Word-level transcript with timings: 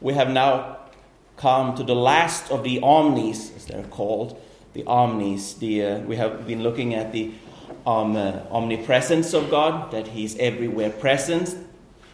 we 0.00 0.14
have 0.14 0.30
now 0.30 0.78
come 1.36 1.74
to 1.76 1.82
the 1.82 1.94
last 1.94 2.50
of 2.50 2.64
the 2.64 2.80
omnis, 2.80 3.54
as 3.56 3.66
they're 3.66 3.82
called, 3.84 4.40
the 4.74 4.84
omnis. 4.84 5.54
The, 5.54 5.84
uh, 5.84 5.98
we 6.00 6.16
have 6.16 6.46
been 6.46 6.62
looking 6.62 6.94
at 6.94 7.12
the 7.12 7.32
um, 7.86 8.16
uh, 8.16 8.40
omnipresence 8.50 9.32
of 9.34 9.50
God, 9.50 9.90
that 9.92 10.08
He's 10.08 10.36
everywhere 10.36 10.90
present, 10.90 11.56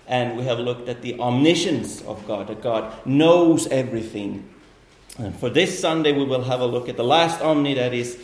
and 0.07 0.37
we 0.37 0.45
have 0.45 0.59
looked 0.59 0.89
at 0.89 1.03
the 1.03 1.19
omniscience 1.19 2.03
of 2.03 2.27
God, 2.27 2.49
that 2.49 2.62
God 2.62 2.95
knows 3.07 3.67
everything. 3.69 4.48
And 5.19 5.35
for 5.35 5.48
this 5.48 5.78
Sunday, 5.78 6.12
we 6.12 6.24
will 6.24 6.44
have 6.44 6.60
a 6.60 6.66
look 6.66 6.88
at 6.88 6.96
the 6.96 7.04
last 7.04 7.40
omni, 7.40 7.74
that 7.74 7.94
is 7.94 8.19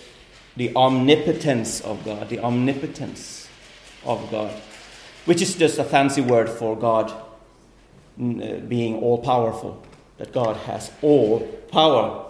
the 0.57 0.75
omnipotence 0.77 1.81
of 1.81 2.05
God, 2.05 2.29
the 2.29 2.41
omnipotence 2.41 3.49
of 4.05 4.31
God, 4.31 4.53
which 5.25 5.41
is 5.41 5.55
just 5.55 5.79
a 5.79 5.85
fancy 5.85 6.21
word 6.21 6.49
for 6.49 6.77
God 6.77 7.13
being 8.21 8.97
all 8.97 9.19
powerful, 9.19 9.83
that 10.19 10.33
God 10.33 10.57
has 10.57 10.91
all 11.03 11.41
power. 11.73 12.27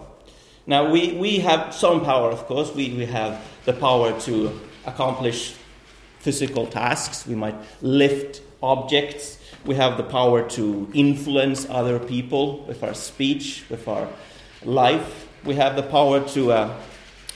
Now, 0.65 0.89
we, 0.89 1.13
we 1.13 1.39
have 1.39 1.73
some 1.73 2.05
power, 2.05 2.31
of 2.31 2.45
course. 2.45 2.73
We, 2.73 2.93
we 2.93 3.05
have 3.07 3.43
the 3.65 3.73
power 3.73 4.17
to 4.21 4.59
accomplish 4.85 5.55
physical 6.19 6.67
tasks, 6.67 7.25
we 7.25 7.33
might 7.33 7.55
lift 7.81 8.41
objects, 8.61 9.39
we 9.65 9.75
have 9.75 9.97
the 9.97 10.03
power 10.03 10.47
to 10.49 10.87
influence 10.93 11.67
other 11.69 11.99
people 11.99 12.63
with 12.65 12.83
our 12.83 12.93
speech, 12.93 13.65
with 13.69 13.87
our 13.87 14.07
life. 14.63 15.27
We 15.43 15.55
have 15.55 15.75
the 15.75 15.83
power 15.83 16.27
to 16.29 16.51
uh, 16.51 16.77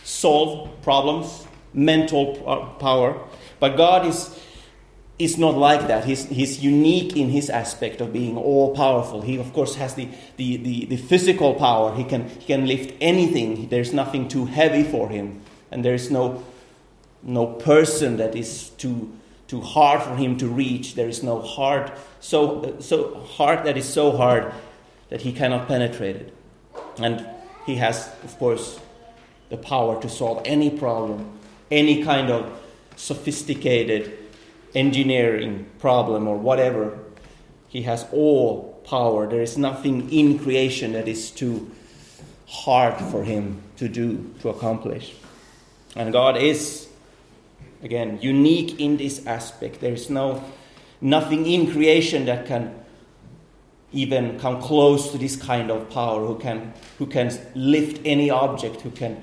solve 0.03 0.69
problems, 0.83 1.47
mental 1.73 2.35
power. 2.79 3.19
But 3.59 3.75
God 3.75 4.05
is, 4.05 4.39
is 5.17 5.37
not 5.37 5.55
like 5.55 5.87
that. 5.87 6.05
He's, 6.05 6.25
he's 6.25 6.63
unique 6.63 7.15
in 7.15 7.29
his 7.29 7.49
aspect 7.49 8.01
of 8.01 8.11
being 8.11 8.37
all 8.37 8.75
powerful. 8.75 9.21
He, 9.21 9.37
of 9.37 9.53
course, 9.53 9.75
has 9.75 9.95
the, 9.95 10.09
the, 10.35 10.57
the, 10.57 10.85
the 10.85 10.97
physical 10.97 11.53
power. 11.53 11.95
He 11.95 12.03
can, 12.03 12.27
he 12.29 12.45
can 12.45 12.67
lift 12.67 12.93
anything, 12.99 13.69
there's 13.69 13.93
nothing 13.93 14.27
too 14.27 14.45
heavy 14.45 14.83
for 14.83 15.09
him. 15.09 15.41
And 15.71 15.83
there's 15.83 16.11
no, 16.11 16.43
no 17.23 17.47
person 17.47 18.17
that 18.17 18.35
is 18.35 18.69
too, 18.71 19.13
too 19.47 19.61
hard 19.61 20.03
for 20.03 20.15
him 20.15 20.37
to 20.37 20.47
reach. 20.47 20.95
There 20.95 21.07
is 21.07 21.23
no 21.23 21.41
heart 21.41 21.91
so, 22.25 22.75
so 22.79 23.19
heart 23.19 23.65
that 23.65 23.77
is 23.77 23.87
so 23.87 24.11
hard 24.11 24.51
that 25.09 25.21
he 25.21 25.31
cannot 25.31 25.67
penetrate 25.67 26.15
it. 26.15 26.33
And 26.97 27.23
he 27.67 27.75
has, 27.75 28.09
of 28.23 28.35
course, 28.39 28.79
the 29.49 29.57
power 29.57 30.01
to 30.01 30.09
solve 30.09 30.41
any 30.43 30.71
problem, 30.71 31.37
any 31.69 32.03
kind 32.03 32.31
of 32.31 32.51
sophisticated 32.95 34.24
engineering 34.75 35.65
problem 35.79 36.27
or 36.27 36.37
whatever. 36.37 36.99
He 37.67 37.83
has 37.83 38.05
all 38.11 38.81
power. 38.87 39.27
There 39.27 39.41
is 39.41 39.57
nothing 39.57 40.11
in 40.11 40.39
creation 40.39 40.93
that 40.93 41.07
is 41.07 41.31
too 41.31 41.71
hard 42.47 42.95
for 43.11 43.23
him 43.23 43.61
to 43.77 43.87
do, 43.87 44.33
to 44.41 44.49
accomplish. 44.49 45.13
And 45.95 46.11
God 46.11 46.37
is, 46.37 46.87
again, 47.81 48.19
unique 48.21 48.79
in 48.79 48.97
this 48.97 49.25
aspect. 49.25 49.81
There 49.81 49.93
is 49.93 50.09
no 50.09 50.43
nothing 51.01 51.45
in 51.45 51.71
creation 51.71 52.25
that 52.25 52.45
can 52.45 52.73
even 53.91 54.37
come 54.39 54.61
close 54.61 55.11
to 55.11 55.17
this 55.17 55.35
kind 55.35 55.71
of 55.71 55.89
power, 55.89 56.25
who 56.25 56.37
can, 56.37 56.73
who 56.97 57.05
can 57.05 57.31
lift 57.55 58.01
any 58.05 58.29
object, 58.29 58.81
who 58.81 58.91
can 58.91 59.21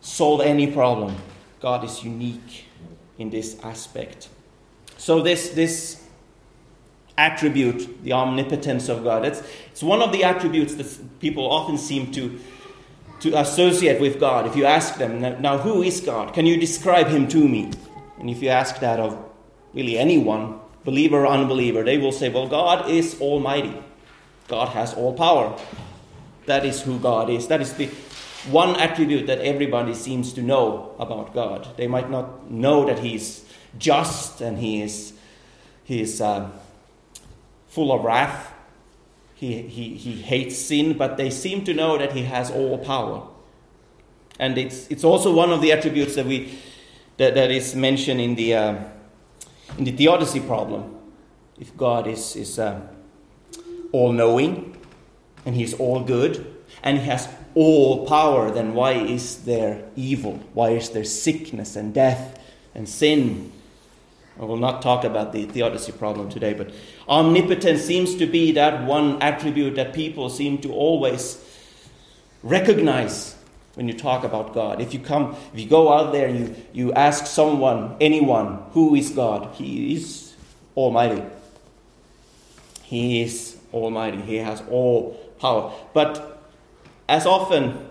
solve 0.00 0.40
any 0.40 0.70
problem. 0.70 1.16
God 1.60 1.84
is 1.84 2.04
unique 2.04 2.66
in 3.18 3.30
this 3.30 3.58
aspect. 3.62 4.28
So, 5.04 5.20
this, 5.20 5.50
this 5.50 6.02
attribute, 7.18 8.02
the 8.04 8.14
omnipotence 8.14 8.88
of 8.88 9.04
God, 9.04 9.26
it's, 9.26 9.42
it's 9.70 9.82
one 9.82 10.00
of 10.00 10.12
the 10.12 10.24
attributes 10.24 10.76
that 10.76 11.20
people 11.20 11.44
often 11.44 11.76
seem 11.76 12.10
to, 12.12 12.40
to 13.20 13.38
associate 13.38 14.00
with 14.00 14.18
God. 14.18 14.46
If 14.46 14.56
you 14.56 14.64
ask 14.64 14.96
them, 14.96 15.20
now, 15.42 15.58
who 15.58 15.82
is 15.82 16.00
God? 16.00 16.32
Can 16.32 16.46
you 16.46 16.58
describe 16.58 17.08
him 17.08 17.28
to 17.28 17.46
me? 17.46 17.70
And 18.18 18.30
if 18.30 18.42
you 18.42 18.48
ask 18.48 18.80
that 18.80 18.98
of 18.98 19.22
really 19.74 19.98
anyone, 19.98 20.58
believer 20.84 21.26
or 21.26 21.26
unbeliever, 21.26 21.82
they 21.82 21.98
will 21.98 22.10
say, 22.10 22.30
Well, 22.30 22.48
God 22.48 22.88
is 22.88 23.20
almighty. 23.20 23.76
God 24.48 24.68
has 24.68 24.94
all 24.94 25.12
power. 25.12 25.54
That 26.46 26.64
is 26.64 26.80
who 26.80 26.98
God 26.98 27.28
is. 27.28 27.48
That 27.48 27.60
is 27.60 27.74
the 27.74 27.90
one 28.50 28.76
attribute 28.76 29.26
that 29.26 29.40
everybody 29.40 29.92
seems 29.92 30.32
to 30.32 30.40
know 30.40 30.94
about 30.98 31.34
God. 31.34 31.76
They 31.76 31.88
might 31.88 32.08
not 32.08 32.50
know 32.50 32.86
that 32.86 33.00
He's 33.00 33.43
just 33.78 34.40
and 34.40 34.58
He 34.58 34.82
is, 34.82 35.12
he 35.84 36.00
is 36.00 36.20
uh, 36.20 36.50
full 37.68 37.92
of 37.92 38.04
wrath. 38.04 38.52
He, 39.34 39.62
he, 39.62 39.96
he 39.96 40.22
hates 40.22 40.56
sin, 40.56 40.96
but 40.96 41.16
they 41.16 41.30
seem 41.30 41.64
to 41.64 41.74
know 41.74 41.98
that 41.98 42.12
He 42.12 42.22
has 42.22 42.50
all 42.50 42.78
power. 42.78 43.26
And 44.38 44.58
it's, 44.58 44.88
it's 44.88 45.04
also 45.04 45.32
one 45.32 45.50
of 45.50 45.60
the 45.60 45.72
attributes 45.72 46.16
that, 46.16 46.26
we, 46.26 46.58
that, 47.18 47.34
that 47.34 47.50
is 47.50 47.74
mentioned 47.74 48.20
in 48.20 48.34
the. 48.34 48.54
Uh, 48.54 48.84
in 49.78 49.84
the 49.84 49.92
theodicy 49.92 50.40
problem, 50.40 50.96
if 51.58 51.76
God 51.76 52.06
is, 52.06 52.36
is 52.36 52.58
uh, 52.58 52.80
all 53.92 54.12
knowing 54.12 54.76
and 55.44 55.54
He's 55.54 55.74
all 55.74 56.00
good 56.00 56.54
and 56.82 56.98
He 56.98 57.06
has 57.06 57.28
all 57.54 58.06
power, 58.06 58.50
then 58.50 58.74
why 58.74 58.92
is 58.92 59.44
there 59.44 59.84
evil? 59.96 60.40
Why 60.52 60.70
is 60.70 60.90
there 60.90 61.04
sickness 61.04 61.76
and 61.76 61.94
death 61.94 62.40
and 62.74 62.88
sin? 62.88 63.52
I 64.40 64.44
will 64.44 64.56
not 64.56 64.82
talk 64.82 65.04
about 65.04 65.32
the 65.32 65.46
theodicy 65.46 65.92
problem 65.92 66.28
today, 66.28 66.54
but 66.54 66.70
omnipotence 67.08 67.82
seems 67.82 68.16
to 68.16 68.26
be 68.26 68.52
that 68.52 68.84
one 68.84 69.22
attribute 69.22 69.76
that 69.76 69.94
people 69.94 70.28
seem 70.28 70.58
to 70.58 70.72
always 70.72 71.42
recognize 72.42 73.36
when 73.74 73.86
you 73.86 73.94
talk 73.94 74.24
about 74.24 74.52
God. 74.52 74.80
If 74.80 74.92
you 74.92 75.00
come, 75.00 75.36
if 75.52 75.60
you 75.60 75.66
go 75.66 75.92
out 75.92 76.12
there 76.12 76.28
and 76.28 76.38
you, 76.38 76.56
you 76.72 76.92
ask 76.94 77.26
someone, 77.26 77.96
anyone, 78.00 78.62
who 78.72 78.94
is 78.94 79.10
God, 79.10 79.54
He 79.54 79.94
is 79.94 80.34
Almighty. 80.76 81.22
He 82.82 83.22
is 83.22 83.56
Almighty. 83.72 84.20
He 84.20 84.36
has 84.36 84.62
all 84.68 85.14
power. 85.38 85.72
But 85.92 86.42
as 87.08 87.26
often 87.26 87.88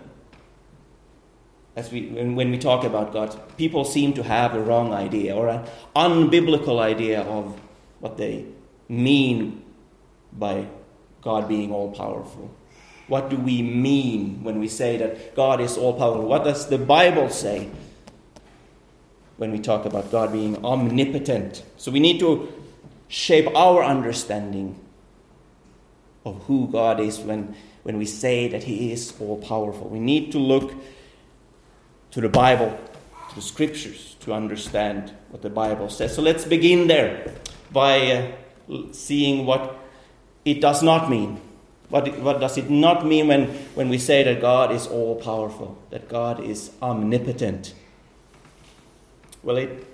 as 1.76 1.90
we 1.90 2.06
when, 2.06 2.50
we 2.50 2.58
talk 2.58 2.84
about 2.84 3.12
God, 3.12 3.36
people 3.56 3.84
seem 3.84 4.12
to 4.14 4.22
have 4.22 4.54
a 4.54 4.60
wrong 4.60 4.92
idea 4.92 5.34
or 5.34 5.48
an 5.48 5.66
unbiblical 5.96 6.80
idea 6.80 7.22
of 7.22 7.58
what 8.00 8.16
they 8.16 8.46
mean 8.88 9.62
by 10.32 10.66
God 11.22 11.48
being 11.48 11.72
all 11.72 11.90
powerful. 11.90 12.54
What 13.08 13.28
do 13.28 13.36
we 13.36 13.60
mean 13.62 14.42
when 14.44 14.60
we 14.60 14.68
say 14.68 14.96
that 14.98 15.34
God 15.34 15.60
is 15.60 15.76
all 15.76 15.94
powerful? 15.94 16.26
What 16.26 16.44
does 16.44 16.68
the 16.68 16.78
Bible 16.78 17.28
say 17.28 17.68
when 19.36 19.50
we 19.52 19.58
talk 19.58 19.84
about 19.84 20.10
God 20.10 20.32
being 20.32 20.64
omnipotent? 20.64 21.64
So 21.76 21.90
we 21.90 22.00
need 22.00 22.20
to 22.20 22.52
shape 23.08 23.46
our 23.54 23.84
understanding 23.84 24.80
of 26.24 26.42
who 26.44 26.68
God 26.68 27.00
is 27.00 27.18
when, 27.18 27.54
when 27.82 27.98
we 27.98 28.06
say 28.06 28.48
that 28.48 28.62
He 28.62 28.92
is 28.92 29.12
all 29.20 29.38
powerful. 29.38 29.88
We 29.88 30.00
need 30.00 30.32
to 30.32 30.38
look 30.38 30.72
to 32.14 32.20
the 32.20 32.28
Bible, 32.28 32.78
to 33.28 33.34
the 33.34 33.42
scriptures, 33.42 34.14
to 34.20 34.32
understand 34.32 35.12
what 35.30 35.42
the 35.42 35.50
Bible 35.50 35.90
says. 35.90 36.14
So 36.14 36.22
let's 36.22 36.44
begin 36.44 36.86
there 36.86 37.34
by 37.72 38.32
uh, 38.68 38.92
seeing 38.92 39.46
what 39.46 39.76
it 40.44 40.60
does 40.60 40.80
not 40.80 41.10
mean. 41.10 41.40
What, 41.88 42.16
what 42.20 42.40
does 42.40 42.56
it 42.56 42.70
not 42.70 43.04
mean 43.04 43.26
when, 43.26 43.46
when 43.74 43.88
we 43.88 43.98
say 43.98 44.22
that 44.22 44.40
God 44.40 44.70
is 44.70 44.86
all 44.86 45.16
powerful, 45.16 45.76
that 45.90 46.08
God 46.08 46.38
is 46.38 46.70
omnipotent? 46.80 47.74
Well, 49.42 49.56
it 49.56 49.84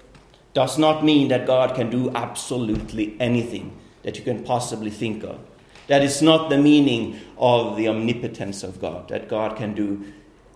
does 0.52 0.76
not 0.76 1.02
mean 1.02 1.28
that 1.28 1.46
God 1.46 1.74
can 1.74 1.88
do 1.88 2.10
absolutely 2.14 3.16
anything 3.18 3.74
that 4.02 4.18
you 4.18 4.24
can 4.24 4.44
possibly 4.44 4.90
think 4.90 5.24
of. 5.24 5.40
That 5.86 6.02
is 6.02 6.20
not 6.20 6.50
the 6.50 6.58
meaning 6.58 7.18
of 7.38 7.78
the 7.78 7.88
omnipotence 7.88 8.62
of 8.62 8.78
God, 8.78 9.08
that 9.08 9.26
God 9.26 9.56
can 9.56 9.74
do 9.74 10.04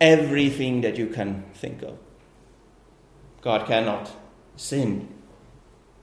everything 0.04 0.82
that 0.82 0.98
you 0.98 1.06
can 1.06 1.44
think 1.54 1.82
of. 1.82 1.98
God 3.40 3.66
cannot 3.66 4.10
sin. 4.56 5.08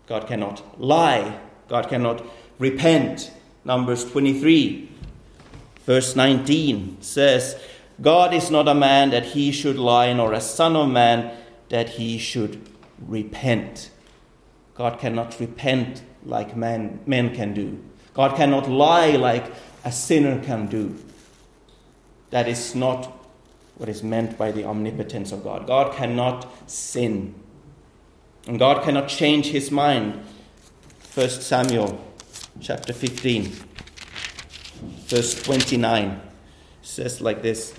God 0.07 0.27
cannot 0.27 0.81
lie. 0.81 1.39
God 1.67 1.87
cannot 1.87 2.25
repent. 2.59 3.31
Numbers 3.63 4.03
23 4.05 4.89
Verse 5.85 6.15
19 6.15 7.01
says, 7.01 7.59
God 8.01 8.33
is 8.33 8.51
not 8.51 8.67
a 8.67 8.75
man 8.75 9.09
that 9.09 9.25
he 9.25 9.51
should 9.51 9.77
lie, 9.77 10.13
nor 10.13 10.33
a 10.33 10.41
son 10.41 10.75
of 10.75 10.89
man 10.89 11.35
that 11.69 11.89
he 11.89 12.17
should 12.17 12.61
repent. 12.99 13.89
God 14.75 14.99
cannot 14.99 15.39
repent 15.39 16.03
like 16.23 16.55
man, 16.55 16.99
men 17.05 17.33
can 17.33 17.53
do. 17.53 17.83
God 18.13 18.35
cannot 18.35 18.69
lie 18.69 19.11
like 19.11 19.51
a 19.83 19.91
sinner 19.91 20.43
can 20.43 20.67
do. 20.67 20.95
That 22.29 22.47
is 22.47 22.75
not 22.75 23.11
what 23.75 23.89
is 23.89 24.03
meant 24.03 24.37
by 24.37 24.51
the 24.51 24.65
omnipotence 24.65 25.31
of 25.31 25.43
God. 25.43 25.67
God 25.67 25.93
cannot 25.95 26.47
sin. 26.69 27.33
And 28.47 28.59
God 28.59 28.83
cannot 28.83 29.07
change 29.07 29.47
his 29.47 29.71
mind. 29.71 30.23
1 31.13 31.29
Samuel 31.29 31.99
chapter 32.59 32.93
15. 32.93 33.51
verse 35.07 35.41
29 35.43 36.21
says 36.81 37.21
like 37.21 37.41
this 37.41 37.73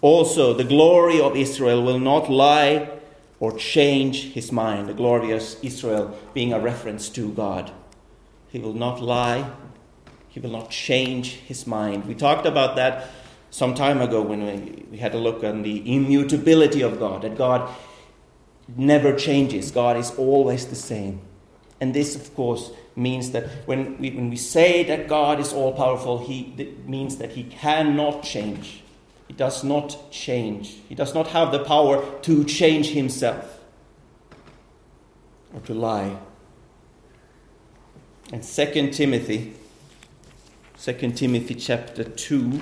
Also, 0.00 0.52
the 0.54 0.64
glory 0.64 1.20
of 1.20 1.36
Israel 1.36 1.82
will 1.82 1.98
not 1.98 2.30
lie 2.30 2.90
or 3.38 3.56
change 3.56 4.32
his 4.32 4.52
mind. 4.52 4.88
The 4.88 4.94
glory 4.94 5.30
of 5.32 5.42
Israel 5.62 6.18
being 6.34 6.52
a 6.52 6.60
reference 6.60 7.08
to 7.10 7.32
God. 7.32 7.72
He 8.48 8.58
will 8.58 8.74
not 8.74 9.00
lie, 9.00 9.50
he 10.28 10.40
will 10.40 10.50
not 10.50 10.70
change 10.70 11.34
his 11.34 11.66
mind. 11.66 12.06
We 12.06 12.14
talked 12.14 12.46
about 12.46 12.76
that 12.76 13.08
some 13.50 13.74
time 13.74 14.00
ago 14.00 14.22
when 14.22 14.46
we, 14.46 14.84
we 14.92 14.98
had 14.98 15.14
a 15.14 15.18
look 15.18 15.44
on 15.44 15.62
the 15.62 15.94
immutability 15.94 16.82
of 16.82 16.98
God, 16.98 17.22
that 17.22 17.36
God 17.36 17.68
never 18.76 19.16
changes, 19.16 19.70
God 19.70 19.96
is 19.96 20.10
always 20.12 20.66
the 20.66 20.76
same. 20.76 21.20
And 21.80 21.94
this, 21.94 22.14
of 22.14 22.34
course, 22.34 22.70
means 22.94 23.30
that 23.30 23.48
when 23.66 23.98
we, 23.98 24.10
when 24.10 24.30
we 24.30 24.36
say 24.36 24.84
that 24.84 25.08
God 25.08 25.40
is 25.40 25.52
all 25.52 25.72
powerful, 25.72 26.18
he, 26.18 26.54
it 26.58 26.88
means 26.88 27.16
that 27.16 27.32
He 27.32 27.44
cannot 27.44 28.22
change. 28.22 28.82
He 29.26 29.34
does 29.34 29.64
not 29.64 30.10
change. 30.10 30.76
He 30.88 30.94
does 30.94 31.14
not 31.14 31.28
have 31.28 31.52
the 31.52 31.64
power 31.64 32.04
to 32.22 32.44
change 32.44 32.90
Himself 32.90 33.60
or 35.54 35.60
to 35.60 35.74
lie. 35.74 36.16
And 38.32 38.42
2 38.42 38.90
Timothy, 38.90 39.54
2 40.78 40.92
Timothy 41.12 41.54
chapter 41.54 42.04
2, 42.04 42.60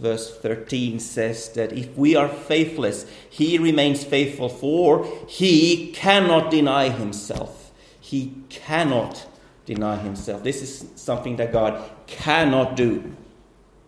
verse 0.00 0.34
13 0.38 0.98
says 0.98 1.50
that 1.50 1.72
if 1.72 1.94
we 1.96 2.16
are 2.16 2.28
faithless, 2.28 3.06
he 3.28 3.58
remains 3.58 4.02
faithful, 4.02 4.48
for 4.48 5.04
he 5.28 5.92
cannot 5.92 6.50
deny 6.50 6.88
himself. 6.88 7.70
He 8.00 8.32
cannot 8.48 9.26
deny 9.66 9.96
himself. 9.96 10.42
This 10.42 10.62
is 10.62 10.88
something 10.96 11.36
that 11.36 11.52
God 11.52 11.88
cannot 12.06 12.76
do. 12.76 13.14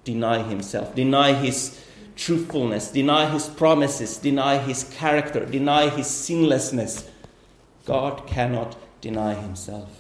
Deny 0.04 0.42
himself, 0.42 0.94
deny 0.94 1.32
his 1.32 1.80
truthfulness, 2.16 2.90
deny 2.90 3.30
his 3.30 3.46
promises, 3.46 4.16
deny 4.18 4.58
his 4.58 4.84
character, 4.84 5.46
deny 5.46 5.88
his 5.88 6.08
sinlessness. 6.08 7.08
God 7.84 8.26
cannot 8.26 8.76
deny 9.00 9.34
himself. 9.34 9.90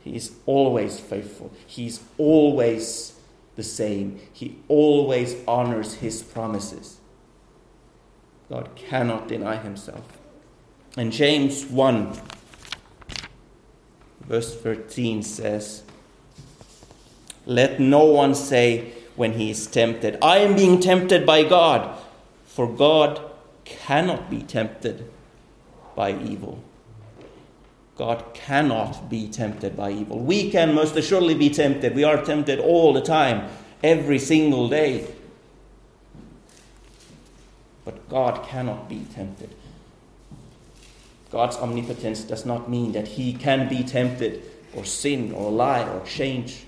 He 0.00 0.14
is 0.14 0.32
always 0.46 1.00
faithful. 1.00 1.52
He 1.66 1.86
is 1.86 2.00
always 2.18 3.14
the 3.56 3.62
same. 3.62 4.18
He 4.32 4.58
always 4.68 5.36
honors 5.46 5.94
his 5.94 6.22
promises. 6.22 6.98
God 8.48 8.70
cannot 8.76 9.28
deny 9.28 9.56
himself. 9.56 10.04
And 10.96 11.10
James 11.10 11.64
1, 11.64 12.12
verse 14.20 14.54
13 14.60 15.22
says, 15.22 15.82
Let 17.46 17.80
no 17.80 18.04
one 18.04 18.34
say 18.34 18.92
when 19.16 19.32
he 19.34 19.50
is 19.50 19.66
tempted, 19.66 20.18
I 20.22 20.38
am 20.38 20.54
being 20.54 20.80
tempted 20.80 21.24
by 21.24 21.44
God, 21.44 21.98
for 22.44 22.66
God 22.66 23.20
cannot 23.64 24.28
be 24.28 24.42
tempted 24.42 25.10
by 25.94 26.12
evil. 26.12 26.62
God 28.02 28.34
cannot 28.34 29.08
be 29.08 29.28
tempted 29.28 29.76
by 29.76 29.92
evil. 29.92 30.18
We 30.18 30.50
can 30.50 30.74
most 30.74 30.96
assuredly 30.96 31.36
be 31.36 31.50
tempted. 31.50 31.94
We 31.94 32.02
are 32.02 32.20
tempted 32.24 32.58
all 32.58 32.92
the 32.92 33.00
time, 33.00 33.48
every 33.80 34.18
single 34.18 34.68
day. 34.68 35.06
But 37.84 38.08
God 38.08 38.44
cannot 38.44 38.88
be 38.88 39.06
tempted. 39.14 39.54
God's 41.30 41.54
omnipotence 41.58 42.24
does 42.24 42.44
not 42.44 42.68
mean 42.68 42.90
that 42.90 43.06
he 43.06 43.34
can 43.34 43.68
be 43.68 43.84
tempted 43.84 44.42
or 44.74 44.84
sin 44.84 45.30
or 45.30 45.52
lie 45.52 45.88
or 45.88 46.04
change. 46.04 46.64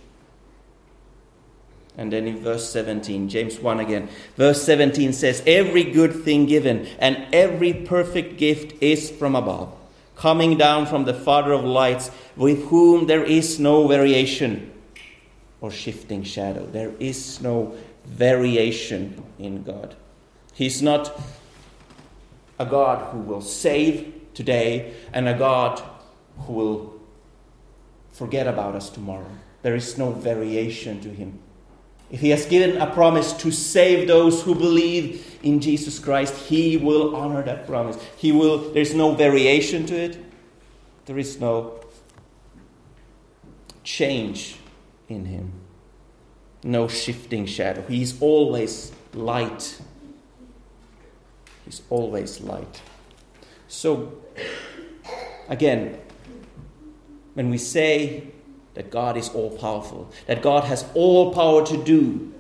And 1.99 2.13
then 2.13 2.29
in 2.29 2.45
verse 2.45 2.71
17, 2.71 3.29
James 3.29 3.59
1 3.59 3.81
again. 3.81 4.09
Verse 4.37 4.63
17 4.63 5.13
says, 5.13 5.43
Every 5.49 5.83
good 5.83 6.15
thing 6.23 6.47
given 6.47 6.87
and 7.01 7.27
every 7.35 7.73
perfect 7.73 8.39
gift 8.39 8.81
is 8.81 9.11
from 9.11 9.35
above, 9.35 9.75
coming 10.17 10.57
down 10.57 10.87
from 10.87 11.05
the 11.05 11.15
Father 11.15 11.53
of 11.53 11.65
lights, 11.65 12.11
with 12.37 12.65
whom 12.67 13.07
there 13.07 13.25
is 13.25 13.59
no 13.59 13.87
variation 13.87 14.73
or 15.61 15.71
shifting 15.71 16.23
shadow. 16.23 16.67
There 16.67 16.93
is 17.01 17.41
no 17.41 17.75
variation 18.05 19.23
in 19.39 19.63
God. 19.63 19.97
He's 20.53 20.83
not 20.83 21.19
a 22.59 22.67
God 22.67 23.11
who 23.13 23.19
will 23.19 23.41
save 23.41 24.13
today 24.35 24.95
and 25.13 25.29
a 25.29 25.37
God 25.37 25.83
who 26.41 26.53
will 26.53 27.01
forget 28.13 28.47
about 28.47 28.75
us 28.75 28.91
tomorrow. 28.91 29.31
There 29.63 29.75
is 29.75 29.99
no 29.99 30.11
variation 30.11 31.01
to 31.01 31.09
him. 31.09 31.39
If 32.11 32.21
he 32.21 32.31
has 32.31 32.47
given 32.47 32.81
a 32.81 32.93
promise 32.93 33.33
to 33.35 33.51
save 33.51 34.07
those 34.07 34.43
who 34.43 34.55
believe 34.55 35.39
in 35.43 35.61
Jesus 35.61 35.99
Christ, 35.99 36.35
he 36.47 36.77
will 36.77 37.17
honor 37.17 37.43
that 37.43 37.67
promise. 37.67 37.99
He 38.17 38.31
will 38.33 38.73
there's 38.73 38.95
no 38.95 39.15
variation 39.15 39.87
to 39.87 39.95
it. 39.97 40.19
There 41.07 41.19
is 41.19 41.41
no 41.41 41.81
change 43.83 44.57
in 45.09 45.27
him. 45.27 45.53
No 46.63 46.89
shifting 46.89 47.47
shadow. 47.47 47.85
He's 47.89 48.21
always 48.23 48.93
light. 49.13 49.81
He's 51.65 51.83
always 51.91 52.41
light. 52.41 52.81
So, 53.69 54.13
again, 55.49 55.99
when 57.35 57.51
we 57.51 57.59
say 57.59 58.34
that 58.75 58.91
God 58.91 59.17
is 59.17 59.29
all 59.31 59.57
powerful, 59.57 60.11
that 60.27 60.43
God 60.43 60.65
has 60.65 60.85
all 60.95 61.33
power 61.33 61.65
to 61.67 61.83
do 61.83 62.33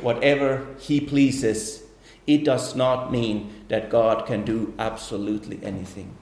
whatever 0.00 0.66
He 0.78 1.00
pleases, 1.00 1.82
it 2.26 2.44
does 2.44 2.76
not 2.76 3.10
mean 3.10 3.64
that 3.68 3.90
God 3.90 4.26
can 4.26 4.44
do 4.44 4.74
absolutely 4.78 5.60
anything. 5.62 6.16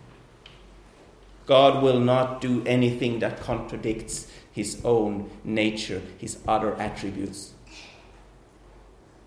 God 1.47 1.83
will 1.83 2.01
not 2.01 2.41
do 2.41 2.63
anything 2.65 3.19
that 3.19 3.41
contradicts 3.41 4.31
His 4.53 4.81
own 4.85 5.31
nature, 5.45 6.03
His 6.19 6.39
other 6.47 6.75
attributes. 6.77 7.53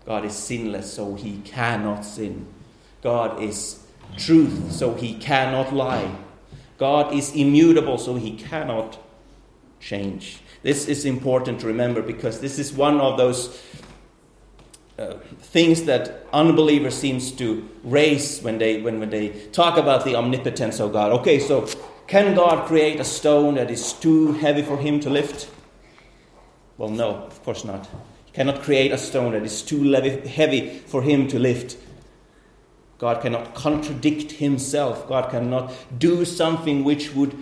God 0.06 0.24
is 0.24 0.34
sinless, 0.34 0.92
so 0.92 1.14
He 1.14 1.38
cannot 1.44 2.04
sin. 2.04 2.46
God 3.02 3.42
is 3.42 3.84
truth, 4.16 4.72
so 4.72 4.94
he 4.94 5.14
cannot 5.14 5.74
lie. 5.74 6.16
God 6.78 7.14
is 7.14 7.34
immutable, 7.34 7.98
so 7.98 8.14
he 8.14 8.32
cannot 8.36 8.98
change. 9.84 10.38
This 10.62 10.88
is 10.88 11.04
important 11.04 11.60
to 11.60 11.66
remember 11.66 12.00
because 12.00 12.40
this 12.40 12.58
is 12.58 12.72
one 12.72 13.00
of 13.00 13.18
those 13.18 13.62
uh, 14.98 15.14
things 15.40 15.84
that 15.84 16.26
unbelievers 16.32 16.94
seems 16.94 17.30
to 17.32 17.68
raise 17.82 18.40
when 18.40 18.58
they 18.58 18.80
when, 18.80 18.98
when 18.98 19.10
they 19.10 19.28
talk 19.52 19.76
about 19.76 20.04
the 20.04 20.14
omnipotence 20.16 20.80
of 20.80 20.92
God. 20.92 21.12
Okay, 21.12 21.38
so 21.38 21.68
can 22.06 22.34
God 22.34 22.66
create 22.66 22.98
a 22.98 23.04
stone 23.04 23.54
that 23.56 23.70
is 23.70 23.92
too 23.92 24.32
heavy 24.32 24.62
for 24.62 24.78
him 24.78 25.00
to 25.00 25.10
lift? 25.10 25.50
Well, 26.78 26.88
no, 26.88 27.10
of 27.10 27.42
course 27.44 27.64
not. 27.64 27.86
He 28.24 28.32
cannot 28.32 28.62
create 28.62 28.90
a 28.90 28.98
stone 28.98 29.32
that 29.32 29.44
is 29.44 29.62
too 29.62 29.92
heavy 29.92 30.78
for 30.86 31.02
him 31.02 31.28
to 31.28 31.38
lift. 31.38 31.76
God 32.98 33.20
cannot 33.20 33.54
contradict 33.54 34.32
himself. 34.32 35.06
God 35.08 35.30
cannot 35.30 35.72
do 35.98 36.24
something 36.24 36.84
which 36.84 37.14
would 37.14 37.36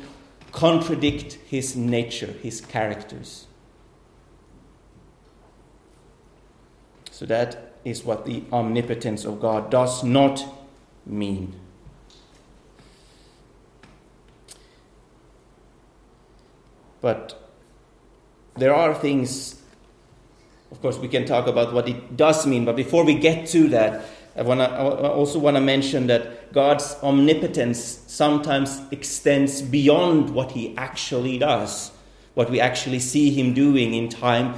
contradict 0.52 1.34
his 1.46 1.74
nature, 1.74 2.34
his 2.42 2.60
characters. 2.60 3.46
So 7.10 7.26
that 7.26 7.74
is 7.84 8.04
what 8.04 8.26
the 8.26 8.44
omnipotence 8.52 9.24
of 9.24 9.40
God 9.40 9.70
does 9.70 10.04
not 10.04 10.44
mean. 11.04 11.58
But 17.00 17.50
there 18.56 18.74
are 18.74 18.94
things, 18.94 19.60
of 20.70 20.80
course, 20.80 20.98
we 20.98 21.08
can 21.08 21.24
talk 21.24 21.46
about 21.48 21.72
what 21.72 21.88
it 21.88 22.16
does 22.16 22.46
mean, 22.46 22.64
but 22.64 22.76
before 22.76 23.04
we 23.04 23.14
get 23.14 23.48
to 23.48 23.68
that, 23.68 24.04
I, 24.36 24.42
wanna, 24.42 24.64
I 24.64 25.08
also 25.08 25.38
want 25.38 25.56
to 25.56 25.60
mention 25.60 26.06
that 26.06 26.41
God's 26.52 26.96
omnipotence 27.02 27.80
sometimes 28.06 28.80
extends 28.90 29.62
beyond 29.62 30.30
what 30.30 30.52
He 30.52 30.76
actually 30.76 31.38
does, 31.38 31.92
what 32.34 32.50
we 32.50 32.60
actually 32.60 32.98
see 32.98 33.30
Him 33.30 33.54
doing 33.54 33.94
in 33.94 34.08
time, 34.08 34.54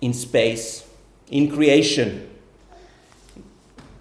in 0.00 0.14
space, 0.14 0.88
in 1.28 1.50
creation. 1.50 2.30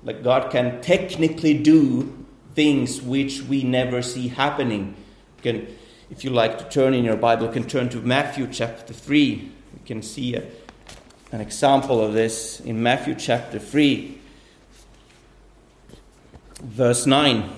Like 0.03 0.23
God 0.23 0.51
can 0.51 0.81
technically 0.81 1.57
do 1.57 2.25
things 2.53 3.01
which 3.01 3.41
we 3.43 3.63
never 3.63 4.01
see 4.01 4.27
happening. 4.27 4.95
You 5.37 5.51
can, 5.51 5.77
if 6.11 6.23
you 6.23 6.29
like 6.29 6.59
to 6.59 6.69
turn 6.69 6.93
in 6.93 7.03
your 7.03 7.17
Bible, 7.17 7.47
you 7.47 7.53
can 7.53 7.67
turn 7.67 7.89
to 7.89 7.97
Matthew 7.97 8.47
chapter 8.51 8.93
3. 8.93 9.25
You 9.25 9.51
can 9.85 10.03
see 10.03 10.35
a, 10.35 10.43
an 11.31 11.41
example 11.41 12.03
of 12.03 12.13
this 12.13 12.59
in 12.59 12.83
Matthew 12.83 13.15
chapter 13.15 13.57
3 13.57 14.20
verse 16.61 17.05
9, 17.05 17.49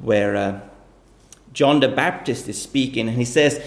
where 0.00 0.36
uh, 0.36 0.60
John 1.52 1.80
the 1.80 1.88
Baptist 1.88 2.48
is 2.48 2.60
speaking, 2.60 3.08
and 3.08 3.16
he 3.16 3.24
says, 3.24 3.60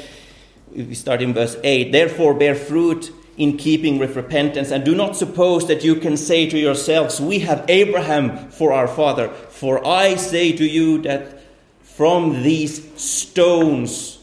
we 0.73 0.95
start 0.95 1.21
in 1.21 1.33
verse 1.33 1.57
8, 1.63 1.91
therefore 1.91 2.33
bear 2.33 2.55
fruit 2.55 3.13
in 3.37 3.57
keeping 3.57 3.97
with 3.97 4.15
repentance, 4.15 4.71
and 4.71 4.83
do 4.83 4.95
not 4.95 5.15
suppose 5.15 5.67
that 5.67 5.83
you 5.83 5.95
can 5.95 6.17
say 6.17 6.49
to 6.49 6.57
yourselves, 6.57 7.19
We 7.19 7.39
have 7.39 7.65
Abraham 7.67 8.49
for 8.49 8.71
our 8.71 8.87
father. 8.87 9.29
For 9.29 9.85
I 9.85 10.15
say 10.15 10.51
to 10.51 10.65
you 10.65 11.01
that 11.03 11.41
from 11.81 12.43
these 12.43 13.01
stones 13.01 14.19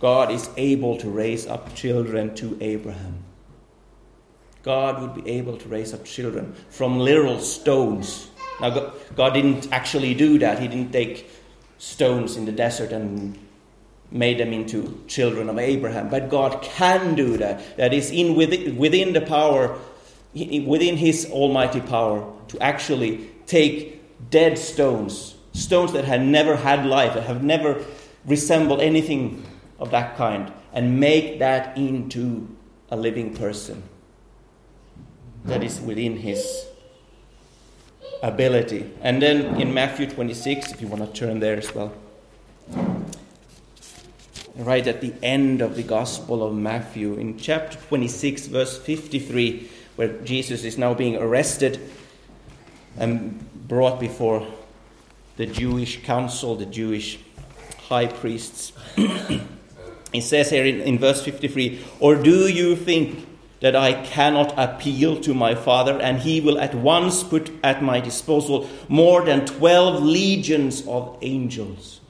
God 0.00 0.32
is 0.32 0.50
able 0.56 0.96
to 0.98 1.08
raise 1.08 1.46
up 1.46 1.74
children 1.76 2.34
to 2.34 2.58
Abraham. 2.60 3.21
God 4.62 5.02
would 5.02 5.24
be 5.24 5.30
able 5.30 5.56
to 5.56 5.68
raise 5.68 5.92
up 5.92 6.04
children 6.04 6.54
from 6.70 6.98
literal 6.98 7.38
stones. 7.40 8.30
Now, 8.60 8.92
God 9.16 9.34
didn't 9.34 9.72
actually 9.72 10.14
do 10.14 10.38
that. 10.38 10.60
He 10.60 10.68
didn't 10.68 10.92
take 10.92 11.28
stones 11.78 12.36
in 12.36 12.44
the 12.44 12.52
desert 12.52 12.92
and 12.92 13.36
made 14.12 14.38
them 14.38 14.52
into 14.52 15.02
children 15.08 15.48
of 15.48 15.58
Abraham. 15.58 16.08
But 16.10 16.28
God 16.28 16.62
can 16.62 17.14
do 17.14 17.36
that. 17.38 17.76
That 17.76 17.92
is 17.92 18.10
in 18.10 18.36
within, 18.36 18.76
within 18.76 19.14
the 19.14 19.20
power, 19.20 19.78
within 20.34 20.96
His 20.96 21.28
almighty 21.30 21.80
power, 21.80 22.32
to 22.48 22.60
actually 22.60 23.28
take 23.46 24.00
dead 24.30 24.58
stones, 24.58 25.34
stones 25.52 25.92
that 25.92 26.04
had 26.04 26.22
never 26.22 26.54
had 26.54 26.86
life, 26.86 27.14
that 27.14 27.24
have 27.24 27.42
never 27.42 27.84
resembled 28.26 28.80
anything 28.80 29.44
of 29.80 29.90
that 29.90 30.16
kind, 30.16 30.52
and 30.72 31.00
make 31.00 31.40
that 31.40 31.76
into 31.76 32.48
a 32.90 32.96
living 32.96 33.34
person. 33.34 33.82
That 35.44 35.62
is 35.62 35.80
within 35.80 36.18
His 36.18 36.66
ability. 38.22 38.90
And 39.02 39.20
then 39.20 39.60
in 39.60 39.74
Matthew 39.74 40.06
26, 40.08 40.72
if 40.72 40.80
you 40.80 40.86
want 40.86 41.04
to 41.04 41.20
turn 41.20 41.40
there 41.40 41.56
as 41.56 41.74
well, 41.74 41.92
right 44.56 44.86
at 44.86 45.00
the 45.00 45.12
end 45.22 45.60
of 45.60 45.76
the 45.76 45.82
Gospel 45.82 46.42
of 46.42 46.54
Matthew, 46.54 47.14
in 47.14 47.38
chapter 47.38 47.78
26, 47.88 48.46
verse 48.46 48.78
53, 48.78 49.68
where 49.96 50.08
Jesus 50.22 50.64
is 50.64 50.78
now 50.78 50.94
being 50.94 51.16
arrested 51.16 51.80
and 52.96 53.68
brought 53.68 53.98
before 53.98 54.46
the 55.36 55.46
Jewish 55.46 56.02
council, 56.02 56.54
the 56.54 56.66
Jewish 56.66 57.18
high 57.88 58.06
priests. 58.06 58.72
it 58.96 60.22
says 60.22 60.50
here 60.50 60.64
in, 60.64 60.80
in 60.82 60.98
verse 60.98 61.22
53 61.22 61.84
Or 62.00 62.14
do 62.16 62.48
you 62.48 62.76
think 62.76 63.26
that 63.62 63.76
I 63.76 63.92
cannot 63.92 64.52
appeal 64.58 65.20
to 65.20 65.32
my 65.32 65.54
Father, 65.54 65.96
and 66.00 66.18
he 66.18 66.40
will 66.40 66.58
at 66.58 66.74
once 66.74 67.22
put 67.22 67.52
at 67.62 67.80
my 67.80 68.00
disposal 68.00 68.68
more 68.88 69.24
than 69.24 69.46
12 69.46 70.02
legions 70.02 70.84
of 70.88 71.16
angels. 71.22 72.00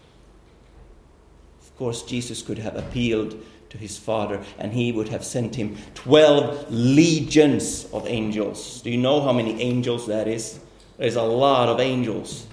Of 1.60 1.76
course, 1.76 2.02
Jesus 2.04 2.40
could 2.40 2.58
have 2.58 2.74
appealed 2.74 3.36
to 3.68 3.76
his 3.76 3.98
Father, 3.98 4.42
and 4.58 4.72
he 4.72 4.92
would 4.92 5.10
have 5.10 5.24
sent 5.26 5.54
him 5.54 5.76
12 5.94 6.72
legions 6.72 7.84
of 7.92 8.06
angels. 8.06 8.80
Do 8.80 8.90
you 8.90 8.96
know 8.96 9.20
how 9.20 9.34
many 9.34 9.60
angels 9.60 10.06
that 10.06 10.26
is? 10.28 10.58
There's 10.96 11.16
a 11.16 11.22
lot 11.22 11.68
of 11.68 11.80
angels. 11.80 12.46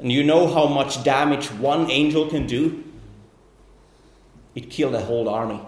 And 0.00 0.10
you 0.10 0.24
know 0.24 0.52
how 0.52 0.66
much 0.66 1.04
damage 1.04 1.46
one 1.52 1.88
angel 1.92 2.28
can 2.28 2.48
do? 2.48 2.82
It 4.56 4.68
killed 4.68 4.96
a 4.96 5.00
whole 5.00 5.28
army. 5.28 5.60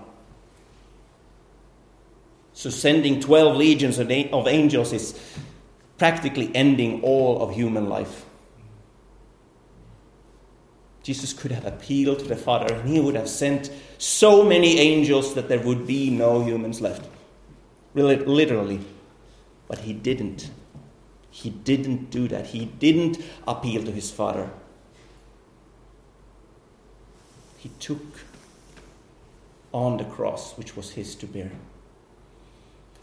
So 2.55 2.71
sending 2.71 3.21
12 3.21 3.57
legions 3.57 3.99
of 3.99 4.11
angels 4.11 4.93
is 4.93 5.21
practically 5.99 6.51
ending 6.55 7.03
all 7.03 7.43
of 7.43 7.55
human 7.55 7.89
life. 7.89 8.25
Jesus 11.03 11.33
could 11.33 11.51
have 11.51 11.67
appealed 11.67 12.21
to 12.21 12.25
the 12.25 12.37
Father 12.37 12.73
and 12.73 12.89
he 12.89 13.01
would 13.01 13.17
have 13.17 13.29
sent 13.29 13.71
so 13.99 14.45
many 14.45 14.79
angels 14.79 15.35
that 15.35 15.49
there 15.49 15.61
would 15.61 15.87
be 15.87 16.11
no 16.11 16.43
humans 16.43 16.81
left. 16.81 17.07
Literally. 17.95 18.81
But 19.67 19.81
he 19.81 19.93
didn't. 19.93 20.51
He 21.31 21.51
didn't 21.51 22.11
do 22.11 22.29
that. 22.29 22.47
He 22.47 22.67
didn't 22.67 23.19
appeal 23.47 23.83
to 23.83 23.91
his 23.91 24.11
Father. 24.11 24.49
He 27.59 27.71
took 27.81 28.21
on 29.73 29.97
the 29.97 30.05
cross, 30.05 30.57
which 30.57 30.77
was 30.77 30.93
his 30.93 31.17
to 31.17 31.27
bear 31.27 31.51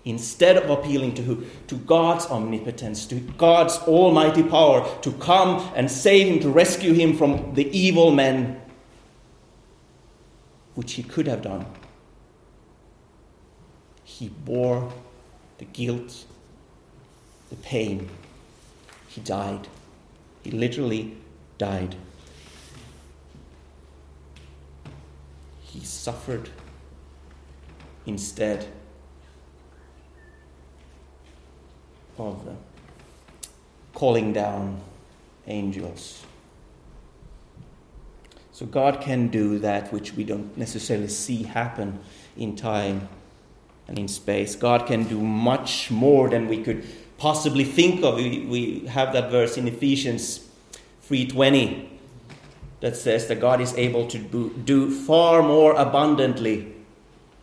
instead 0.06 0.58
of 0.58 0.70
appealing 0.70 1.14
to, 1.14 1.48
to 1.68 1.76
God's 1.76 2.26
omnipotence, 2.26 3.06
to 3.08 3.16
God's 3.20 3.78
almighty 3.80 4.44
power 4.44 4.88
to 5.02 5.12
come 5.14 5.72
and 5.76 5.90
save 5.90 6.28
him, 6.28 6.40
to 6.40 6.50
rescue 6.50 6.94
him 6.94 7.16
from 7.16 7.54
the 7.54 7.70
evil 7.78 8.12
men, 8.12 8.60
which 10.76 10.94
he 10.94 11.04
could 11.04 11.28
have 11.28 11.42
done, 11.42 11.66
he 14.04 14.30
bore 14.30 14.92
the 15.58 15.66
guilt, 15.66 16.26
the 17.50 17.56
pain. 17.58 18.10
He 19.08 19.22
died. 19.22 19.68
He 20.44 20.52
literally 20.52 21.18
died. 21.58 21.96
He 25.62 25.82
suffered 25.82 26.50
instead 28.06 28.68
of 32.30 32.58
calling 33.94 34.34
down 34.34 34.80
angels. 35.48 36.24
So 38.52 38.66
God 38.66 39.02
can 39.02 39.30
do 39.30 39.60
that 39.60 39.92
which 39.92 40.14
we 40.14 40.24
don't 40.24 40.56
necessarily 40.58 41.08
see 41.08 41.44
happen 41.44 42.00
in 42.38 42.56
time 42.56 43.10
and 43.88 43.98
in 43.98 44.08
space. 44.08 44.56
God 44.56 44.86
can 44.86 45.04
do 45.04 45.20
much 45.20 45.90
more 45.90 46.30
than 46.30 46.48
we 46.48 46.64
could 46.64 46.86
possibly 47.18 47.64
think 47.64 48.04
of. 48.04 48.16
We, 48.16 48.86
have 48.88 49.14
that 49.14 49.32
verse 49.32 49.58
in 49.58 49.68
Ephesians 49.68 50.48
3:20 51.10 51.88
that 52.82 52.96
says 52.96 53.28
that 53.28 53.40
God 53.40 53.62
is 53.62 53.74
able 53.76 54.08
to 54.08 54.18
do 54.66 54.90
far 54.90 55.42
more 55.42 55.74
abundantly 55.74 56.74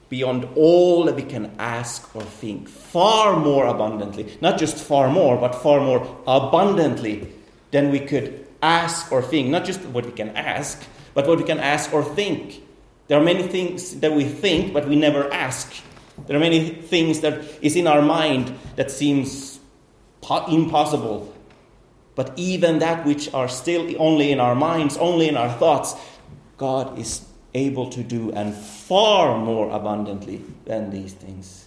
beyond 0.09 0.49
all 0.57 1.05
that 1.05 1.17
we 1.17 1.23
can 1.23 1.55
ask 1.59 2.15
or 2.17 2.23
think, 2.23 2.69
far 2.69 3.37
more 3.37 3.67
abundantly. 3.67 4.39
Not 4.41 4.59
just 4.59 4.77
far 4.77 5.11
more, 5.11 5.37
but 5.37 5.55
far 5.55 5.81
more 5.81 6.01
abundantly 6.27 7.29
than 7.71 7.91
we 7.91 8.01
could 8.01 8.47
ask 8.63 9.13
or 9.13 9.23
think. 9.23 9.49
Not 9.49 9.65
just 9.65 9.81
what 9.87 10.07
we 10.07 10.13
can 10.13 10.31
ask, 10.31 10.83
but 11.15 11.27
what 11.27 11.39
we 11.39 11.45
can 11.45 11.59
ask 11.59 11.93
or 11.93 12.03
think. 12.03 12.63
There 13.09 13.19
are 13.19 13.25
many 13.25 13.43
things 13.43 14.01
that 14.01 14.13
we 14.13 14.25
think, 14.25 14.73
but 14.73 14.89
we 14.89 14.97
never 14.97 15.33
ask. 15.33 15.73
There 16.27 16.37
are 16.37 16.41
many 16.41 16.71
things 16.71 17.21
that 17.21 17.43
is 17.63 17.77
in 17.77 17.87
our 17.87 18.03
mind 18.03 18.55
that 18.77 18.91
seems 18.91 19.61
impossible. 20.49 21.35
But 22.15 22.33
even 22.37 22.81
that 22.81 23.07
which 23.07 23.33
are 23.33 23.49
still 23.49 23.95
only 23.99 24.33
in 24.33 24.41
our 24.41 24.55
minds, 24.55 24.97
only 24.97 25.29
in 25.29 25.37
our 25.37 25.51
thoughts, 25.51 25.95
God 26.57 26.99
is 26.99 27.25
able 27.55 27.89
to 27.91 28.03
do 28.03 28.31
and 28.33 28.55
far 28.55 29.39
more 29.39 29.71
abundantly 29.71 30.43
than 30.65 30.91
these 30.91 31.13
things. 31.13 31.67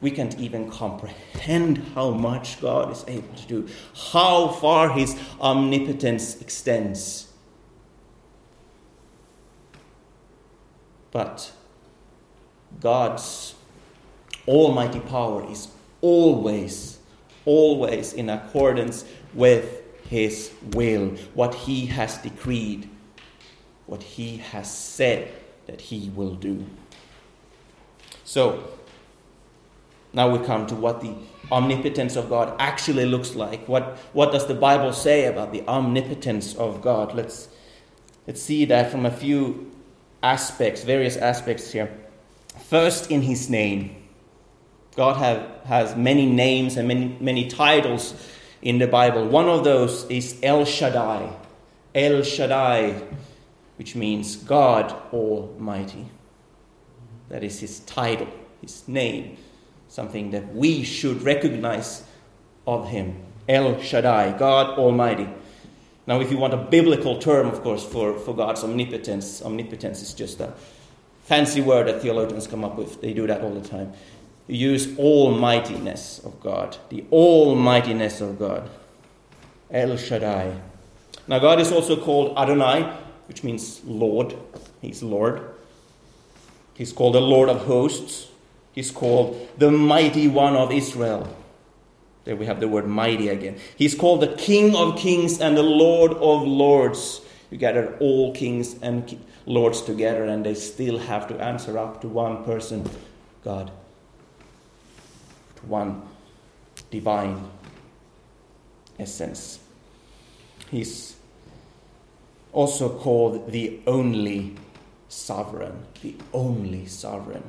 We 0.00 0.10
can't 0.10 0.38
even 0.38 0.70
comprehend 0.70 1.78
how 1.94 2.10
much 2.10 2.60
God 2.60 2.92
is 2.92 3.04
able 3.08 3.34
to 3.34 3.46
do, 3.46 3.68
how 4.12 4.48
far 4.48 4.90
His 4.90 5.16
omnipotence 5.40 6.40
extends. 6.40 7.32
But 11.10 11.52
God's 12.80 13.54
almighty 14.46 15.00
power 15.00 15.50
is 15.50 15.68
always, 16.00 16.98
always 17.44 18.12
in 18.12 18.30
accordance 18.30 19.04
with 19.34 19.82
His 20.08 20.52
will, 20.74 21.08
what 21.34 21.54
He 21.54 21.86
has 21.86 22.18
decreed 22.18 22.88
what 23.88 24.02
he 24.02 24.36
has 24.36 24.72
said 24.72 25.32
that 25.66 25.80
he 25.80 26.10
will 26.14 26.34
do. 26.34 26.64
So, 28.24 28.62
now 30.12 30.30
we 30.30 30.44
come 30.44 30.66
to 30.66 30.74
what 30.74 31.00
the 31.00 31.14
omnipotence 31.50 32.14
of 32.14 32.28
God 32.28 32.54
actually 32.58 33.06
looks 33.06 33.34
like. 33.34 33.66
What, 33.66 33.96
what 34.12 34.30
does 34.30 34.46
the 34.46 34.54
Bible 34.54 34.92
say 34.92 35.24
about 35.24 35.52
the 35.52 35.66
omnipotence 35.66 36.54
of 36.54 36.82
God? 36.82 37.14
Let's, 37.14 37.48
let's 38.26 38.42
see 38.42 38.66
that 38.66 38.90
from 38.92 39.06
a 39.06 39.10
few 39.10 39.72
aspects, 40.22 40.84
various 40.84 41.16
aspects 41.16 41.72
here. 41.72 41.90
First, 42.68 43.10
in 43.10 43.22
his 43.22 43.48
name. 43.48 43.94
God 44.96 45.16
have, 45.16 45.48
has 45.64 45.96
many 45.96 46.26
names 46.26 46.76
and 46.76 46.88
many, 46.88 47.16
many 47.20 47.48
titles 47.48 48.14
in 48.60 48.78
the 48.78 48.86
Bible. 48.86 49.26
One 49.26 49.48
of 49.48 49.64
those 49.64 50.04
is 50.10 50.38
El 50.42 50.66
Shaddai. 50.66 51.32
El 51.94 52.22
Shaddai 52.22 53.00
which 53.78 53.94
means 53.94 54.36
God 54.36 54.92
Almighty. 55.12 56.06
That 57.28 57.44
is 57.44 57.60
his 57.60 57.80
title, 57.80 58.28
his 58.60 58.86
name, 58.88 59.38
something 59.88 60.32
that 60.32 60.54
we 60.54 60.82
should 60.82 61.22
recognize 61.22 62.02
of 62.66 62.88
him. 62.88 63.22
El 63.48 63.80
Shaddai, 63.80 64.36
God 64.36 64.78
Almighty. 64.78 65.28
Now, 66.06 66.20
if 66.20 66.30
you 66.30 66.38
want 66.38 66.54
a 66.54 66.58
biblical 66.58 67.18
term, 67.18 67.46
of 67.46 67.62
course, 67.62 67.84
for, 67.84 68.18
for 68.18 68.34
God's 68.34 68.64
omnipotence, 68.64 69.42
omnipotence 69.42 70.02
is 70.02 70.12
just 70.12 70.40
a 70.40 70.52
fancy 71.24 71.60
word 71.60 71.86
that 71.86 72.02
theologians 72.02 72.46
come 72.46 72.64
up 72.64 72.76
with. 72.76 73.00
They 73.00 73.12
do 73.12 73.26
that 73.26 73.42
all 73.42 73.54
the 73.54 73.66
time. 73.66 73.92
You 74.48 74.70
use 74.70 74.98
almightiness 74.98 76.18
of 76.24 76.40
God, 76.40 76.78
the 76.88 77.04
almightiness 77.12 78.20
of 78.20 78.38
God. 78.38 78.68
El 79.70 79.96
Shaddai. 79.98 80.58
Now, 81.26 81.38
God 81.38 81.60
is 81.60 81.70
also 81.70 82.02
called 82.02 82.36
Adonai, 82.38 82.90
which 83.28 83.44
means 83.44 83.82
Lord. 83.84 84.34
He's 84.80 85.02
Lord. 85.02 85.42
He's 86.74 86.92
called 86.92 87.14
the 87.14 87.20
Lord 87.20 87.48
of 87.48 87.66
hosts. 87.66 88.28
He's 88.72 88.90
called 88.90 89.48
the 89.58 89.70
mighty 89.70 90.28
one 90.28 90.56
of 90.56 90.72
Israel. 90.72 91.36
There 92.24 92.36
we 92.36 92.46
have 92.46 92.60
the 92.60 92.68
word 92.68 92.86
mighty 92.86 93.28
again. 93.28 93.58
He's 93.76 93.94
called 93.94 94.20
the 94.20 94.34
King 94.36 94.76
of 94.76 94.98
kings 94.98 95.40
and 95.40 95.56
the 95.56 95.62
Lord 95.62 96.12
of 96.12 96.46
lords. 96.46 97.20
You 97.50 97.58
gather 97.58 97.96
all 98.00 98.34
kings 98.34 98.76
and 98.82 99.18
lords 99.46 99.80
together, 99.80 100.24
and 100.24 100.44
they 100.44 100.54
still 100.54 100.98
have 100.98 101.26
to 101.28 101.42
answer 101.42 101.78
up 101.78 102.00
to 102.02 102.08
one 102.08 102.44
person 102.44 102.88
God, 103.42 103.70
to 105.56 105.66
one 105.66 106.02
divine 106.90 107.48
essence. 108.98 109.60
He's 110.70 111.16
also 112.52 112.88
called 112.98 113.52
the 113.52 113.80
only 113.86 114.56
sovereign, 115.08 115.84
the 116.02 116.14
only 116.32 116.86
sovereign. 116.86 117.44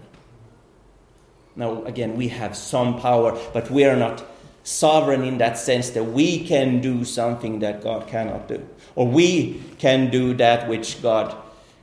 Now, 1.56 1.84
again, 1.84 2.16
we 2.16 2.30
have 2.30 2.56
some 2.56 3.00
power, 3.00 3.38
but 3.54 3.70
we 3.70 3.86
are 3.86 3.96
not 3.96 4.24
sovereign 4.64 5.24
in 5.24 5.38
that 5.40 5.58
sense 5.58 5.90
that 5.92 6.04
we 6.04 6.46
can 6.46 6.80
do 6.80 7.04
something 7.04 7.60
that 7.60 7.82
God 7.82 8.08
cannot 8.08 8.48
do, 8.48 8.68
or 8.96 9.08
we 9.08 9.62
can 9.78 10.10
do 10.10 10.34
that 10.36 10.70
which 10.70 11.02
God 11.02 11.36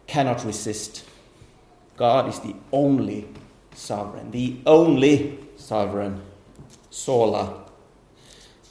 cannot 0.07 0.45
resist. 0.45 1.05
God 1.97 2.29
is 2.29 2.41
the 2.41 2.55
only 2.73 3.29
sovereign, 3.75 4.31
the 4.31 4.57
only 4.67 5.39
sovereign. 5.57 6.23
Sola. 6.97 7.63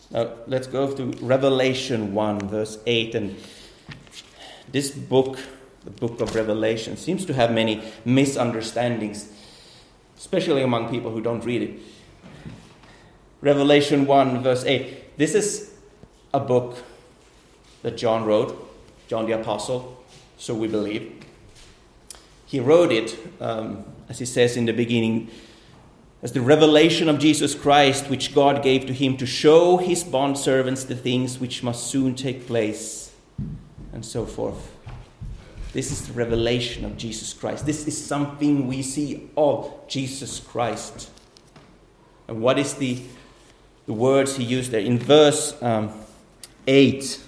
Now 0.09 0.31
let's 0.47 0.65
go 0.65 0.91
to 0.95 1.05
Revelation 1.23 2.15
1, 2.15 2.39
verse 2.49 2.79
8. 2.87 3.13
And 3.13 3.35
this 4.71 4.91
book, 4.91 5.39
the 5.83 5.91
book 5.91 6.21
of 6.21 6.35
Revelation, 6.35 6.97
seems 6.97 7.25
to 7.25 7.33
have 7.33 7.51
many 7.51 7.83
misunderstandings, 8.03 9.29
especially 10.17 10.63
among 10.63 10.89
people 10.89 11.11
who 11.11 11.21
don't 11.21 11.43
read 11.45 11.61
it. 11.61 11.79
Revelation 13.41 14.05
1, 14.05 14.41
verse 14.41 14.63
8. 14.65 15.17
This 15.17 15.35
is 15.35 15.73
a 16.33 16.39
book 16.39 16.77
that 17.83 17.97
John 17.97 18.25
wrote, 18.25 18.61
John 19.07 19.27
the 19.27 19.33
Apostle, 19.39 20.03
so 20.37 20.53
we 20.55 20.67
believe. 20.67 21.23
He 22.45 22.59
wrote 22.59 22.91
it, 22.91 23.17
um, 23.39 23.85
as 24.09 24.19
he 24.19 24.25
says 24.25 24.57
in 24.57 24.65
the 24.65 24.73
beginning, 24.73 25.29
as 26.21 26.31
the 26.31 26.41
revelation 26.41 27.07
of 27.07 27.19
Jesus 27.19 27.53
Christ, 27.53 28.09
which 28.09 28.33
God 28.33 28.63
gave 28.63 28.87
to 28.87 28.93
him 28.93 29.15
to 29.17 29.25
show 29.25 29.77
his 29.77 30.03
bondservants 30.03 30.87
the 30.87 30.95
things 30.95 31.39
which 31.39 31.61
must 31.61 31.87
soon 31.87 32.15
take 32.15 32.47
place, 32.47 33.13
and 33.95 34.05
so 34.05 34.27
forth. 34.27 34.71
This 35.73 35.91
is 35.91 36.07
the 36.07 36.13
revelation 36.13 36.85
of 36.85 36.95
Jesus 36.95 37.33
Christ. 37.33 37.65
This 37.65 37.87
is 37.87 37.97
something 38.05 38.67
we 38.67 38.83
see 38.83 39.27
of 39.35 39.73
Jesus 39.87 40.39
Christ. 40.39 41.09
And 42.27 42.41
what 42.41 42.59
is 42.59 42.75
the 42.75 43.01
the 43.85 43.93
words 43.93 44.35
he 44.35 44.43
used 44.43 44.71
there. 44.71 44.81
In 44.81 44.97
verse 44.97 45.61
um, 45.61 45.91
8, 46.67 47.21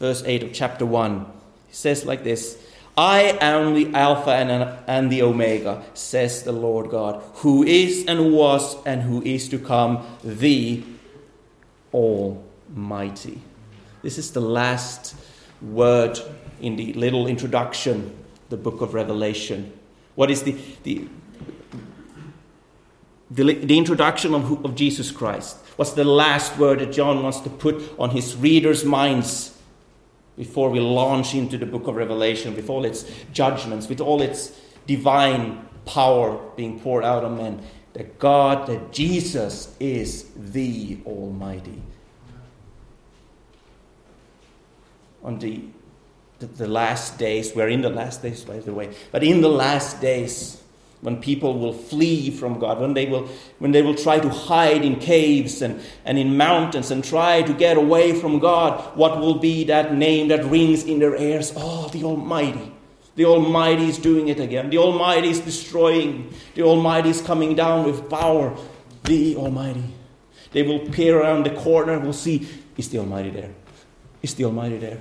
verse 0.00 0.22
8 0.24 0.42
of 0.42 0.52
chapter 0.52 0.86
1, 0.86 1.26
he 1.68 1.74
says 1.74 2.04
like 2.04 2.24
this 2.24 2.58
I 2.96 3.36
am 3.40 3.74
the 3.74 3.92
Alpha 3.94 4.30
and, 4.30 4.78
and 4.86 5.10
the 5.10 5.22
Omega, 5.22 5.82
says 5.94 6.44
the 6.44 6.52
Lord 6.52 6.90
God, 6.90 7.22
who 7.36 7.64
is 7.64 8.06
and 8.06 8.32
was 8.32 8.76
and 8.86 9.02
who 9.02 9.22
is 9.22 9.48
to 9.48 9.58
come, 9.58 10.06
the 10.22 10.82
Almighty. 11.92 13.40
This 14.02 14.18
is 14.18 14.32
the 14.32 14.40
last 14.40 15.16
word 15.62 16.18
in 16.60 16.76
the 16.76 16.92
little 16.94 17.26
introduction, 17.26 18.16
the 18.48 18.56
book 18.56 18.80
of 18.80 18.94
Revelation. 18.94 19.72
What 20.14 20.30
is 20.30 20.42
the, 20.42 20.56
the, 20.82 21.08
the, 23.30 23.54
the 23.54 23.78
introduction 23.78 24.34
of, 24.34 24.64
of 24.64 24.74
Jesus 24.74 25.10
Christ 25.10 25.58
What's 25.76 25.92
the 25.92 26.04
last 26.04 26.56
word 26.56 26.78
that 26.78 26.92
John 26.92 27.22
wants 27.22 27.40
to 27.40 27.50
put 27.50 27.82
on 27.98 28.10
his 28.10 28.36
readers' 28.36 28.84
minds 28.84 29.58
before 30.36 30.70
we 30.70 30.78
launch 30.78 31.34
into 31.34 31.58
the 31.58 31.66
book 31.66 31.88
of 31.88 31.96
Revelation 31.96 32.54
with 32.54 32.70
all 32.70 32.84
its 32.84 33.04
judgments, 33.32 33.88
with 33.88 34.00
all 34.00 34.22
its 34.22 34.52
divine 34.86 35.66
power 35.84 36.38
being 36.56 36.78
poured 36.78 37.04
out 37.04 37.24
on 37.24 37.36
men. 37.36 37.62
That 37.94 38.18
God, 38.20 38.68
that 38.68 38.92
Jesus 38.92 39.74
is 39.80 40.30
the 40.36 40.98
Almighty. 41.04 41.82
On 45.24 45.38
the, 45.38 45.62
the, 46.38 46.46
the 46.46 46.68
last 46.68 47.18
days, 47.18 47.54
we're 47.54 47.68
in 47.68 47.80
the 47.80 47.90
last 47.90 48.22
days, 48.22 48.44
by 48.44 48.58
the 48.58 48.72
way, 48.72 48.94
but 49.10 49.24
in 49.24 49.40
the 49.40 49.48
last 49.48 50.00
days, 50.00 50.60
when 51.04 51.20
people 51.20 51.58
will 51.58 51.74
flee 51.74 52.30
from 52.30 52.58
God, 52.58 52.80
when 52.80 52.94
they 52.94 53.04
will, 53.04 53.28
when 53.58 53.72
they 53.72 53.82
will 53.82 53.94
try 53.94 54.18
to 54.18 54.28
hide 54.30 54.82
in 54.82 54.98
caves 54.98 55.60
and, 55.60 55.82
and 56.06 56.18
in 56.18 56.38
mountains 56.38 56.90
and 56.90 57.04
try 57.04 57.42
to 57.42 57.52
get 57.52 57.76
away 57.76 58.18
from 58.18 58.38
God, 58.38 58.96
what 58.96 59.20
will 59.20 59.34
be 59.34 59.64
that 59.64 59.92
name 59.94 60.28
that 60.28 60.44
rings 60.46 60.84
in 60.84 61.00
their 61.00 61.14
ears? 61.14 61.52
Oh, 61.56 61.88
the 61.88 62.04
Almighty. 62.04 62.72
The 63.16 63.26
Almighty 63.26 63.84
is 63.84 63.98
doing 63.98 64.28
it 64.28 64.40
again. 64.40 64.70
The 64.70 64.78
Almighty 64.78 65.28
is 65.28 65.40
destroying. 65.40 66.32
The 66.54 66.62
Almighty 66.62 67.10
is 67.10 67.20
coming 67.20 67.54
down 67.54 67.84
with 67.84 68.08
power. 68.08 68.56
The 69.04 69.36
Almighty. 69.36 69.84
They 70.52 70.62
will 70.62 70.80
peer 70.88 71.20
around 71.20 71.44
the 71.44 71.50
corner 71.50 71.92
and 71.92 72.06
will 72.06 72.14
see, 72.14 72.48
is 72.78 72.88
the 72.88 72.98
Almighty 72.98 73.28
there? 73.28 73.52
Is 74.22 74.34
the 74.34 74.46
Almighty 74.46 74.78
there? 74.78 74.98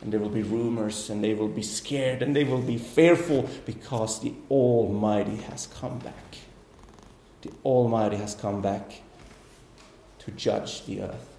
And 0.00 0.12
there 0.12 0.20
will 0.20 0.28
be 0.28 0.42
rumors, 0.42 1.10
and 1.10 1.22
they 1.22 1.34
will 1.34 1.48
be 1.48 1.62
scared, 1.62 2.22
and 2.22 2.34
they 2.34 2.44
will 2.44 2.62
be 2.62 2.78
fearful 2.78 3.48
because 3.66 4.20
the 4.20 4.32
Almighty 4.50 5.36
has 5.36 5.66
come 5.66 5.98
back. 5.98 6.38
The 7.42 7.50
Almighty 7.64 8.16
has 8.16 8.34
come 8.34 8.60
back 8.60 9.02
to 10.20 10.30
judge 10.32 10.84
the 10.86 11.02
earth. 11.02 11.36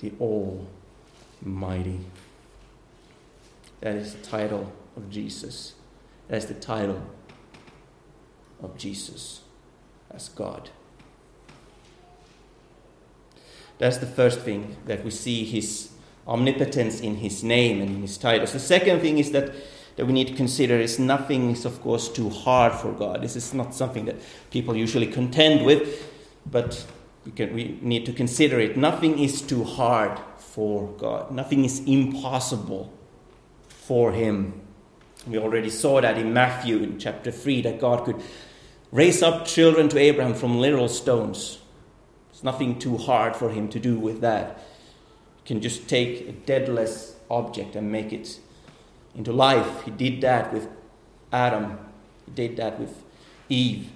The 0.00 0.12
Almighty. 0.20 2.00
That 3.80 3.96
is 3.96 4.14
the 4.14 4.22
title 4.22 4.72
of 4.96 5.10
Jesus. 5.10 5.74
That 6.28 6.38
is 6.38 6.46
the 6.46 6.54
title 6.54 7.02
of 8.62 8.76
Jesus 8.76 9.42
as 10.10 10.28
God. 10.28 10.70
That's 13.78 13.98
the 13.98 14.06
first 14.06 14.40
thing 14.40 14.76
that 14.86 15.04
we 15.04 15.10
see 15.10 15.44
his 15.44 15.90
omnipotence 16.26 17.00
in 17.00 17.16
his 17.16 17.42
name 17.42 17.80
and 17.80 17.90
in 17.90 18.02
his 18.02 18.16
titles. 18.16 18.52
The 18.52 18.58
second 18.58 19.00
thing 19.00 19.18
is 19.18 19.30
that, 19.32 19.52
that 19.96 20.06
we 20.06 20.12
need 20.12 20.28
to 20.28 20.34
consider 20.34 20.78
is 20.78 20.98
nothing 20.98 21.50
is, 21.50 21.64
of 21.64 21.80
course, 21.82 22.08
too 22.08 22.30
hard 22.30 22.72
for 22.72 22.92
God. 22.92 23.22
This 23.22 23.36
is 23.36 23.52
not 23.52 23.74
something 23.74 24.06
that 24.06 24.16
people 24.50 24.74
usually 24.74 25.06
contend 25.06 25.64
with, 25.66 26.10
but 26.50 26.86
we, 27.24 27.32
can, 27.32 27.54
we 27.54 27.78
need 27.82 28.06
to 28.06 28.12
consider 28.12 28.58
it. 28.58 28.76
Nothing 28.76 29.18
is 29.18 29.42
too 29.42 29.64
hard 29.64 30.18
for 30.38 30.92
God, 30.98 31.30
nothing 31.32 31.64
is 31.64 31.80
impossible 31.80 32.92
for 33.68 34.12
him. 34.12 34.60
We 35.26 35.38
already 35.38 35.70
saw 35.70 36.00
that 36.00 36.16
in 36.16 36.32
Matthew 36.32 36.78
in 36.78 36.98
chapter 36.98 37.30
3 37.30 37.62
that 37.62 37.80
God 37.80 38.04
could 38.04 38.22
raise 38.92 39.22
up 39.22 39.46
children 39.46 39.88
to 39.88 39.98
Abraham 39.98 40.34
from 40.34 40.58
literal 40.58 40.88
stones. 40.88 41.58
It's 42.30 42.44
nothing 42.44 42.78
too 42.78 42.98
hard 42.98 43.34
for 43.34 43.50
him 43.50 43.68
to 43.70 43.80
do 43.80 43.98
with 43.98 44.20
that 44.20 44.62
can 45.44 45.60
just 45.60 45.88
take 45.88 46.28
a 46.28 46.32
deadless 46.32 47.16
object 47.30 47.76
and 47.76 47.90
make 47.90 48.12
it 48.12 48.38
into 49.14 49.32
life. 49.32 49.84
He 49.84 49.90
did 49.90 50.20
that 50.22 50.52
with 50.52 50.68
Adam, 51.32 51.78
he 52.26 52.32
did 52.32 52.56
that 52.56 52.78
with 52.78 53.02
Eve. 53.48 53.90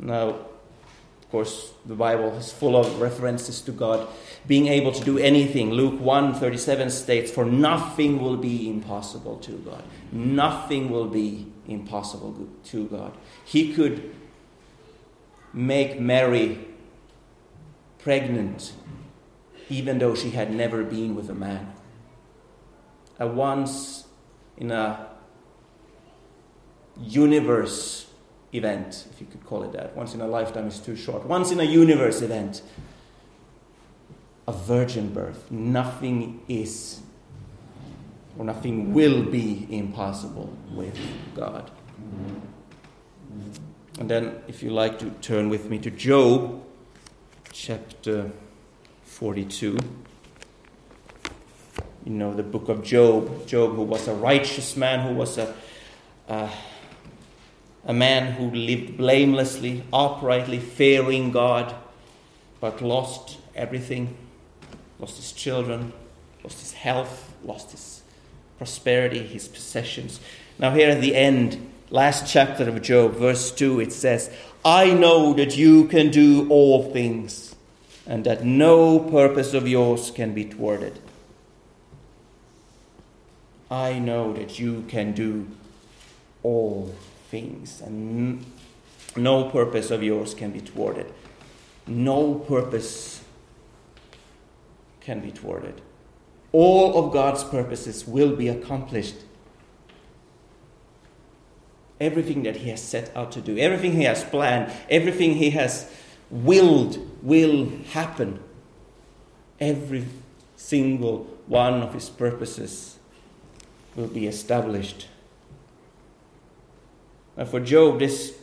Now, 0.00 0.28
of 0.28 1.30
course, 1.30 1.72
the 1.84 1.94
Bible 1.94 2.32
is 2.34 2.52
full 2.52 2.76
of 2.76 3.00
references 3.00 3.60
to 3.62 3.72
God 3.72 4.08
being 4.46 4.68
able 4.68 4.92
to 4.92 5.04
do 5.04 5.18
anything. 5.18 5.70
Luke 5.70 6.00
1:37 6.00 6.90
states, 6.90 7.30
"For 7.30 7.44
nothing 7.44 8.22
will 8.22 8.36
be 8.36 8.68
impossible 8.68 9.36
to 9.38 9.52
God. 9.52 9.82
Nothing 10.10 10.90
will 10.90 11.06
be 11.06 11.46
impossible 11.66 12.34
to 12.64 12.86
God." 12.86 13.12
He 13.44 13.74
could 13.74 14.14
make 15.52 16.00
Mary 16.00 16.66
pregnant 17.98 18.72
even 19.68 19.98
though 19.98 20.14
she 20.14 20.30
had 20.30 20.52
never 20.54 20.84
been 20.84 21.14
with 21.14 21.28
a 21.30 21.34
man. 21.34 21.72
A 23.18 23.26
once 23.26 24.06
in 24.56 24.70
a 24.70 25.08
universe 27.00 28.10
event, 28.52 29.06
if 29.10 29.20
you 29.20 29.26
could 29.26 29.44
call 29.44 29.62
it 29.62 29.72
that. 29.72 29.96
Once 29.96 30.14
in 30.14 30.20
a 30.20 30.26
lifetime 30.26 30.66
is 30.68 30.78
too 30.78 30.96
short. 30.96 31.24
Once 31.26 31.50
in 31.50 31.60
a 31.60 31.64
universe 31.64 32.22
event. 32.22 32.62
a 34.46 34.52
virgin 34.52 35.12
birth. 35.12 35.50
Nothing 35.50 36.40
is 36.48 37.02
or 38.38 38.44
nothing 38.44 38.94
will 38.94 39.24
be 39.24 39.66
impossible 39.68 40.56
with 40.70 40.96
God. 41.34 41.70
And 43.98 44.08
then, 44.08 44.40
if 44.46 44.62
you 44.62 44.70
like 44.70 44.98
to 45.00 45.10
turn 45.20 45.48
with 45.48 45.68
me 45.68 45.78
to 45.80 45.90
Job, 45.90 46.62
chapter 47.52 48.30
42. 49.08 49.76
You 52.04 52.12
know 52.12 52.32
the 52.32 52.42
book 52.42 52.68
of 52.68 52.82
Job. 52.84 53.46
Job, 53.46 53.74
who 53.74 53.82
was 53.82 54.08
a 54.08 54.14
righteous 54.14 54.76
man, 54.76 55.06
who 55.06 55.14
was 55.14 55.36
a, 55.36 55.54
uh, 56.28 56.50
a 57.84 57.92
man 57.92 58.32
who 58.32 58.50
lived 58.50 58.96
blamelessly, 58.96 59.82
uprightly, 59.92 60.60
fearing 60.60 61.32
God, 61.32 61.74
but 62.60 62.80
lost 62.80 63.38
everything 63.54 64.16
lost 64.98 65.16
his 65.16 65.32
children, 65.32 65.92
lost 66.42 66.60
his 66.60 66.72
health, 66.72 67.32
lost 67.44 67.70
his 67.70 68.02
prosperity, 68.56 69.24
his 69.24 69.48
possessions. 69.48 70.20
Now, 70.58 70.72
here 70.72 70.90
at 70.90 71.00
the 71.00 71.14
end, 71.14 71.70
last 71.90 72.30
chapter 72.30 72.68
of 72.68 72.82
Job, 72.82 73.14
verse 73.14 73.52
2, 73.52 73.80
it 73.80 73.92
says, 73.92 74.30
I 74.64 74.92
know 74.92 75.34
that 75.34 75.56
you 75.56 75.86
can 75.86 76.10
do 76.10 76.48
all 76.50 76.92
things, 76.92 77.54
and 78.08 78.24
that 78.24 78.42
no 78.42 78.98
purpose 78.98 79.52
of 79.52 79.68
yours 79.68 80.10
can 80.10 80.32
be 80.32 80.44
thwarted. 80.44 80.98
I 83.70 83.98
know 83.98 84.32
that 84.32 84.58
you 84.58 84.86
can 84.88 85.12
do 85.12 85.46
all 86.42 86.94
things, 87.30 87.82
and 87.82 88.46
no 89.14 89.50
purpose 89.50 89.90
of 89.90 90.02
yours 90.02 90.32
can 90.32 90.52
be 90.52 90.60
thwarted. 90.60 91.12
No 91.86 92.34
purpose 92.34 93.22
can 95.02 95.20
be 95.20 95.30
thwarted. 95.30 95.82
All 96.50 97.04
of 97.04 97.12
God's 97.12 97.44
purposes 97.44 98.06
will 98.06 98.34
be 98.34 98.48
accomplished. 98.48 99.16
Everything 102.00 102.42
that 102.44 102.56
He 102.56 102.70
has 102.70 102.82
set 102.82 103.14
out 103.14 103.32
to 103.32 103.42
do, 103.42 103.58
everything 103.58 103.92
He 103.92 104.04
has 104.04 104.24
planned, 104.24 104.72
everything 104.88 105.34
He 105.34 105.50
has 105.50 105.92
willed 106.30 107.07
will 107.22 107.68
happen. 107.90 108.40
Every 109.60 110.04
single 110.56 111.24
one 111.46 111.82
of 111.82 111.94
His 111.94 112.08
purposes 112.08 112.98
will 113.96 114.06
be 114.06 114.26
established. 114.26 115.08
And 117.36 117.48
for 117.48 117.60
Job, 117.60 117.98
this 117.98 118.34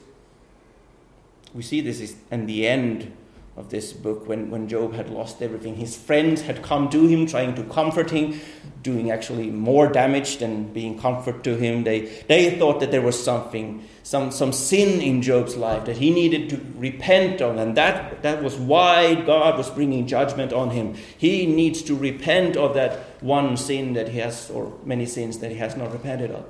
we 1.54 1.62
see 1.62 1.80
this 1.80 2.02
is 2.02 2.18
in 2.30 2.46
the 2.46 2.68
end 2.68 3.16
of 3.58 3.70
this 3.70 3.94
book 3.94 4.28
when, 4.28 4.50
when 4.50 4.68
Job 4.68 4.94
had 4.94 5.10
lost 5.10 5.42
everything. 5.42 5.76
His 5.76 5.96
friends 5.96 6.42
had 6.42 6.62
come 6.62 6.90
to 6.90 7.08
him 7.08 7.26
trying 7.26 7.56
to 7.56 7.64
comfort 7.64 8.12
him, 8.12 8.40
doing 8.84 9.12
actually 9.12 9.50
more 9.50 9.88
damage 9.88 10.38
than 10.38 10.74
being 10.74 11.00
comfort 11.00 11.44
to 11.46 11.56
him. 11.56 11.86
They, 11.86 12.02
they 12.28 12.60
thought 12.60 12.82
that 12.82 12.92
there 12.92 13.02
was 13.02 13.22
something, 13.22 13.88
some, 14.04 14.32
some 14.32 14.52
sin 14.52 15.02
in 15.02 15.22
Job's 15.22 15.56
life 15.56 15.86
that 15.86 15.98
he 15.98 16.12
needed 16.12 16.50
to 16.50 16.60
repent 16.76 17.42
of, 17.42 17.56
and 17.58 17.78
that, 17.78 18.22
that 18.24 18.44
was 18.44 18.56
why 18.56 19.16
God 19.16 19.58
was 19.58 19.70
bringing 19.70 20.06
judgment 20.06 20.52
on 20.52 20.72
him. 20.72 20.96
He 21.18 21.46
needs 21.46 21.82
to 21.84 21.96
repent 21.96 22.58
of 22.58 22.74
that 22.74 23.24
one 23.24 23.56
sin 23.56 23.94
that 23.94 24.10
he 24.10 24.20
has, 24.20 24.50
or 24.50 24.78
many 24.84 25.06
sins 25.06 25.40
that 25.40 25.52
he 25.52 25.58
has 25.58 25.78
not 25.78 25.94
repented 25.94 26.32
of. 26.32 26.46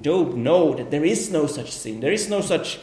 Job 0.00 0.34
know 0.36 0.74
that 0.74 0.92
there 0.92 1.04
is 1.04 1.32
no 1.32 1.48
such 1.48 1.72
sin. 1.72 1.98
There 1.98 2.12
is 2.12 2.30
no 2.30 2.40
such 2.40 2.78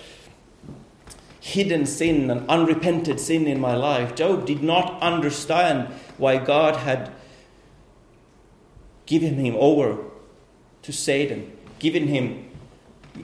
hidden 1.47 1.85
sin 1.85 2.29
and 2.29 2.47
unrepented 2.49 3.19
sin 3.19 3.47
in 3.47 3.59
my 3.59 3.73
life. 3.73 4.15
Job 4.15 4.45
did 4.45 4.61
not 4.61 5.01
understand 5.01 5.87
why 6.17 6.37
God 6.37 6.75
had 6.75 7.09
given 9.05 9.35
him 9.35 9.55
over 9.57 10.03
to 10.81 10.91
Satan, 10.91 11.57
given 11.79 12.07
him 12.07 12.49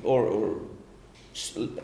or, 0.03 0.25
or 0.25 0.61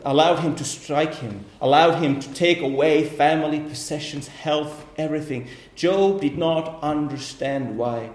allowed 0.02 0.36
him 0.36 0.54
to 0.56 0.64
strike 0.64 1.16
him, 1.16 1.44
allowed 1.60 1.96
him 1.96 2.18
to 2.18 2.32
take 2.32 2.62
away 2.62 3.04
family, 3.04 3.60
possessions, 3.60 4.28
health, 4.28 4.86
everything. 4.96 5.46
Job 5.74 6.22
did 6.22 6.38
not 6.38 6.82
understand 6.82 7.76
why. 7.76 8.10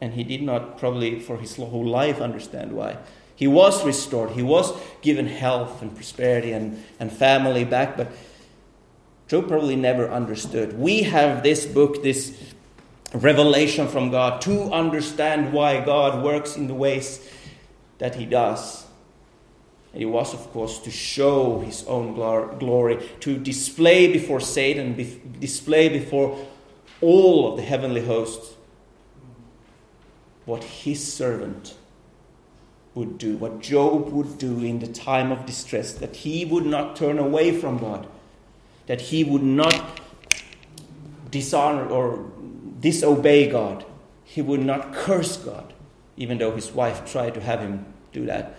And 0.00 0.14
he 0.14 0.22
did 0.22 0.42
not, 0.42 0.78
probably 0.78 1.18
for 1.18 1.38
his 1.38 1.56
whole 1.56 1.84
life, 1.84 2.20
understand 2.20 2.70
why. 2.70 2.98
He 3.38 3.46
was 3.46 3.84
restored. 3.84 4.32
He 4.32 4.42
was 4.42 4.72
given 5.00 5.28
health 5.28 5.80
and 5.80 5.94
prosperity 5.94 6.50
and, 6.50 6.82
and 6.98 7.12
family 7.12 7.64
back, 7.64 7.96
but 7.96 8.10
Job 9.28 9.46
probably 9.46 9.76
never 9.76 10.10
understood. 10.10 10.76
We 10.76 11.04
have 11.04 11.44
this 11.44 11.64
book, 11.64 12.02
this 12.02 12.36
revelation 13.14 13.86
from 13.86 14.10
God, 14.10 14.40
to 14.40 14.72
understand 14.72 15.52
why 15.52 15.84
God 15.84 16.24
works 16.24 16.56
in 16.56 16.66
the 16.66 16.74
ways 16.74 17.30
that 17.98 18.16
He 18.16 18.26
does. 18.26 18.84
And 19.92 20.02
it 20.02 20.06
was, 20.06 20.34
of 20.34 20.40
course, 20.50 20.80
to 20.80 20.90
show 20.90 21.60
His 21.60 21.84
own 21.86 22.14
glory, 22.14 22.98
to 23.20 23.38
display 23.38 24.12
before 24.12 24.40
Satan, 24.40 24.96
display 25.38 25.88
before 25.88 26.44
all 27.00 27.52
of 27.52 27.56
the 27.56 27.62
heavenly 27.62 28.04
hosts 28.04 28.56
what 30.44 30.64
His 30.64 31.12
servant 31.12 31.76
would 32.98 33.16
do, 33.16 33.36
what 33.36 33.60
Job 33.60 34.08
would 34.08 34.38
do 34.38 34.58
in 34.58 34.80
the 34.80 34.88
time 34.88 35.30
of 35.30 35.46
distress, 35.46 35.92
that 35.92 36.16
he 36.16 36.44
would 36.44 36.66
not 36.66 36.96
turn 36.96 37.16
away 37.16 37.56
from 37.56 37.78
God, 37.78 38.08
that 38.86 39.00
he 39.00 39.22
would 39.22 39.42
not 39.42 40.00
dishonor 41.30 41.86
or 41.86 42.28
disobey 42.80 43.48
God, 43.48 43.84
he 44.24 44.42
would 44.42 44.64
not 44.64 44.92
curse 44.92 45.36
God, 45.36 45.72
even 46.16 46.38
though 46.38 46.56
his 46.56 46.72
wife 46.72 47.10
tried 47.10 47.34
to 47.34 47.40
have 47.40 47.60
him 47.60 47.86
do 48.12 48.26
that. 48.26 48.58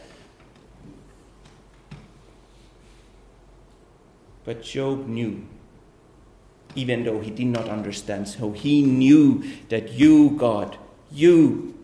But 4.46 4.64
Job 4.64 5.06
knew, 5.06 5.46
even 6.76 7.04
though 7.04 7.20
he 7.20 7.30
did 7.30 7.48
not 7.48 7.68
understand, 7.68 8.30
so 8.30 8.54
he 8.54 8.82
knew 8.84 9.44
that 9.68 9.92
you, 9.92 10.30
God, 10.30 10.78
you 11.12 11.78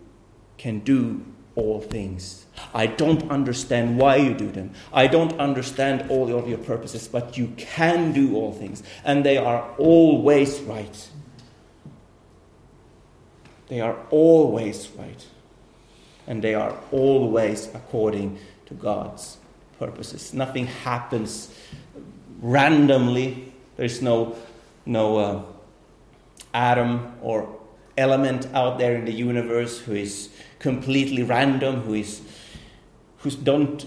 can 0.57 0.79
do 0.79 1.25
all 1.55 1.81
things. 1.81 2.44
I 2.73 2.87
don't 2.87 3.29
understand 3.29 3.97
why 3.97 4.17
you 4.17 4.33
do 4.33 4.51
them. 4.51 4.71
I 4.93 5.07
don't 5.07 5.39
understand 5.39 6.09
all 6.09 6.33
of 6.37 6.47
your 6.47 6.57
purposes, 6.57 7.07
but 7.07 7.37
you 7.37 7.47
can 7.57 8.11
do 8.13 8.35
all 8.35 8.53
things, 8.53 8.83
and 9.03 9.25
they 9.25 9.37
are 9.37 9.69
always 9.77 10.59
right. 10.61 11.09
They 13.67 13.81
are 13.81 13.97
always 14.09 14.89
right, 14.91 15.25
and 16.27 16.43
they 16.43 16.53
are 16.53 16.77
always 16.91 17.67
according 17.73 18.39
to 18.67 18.73
God's 18.73 19.37
purposes. 19.79 20.33
Nothing 20.33 20.67
happens 20.67 21.53
randomly. 22.41 23.53
There's 23.77 24.01
no 24.01 24.35
no 24.85 25.17
uh, 25.17 25.41
atom 26.53 27.13
or 27.21 27.59
element 27.97 28.47
out 28.53 28.77
there 28.77 28.95
in 28.95 29.05
the 29.05 29.13
universe 29.13 29.79
who 29.79 29.93
is 29.93 30.29
completely 30.59 31.23
random, 31.23 31.81
who 31.81 31.95
is 31.95 32.21
who's 33.25 33.35
don't 33.35 33.85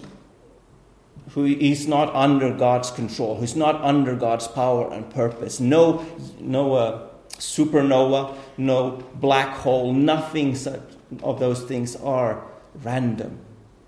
who 1.31 1.45
is 1.45 1.87
not 1.87 2.13
under 2.15 2.53
God's 2.53 2.91
control, 2.91 3.37
who's 3.37 3.55
not 3.55 3.77
under 3.83 4.17
God's 4.17 4.49
power 4.49 4.93
and 4.93 5.09
purpose. 5.11 5.61
No, 5.61 6.05
no 6.41 6.75
uh, 6.75 7.09
supernova, 7.35 8.37
no 8.57 9.05
black 9.15 9.59
hole, 9.59 9.93
nothing 9.93 10.57
such 10.57 10.81
of 11.23 11.39
those 11.39 11.63
things 11.63 11.95
are 11.97 12.45
random. 12.83 13.39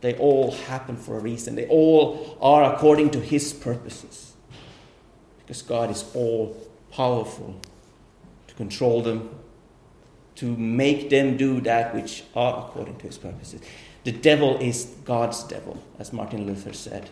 They 0.03 0.15
all 0.19 0.53
happen 0.53 0.97
for 0.97 1.17
a 1.17 1.21
reason. 1.21 1.57
They 1.57 1.67
all 1.67 2.39
are 2.41 2.73
according 2.73 3.11
to 3.11 3.21
His 3.21 3.53
purposes. 3.53 4.35
Because 5.39 5.63
God 5.63 5.91
is 5.91 6.05
all 6.15 6.57
powerful 6.93 7.61
to 8.47 8.55
control 8.55 9.03
them, 9.03 9.31
to 10.37 10.57
make 10.57 11.11
them 11.11 11.37
do 11.37 11.61
that 11.63 11.95
which 11.95 12.23
are 12.37 12.67
according 12.67 12.97
to 12.99 13.07
his 13.07 13.19
purposes. 13.19 13.61
The 14.05 14.13
devil 14.13 14.57
is 14.59 14.87
God's 15.05 15.45
devil, 15.45 15.83
as 15.99 16.13
Martin 16.13 16.47
Luther 16.47 16.73
said. 16.73 17.11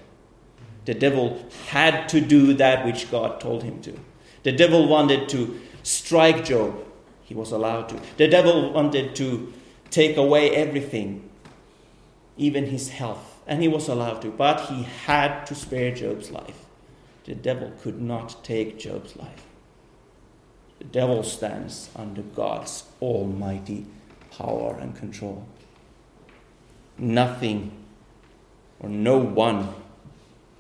The 0.87 0.94
devil 0.94 1.44
had 1.68 2.09
to 2.09 2.20
do 2.20 2.55
that 2.55 2.87
which 2.87 3.11
God 3.11 3.40
told 3.40 3.62
him 3.62 3.83
to. 3.83 3.98
The 4.42 4.53
devil 4.53 4.88
wanted 4.88 5.29
to 5.31 5.61
strike 5.83 6.44
Job. 6.44 6.83
He 7.24 7.35
was 7.35 7.53
allowed 7.53 7.90
to. 7.90 8.01
The 8.16 8.29
devil 8.29 8.72
wanted 8.72 9.14
to 9.16 9.53
take 9.90 10.16
away 10.16 10.57
everything, 10.57 11.29
even 12.38 12.66
his 12.66 12.88
health, 12.88 13.42
and 13.46 13.61
he 13.61 13.68
was 13.68 13.88
allowed 13.88 14.22
to. 14.22 14.31
But 14.31 14.70
he 14.70 14.85
had 14.85 15.44
to 15.44 15.55
spare 15.55 15.94
Job's 15.94 16.31
life. 16.31 16.64
The 17.24 17.35
devil 17.35 17.70
could 17.83 18.01
not 18.01 18.42
take 18.42 18.79
Job's 18.79 19.14
life. 19.14 19.44
The 20.79 20.85
devil 20.85 21.22
stands 21.22 21.90
under 21.94 22.22
God's 22.22 22.85
almighty 23.03 23.85
power 24.31 24.79
and 24.81 24.96
control. 24.96 25.46
Nothing 26.98 27.72
or 28.80 28.88
no 28.88 29.18
one 29.18 29.74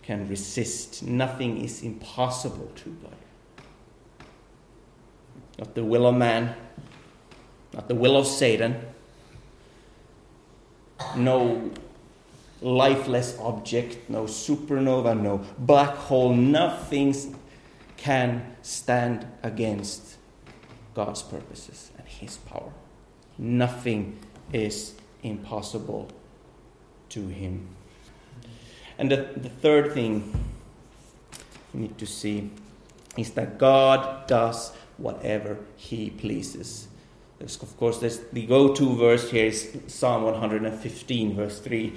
can 0.02 0.28
resist. 0.28 1.02
Nothing 1.02 1.62
is 1.62 1.82
impossible 1.82 2.70
to 2.76 2.90
God. 3.02 3.12
Not 5.58 5.74
the 5.74 5.84
will 5.84 6.06
of 6.06 6.14
man, 6.14 6.54
not 7.74 7.88
the 7.88 7.94
will 7.94 8.16
of 8.16 8.26
Satan, 8.26 8.76
no 11.16 11.70
lifeless 12.60 13.36
object, 13.40 14.08
no 14.08 14.24
supernova, 14.24 15.20
no 15.20 15.44
black 15.58 15.94
hole, 15.94 16.34
nothing 16.34 17.14
can 17.96 18.56
stand 18.62 19.26
against 19.42 20.16
God's 20.94 21.22
purposes 21.22 21.90
and 21.98 22.06
His 22.06 22.36
power. 22.36 22.72
Nothing 23.36 24.18
is 24.52 24.94
impossible 25.22 26.08
to 27.10 27.28
Him. 27.28 27.66
And 28.98 29.10
the, 29.10 29.28
the 29.36 29.48
third 29.48 29.92
thing 29.92 30.44
we 31.72 31.80
need 31.80 31.98
to 31.98 32.06
see 32.06 32.50
is 33.16 33.30
that 33.32 33.58
God 33.58 34.26
does 34.26 34.72
whatever 34.96 35.58
He 35.76 36.10
pleases. 36.10 36.88
There's, 37.38 37.62
of 37.62 37.76
course, 37.76 37.98
there's 37.98 38.18
the 38.32 38.44
go 38.46 38.74
to 38.74 38.96
verse 38.96 39.30
here 39.30 39.46
is 39.46 39.76
Psalm 39.86 40.24
115, 40.24 41.36
verse 41.36 41.60
3. 41.60 41.92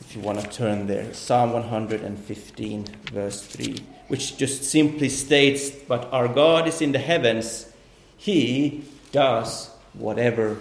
If 0.00 0.16
you 0.16 0.22
want 0.22 0.40
to 0.40 0.48
turn 0.48 0.86
there, 0.86 1.12
Psalm 1.12 1.52
115, 1.52 2.84
verse 3.12 3.42
3, 3.46 3.76
which 4.08 4.38
just 4.38 4.64
simply 4.64 5.10
states, 5.10 5.70
But 5.70 6.10
our 6.12 6.28
God 6.28 6.66
is 6.66 6.80
in 6.80 6.92
the 6.92 6.98
heavens, 6.98 7.70
He 8.16 8.84
does 9.12 9.70
whatever 9.92 10.56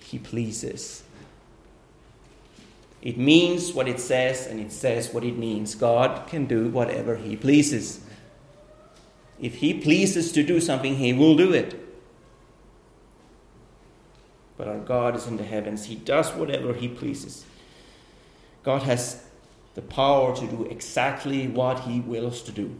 He 0.00 0.18
pleases. 0.18 1.03
It 3.04 3.18
means 3.18 3.74
what 3.74 3.86
it 3.86 4.00
says, 4.00 4.46
and 4.46 4.58
it 4.58 4.72
says 4.72 5.12
what 5.12 5.24
it 5.24 5.36
means. 5.36 5.74
God 5.74 6.26
can 6.26 6.46
do 6.46 6.68
whatever 6.70 7.16
He 7.16 7.36
pleases. 7.36 8.00
If 9.38 9.56
He 9.56 9.74
pleases 9.74 10.32
to 10.32 10.42
do 10.42 10.58
something, 10.58 10.96
He 10.96 11.12
will 11.12 11.36
do 11.36 11.52
it. 11.52 11.78
But 14.56 14.68
our 14.68 14.78
God 14.78 15.14
is 15.16 15.26
in 15.26 15.36
the 15.36 15.44
heavens, 15.44 15.84
He 15.84 15.96
does 15.96 16.30
whatever 16.32 16.72
He 16.72 16.88
pleases. 16.88 17.44
God 18.62 18.84
has 18.84 19.22
the 19.74 19.82
power 19.82 20.34
to 20.34 20.46
do 20.46 20.64
exactly 20.70 21.46
what 21.46 21.80
He 21.80 22.00
wills 22.00 22.40
to 22.44 22.52
do. 22.52 22.74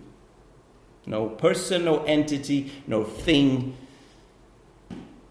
No 1.05 1.29
person, 1.29 1.85
no 1.85 2.03
entity, 2.05 2.73
no 2.87 3.05
thing 3.05 3.77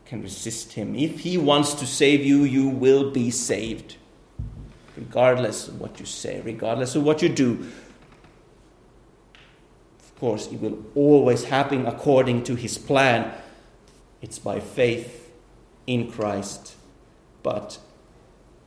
can 0.06 0.22
resist 0.22 0.74
Him. 0.74 0.96
If 0.96 1.22
He 1.22 1.36
wants 1.36 1.74
to 1.76 1.88
save 1.88 2.24
you, 2.24 2.44
you 2.44 2.68
will 2.70 3.10
be 3.10 3.32
saved 3.32 3.98
regardless 4.96 5.68
of 5.68 5.80
what 5.80 6.00
you 6.00 6.06
say, 6.06 6.42
regardless 6.42 6.96
of 6.96 7.04
what 7.04 7.22
you 7.22 7.30
do. 7.30 7.68
Of 10.00 10.16
course, 10.20 10.48
it 10.48 10.62
will 10.62 10.84
always 10.96 11.46
happen 11.46 11.86
according 11.86 12.44
to 12.46 12.56
his 12.56 12.78
plan. 12.78 13.34
It's 14.22 14.40
by 14.40 14.60
faith 14.60 15.32
in 15.88 16.12
Christ. 16.12 16.76
But 17.42 17.80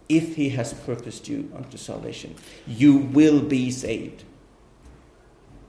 if 0.09 0.37
he 0.37 0.51
has 0.51 0.75
purposed 0.75 1.29
you 1.29 1.51
unto 1.57 1.77
salvation, 1.77 2.35
you 2.67 2.97
will 2.97 3.41
be 3.41 3.71
saved. 3.71 4.25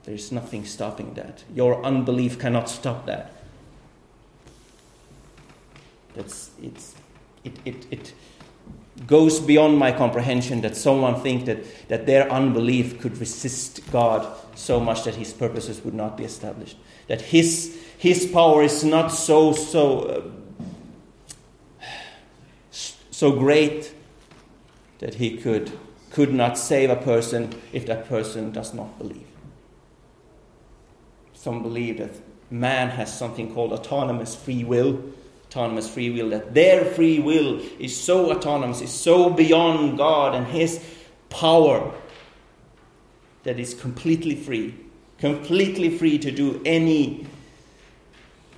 There's 0.04 0.32
nothing 0.32 0.64
stopping 0.64 1.14
that. 1.14 1.44
Your 1.54 1.84
unbelief 1.84 2.38
cannot 2.38 2.68
stop 2.68 3.06
that. 3.06 3.32
That's 6.14 6.50
it's 6.62 6.94
it 7.44 7.58
it 7.64 7.86
it 7.90 8.12
goes 9.06 9.40
beyond 9.40 9.78
my 9.78 9.92
comprehension 9.92 10.60
that 10.62 10.76
someone 10.76 11.20
think 11.20 11.44
that, 11.46 11.88
that 11.88 12.06
their 12.06 12.30
unbelief 12.30 13.00
could 13.00 13.16
resist 13.18 13.80
God 13.90 14.26
so 14.54 14.80
much 14.80 15.04
that 15.04 15.14
his 15.14 15.32
purposes 15.32 15.84
would 15.84 15.94
not 15.94 16.16
be 16.16 16.24
established. 16.24 16.76
That 17.06 17.20
his, 17.20 17.80
his 17.96 18.26
power 18.26 18.62
is 18.62 18.84
not 18.84 19.08
so, 19.08 19.52
so, 19.52 20.00
uh, 20.00 20.22
so 22.70 23.32
great 23.32 23.94
that 24.98 25.14
he 25.14 25.36
could, 25.36 25.72
could 26.10 26.34
not 26.34 26.58
save 26.58 26.90
a 26.90 26.96
person 26.96 27.54
if 27.72 27.86
that 27.86 28.08
person 28.08 28.50
does 28.50 28.74
not 28.74 28.98
believe. 28.98 29.26
Some 31.34 31.62
believe 31.62 31.98
that 31.98 32.10
man 32.50 32.90
has 32.90 33.16
something 33.16 33.54
called 33.54 33.72
autonomous 33.72 34.34
free 34.34 34.64
will 34.64 35.02
autonomous 35.48 35.88
free 35.88 36.10
will, 36.10 36.30
that 36.30 36.54
their 36.54 36.84
free 36.84 37.18
will 37.18 37.60
is 37.78 37.98
so 37.98 38.30
autonomous, 38.30 38.80
is 38.80 38.90
so 38.92 39.30
beyond 39.30 39.96
God 39.96 40.34
and 40.34 40.46
His 40.46 40.84
power 41.30 41.92
that 43.44 43.58
it's 43.58 43.72
completely 43.72 44.34
free, 44.34 44.74
completely 45.18 45.96
free 45.96 46.18
to 46.18 46.30
do 46.30 46.60
any 46.66 47.26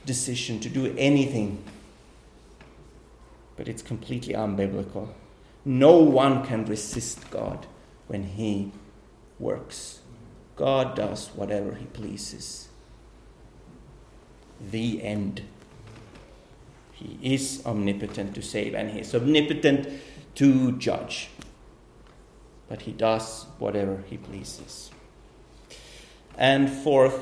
decision, 0.05 0.59
to 0.61 0.68
do 0.68 0.94
anything. 0.98 1.62
But 3.57 3.68
it's 3.68 3.83
completely 3.83 4.35
unbiblical. 4.35 5.11
No 5.64 5.98
one 5.98 6.44
can 6.44 6.64
resist 6.64 7.31
God 7.31 7.66
when 8.09 8.24
He 8.24 8.72
works. 9.38 10.00
God 10.57 10.96
does 10.96 11.29
whatever 11.29 11.74
He 11.74 11.85
pleases. 11.87 12.68
The 14.70 15.03
end. 15.03 15.42
He 17.01 17.35
is 17.35 17.63
omnipotent 17.65 18.35
to 18.35 18.43
save 18.43 18.75
and 18.75 18.91
He 18.91 19.01
is 19.01 19.15
omnipotent 19.15 19.89
to 20.35 20.73
judge. 20.73 21.31
But 22.69 22.83
He 22.83 22.93
does 22.93 23.47
whatever 23.59 24.05
He 24.09 24.19
pleases. 24.19 24.91
And 26.37 26.69
fourth, 26.71 27.19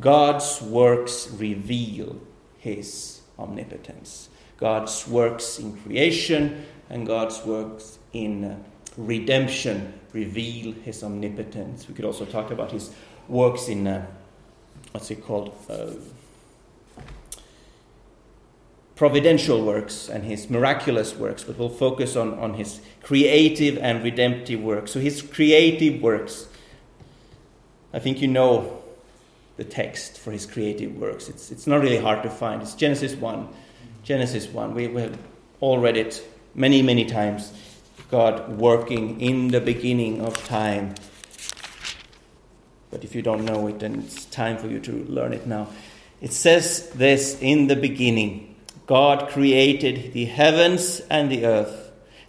God's 0.00 0.62
works 0.62 1.30
reveal 1.30 2.20
His 2.58 3.20
omnipotence. 3.38 4.30
God's 4.56 5.06
works 5.06 5.58
in 5.58 5.76
creation 5.82 6.64
and 6.88 7.06
God's 7.06 7.44
works 7.44 7.98
in 8.12 8.44
uh, 8.44 8.56
redemption 8.96 9.92
reveal 10.12 10.72
His 10.72 11.04
omnipotence. 11.04 11.86
We 11.86 11.94
could 11.94 12.04
also 12.06 12.24
talk 12.24 12.50
about 12.50 12.72
His 12.72 12.92
works 13.28 13.68
in, 13.68 13.86
uh, 13.86 14.06
what's 14.92 15.10
it 15.10 15.22
called? 15.22 15.54
Uh, 15.68 15.90
providential 18.96 19.64
works 19.64 20.08
and 20.08 20.24
his 20.24 20.48
miraculous 20.48 21.14
works, 21.14 21.42
but 21.42 21.58
we'll 21.58 21.68
focus 21.68 22.16
on, 22.16 22.38
on 22.38 22.54
his 22.54 22.80
creative 23.02 23.76
and 23.78 24.02
redemptive 24.04 24.60
works. 24.60 24.92
So, 24.92 25.00
his 25.00 25.20
creative 25.20 26.00
works, 26.00 26.48
I 27.92 27.98
think 27.98 28.20
you 28.22 28.28
know 28.28 28.82
the 29.56 29.64
text 29.64 30.18
for 30.18 30.32
his 30.32 30.46
creative 30.46 30.96
works. 30.96 31.28
It's, 31.28 31.50
it's 31.50 31.66
not 31.66 31.80
really 31.80 31.98
hard 31.98 32.22
to 32.22 32.30
find. 32.30 32.62
It's 32.62 32.74
Genesis 32.74 33.14
1. 33.14 33.48
Genesis 34.02 34.46
1. 34.48 34.74
We, 34.74 34.88
we 34.88 35.02
have 35.02 35.18
all 35.60 35.78
read 35.78 35.96
it 35.96 36.22
many, 36.54 36.82
many 36.82 37.04
times. 37.04 37.52
God 38.10 38.58
working 38.58 39.20
in 39.20 39.48
the 39.48 39.60
beginning 39.60 40.20
of 40.20 40.36
time. 40.46 40.94
But 42.90 43.02
if 43.02 43.14
you 43.14 43.22
don't 43.22 43.44
know 43.44 43.66
it, 43.66 43.80
then 43.80 44.00
it's 44.00 44.24
time 44.26 44.56
for 44.56 44.68
you 44.68 44.78
to 44.80 45.04
learn 45.04 45.32
it 45.32 45.46
now. 45.46 45.68
It 46.20 46.32
says 46.32 46.90
this 46.90 47.38
in 47.40 47.66
the 47.66 47.76
beginning 47.76 48.53
God 48.86 49.28
created 49.28 50.12
the 50.12 50.26
heavens 50.26 51.00
and 51.10 51.30
the 51.30 51.46
earth. 51.46 51.84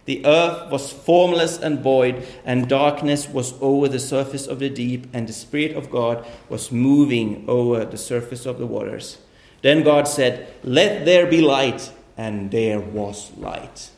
The 0.06 0.24
earth 0.24 0.70
was 0.70 0.92
formless 0.92 1.58
and 1.58 1.80
void, 1.80 2.26
and 2.44 2.68
darkness 2.68 3.28
was 3.28 3.54
over 3.60 3.88
the 3.88 3.98
surface 3.98 4.46
of 4.46 4.60
the 4.60 4.70
deep, 4.70 5.08
and 5.12 5.28
the 5.28 5.32
Spirit 5.32 5.76
of 5.76 5.90
God 5.90 6.24
was 6.48 6.70
moving 6.70 7.44
over 7.48 7.84
the 7.84 7.98
surface 7.98 8.46
of 8.46 8.58
the 8.58 8.66
waters. 8.66 9.18
Then 9.62 9.82
God 9.82 10.06
said, 10.06 10.48
Let 10.62 11.04
there 11.04 11.26
be 11.26 11.40
light, 11.40 11.92
and 12.16 12.52
there 12.52 12.78
was 12.78 13.36
light. 13.36 13.90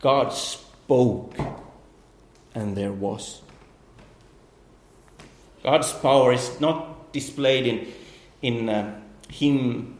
God 0.00 0.32
spoke, 0.32 1.36
and 2.54 2.74
there 2.76 2.92
was. 2.92 3.42
God's 5.62 5.92
power 5.92 6.32
is 6.32 6.60
not 6.60 7.12
displayed 7.12 7.66
in, 7.66 7.92
in 8.44 8.68
uh, 8.68 9.00
him 9.30 9.98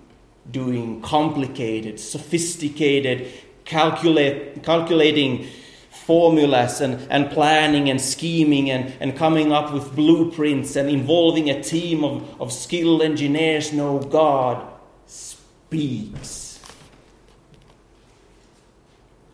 doing 0.50 1.00
complicated, 1.00 1.98
sophisticated, 1.98 3.32
calculate, 3.64 4.62
calculating 4.62 5.46
formulas 5.90 6.82
and, 6.82 7.00
and 7.10 7.30
planning 7.30 7.88
and 7.88 7.98
scheming 7.98 8.70
and, 8.70 8.92
and 9.00 9.16
coming 9.16 9.50
up 9.52 9.72
with 9.72 9.96
blueprints 9.96 10.76
and 10.76 10.90
involving 10.90 11.48
a 11.48 11.62
team 11.62 12.04
of, 12.04 12.40
of 12.40 12.52
skilled 12.52 13.00
engineers. 13.00 13.72
No, 13.72 13.98
God 13.98 14.70
speaks. 15.06 16.60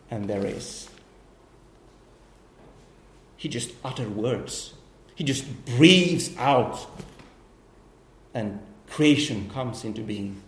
And 0.09 0.29
there 0.29 0.45
is. 0.45 0.89
He 3.35 3.49
just 3.49 3.71
utters 3.83 4.07
words. 4.07 4.73
He 5.15 5.25
just 5.25 5.45
breathes 5.65 6.31
out. 6.37 6.79
And 8.33 8.61
creation 8.91 9.49
comes 9.49 9.83
into 9.83 10.01
being. 10.01 10.41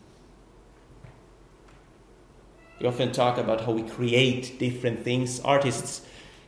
We 2.79 2.87
often 2.87 3.11
talk 3.13 3.37
about 3.37 3.61
how 3.61 3.71
we 3.71 3.83
create 3.83 4.59
different 4.59 5.03
things. 5.03 5.39
Artists 5.39 6.01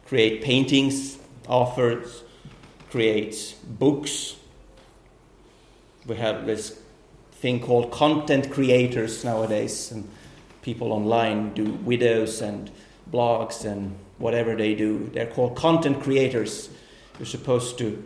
create 0.05 0.43
paintings, 0.43 1.17
authors 1.47 2.23
create 2.91 3.55
books. 3.65 4.35
We 6.05 6.17
have 6.17 6.45
this 6.45 6.79
thing 7.31 7.61
called 7.61 7.91
content 7.91 8.51
creators 8.51 9.23
nowadays, 9.23 9.91
and 9.91 10.09
people 10.61 10.91
online 10.91 11.53
do 11.53 11.65
videos 11.65 12.41
and 12.41 12.69
blogs 13.09 13.63
and 13.63 13.97
whatever 14.17 14.55
they 14.55 14.75
do. 14.75 15.09
They're 15.13 15.27
called 15.27 15.55
content 15.55 16.03
creators. 16.03 16.69
You're 17.17 17.25
supposed 17.25 17.77
to 17.77 18.03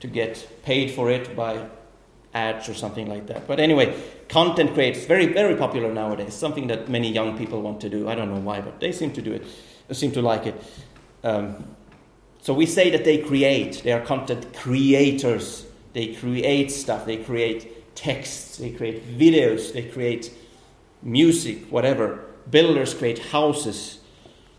to 0.00 0.06
get 0.06 0.62
paid 0.62 0.92
for 0.92 1.10
it 1.10 1.34
by 1.34 1.66
ads 2.38 2.68
or 2.68 2.74
something 2.74 3.06
like 3.14 3.26
that. 3.26 3.46
But 3.46 3.58
anyway, 3.60 3.86
content 4.28 4.74
creators 4.74 5.04
very 5.06 5.26
very 5.26 5.56
popular 5.56 5.92
nowadays. 5.92 6.34
Something 6.34 6.68
that 6.68 6.88
many 6.88 7.10
young 7.18 7.36
people 7.36 7.60
want 7.62 7.80
to 7.80 7.88
do. 7.88 8.08
I 8.08 8.14
don't 8.14 8.30
know 8.34 8.40
why, 8.40 8.60
but 8.60 8.80
they 8.80 8.92
seem 8.92 9.12
to 9.12 9.22
do 9.22 9.32
it. 9.32 9.44
They 9.88 9.94
seem 9.94 10.12
to 10.12 10.22
like 10.22 10.46
it. 10.46 10.56
Um, 11.24 11.46
so 12.40 12.54
we 12.54 12.66
say 12.66 12.90
that 12.90 13.04
they 13.04 13.18
create. 13.18 13.82
They 13.84 13.92
are 13.92 14.04
content 14.04 14.54
creators. 14.54 15.66
They 15.92 16.14
create 16.14 16.70
stuff. 16.70 17.04
They 17.04 17.16
create 17.16 17.60
texts. 17.94 18.58
They 18.58 18.70
create 18.70 19.18
videos. 19.18 19.72
They 19.72 19.82
create 19.82 20.32
music, 21.02 21.66
whatever. 21.70 22.24
Builders 22.50 22.94
create 22.94 23.18
houses. 23.18 23.98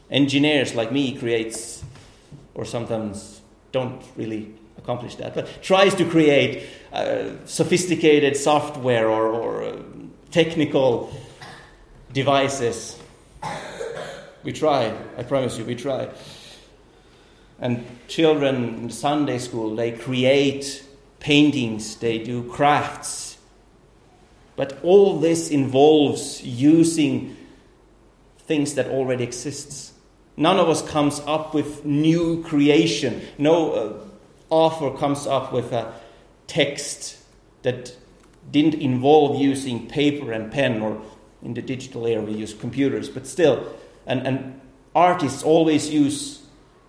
Engineers 0.10 0.76
like 0.76 0.92
me 0.92 1.16
creates, 1.18 1.84
or 2.56 2.66
sometimes 2.66 3.42
don't 3.72 4.02
really 4.18 4.54
accomplish 4.78 5.16
that, 5.16 5.36
but 5.36 5.48
tries 5.62 5.94
to 5.96 6.06
create 6.06 6.64
uh, 6.94 7.46
sophisticated 7.46 8.36
software 8.36 9.10
or, 9.10 9.28
or 9.28 9.64
uh, 9.64 9.78
technical 10.32 11.14
devices. 12.12 13.00
We 14.44 14.54
try, 14.54 14.96
I 15.18 15.24
promise 15.24 15.58
you, 15.58 15.66
we 15.66 15.76
try. 15.76 16.10
And 17.60 17.86
children 18.08 18.76
in 18.76 18.90
Sunday 18.90 19.38
school, 19.38 19.76
they 19.76 19.92
create 19.92 20.84
paintings, 21.20 21.98
they 21.98 22.18
do 22.18 22.44
crafts. 22.44 23.38
But 24.56 24.80
all 24.84 25.20
this 25.20 25.50
involves 25.50 26.42
using 26.44 27.36
things 28.40 28.74
that 28.76 28.88
already 28.88 29.24
exists. 29.24 29.94
None 30.38 30.58
of 30.58 30.70
us 30.70 30.82
comes 30.82 31.20
up 31.28 31.54
with 31.54 31.86
new 31.86 32.42
creation. 32.44 33.22
No 33.38 33.72
uh, 33.72 33.94
author 34.50 34.98
comes 34.98 35.28
up 35.28 35.54
with 35.54 35.72
a 35.74 35.94
text 36.50 37.18
that 37.62 37.96
didn't 38.52 38.76
involve 38.76 39.40
using 39.40 39.88
paper 39.88 40.34
and 40.34 40.52
pen, 40.52 40.82
or 40.82 41.02
in 41.42 41.54
the 41.54 41.62
digital 41.62 42.06
era 42.06 42.22
we 42.22 42.34
use 42.34 42.54
computers, 42.54 43.08
but 43.08 43.26
still. 43.26 43.72
And, 44.06 44.26
and 44.26 44.60
artists 44.96 45.44
always 45.44 45.90
use 45.90 46.42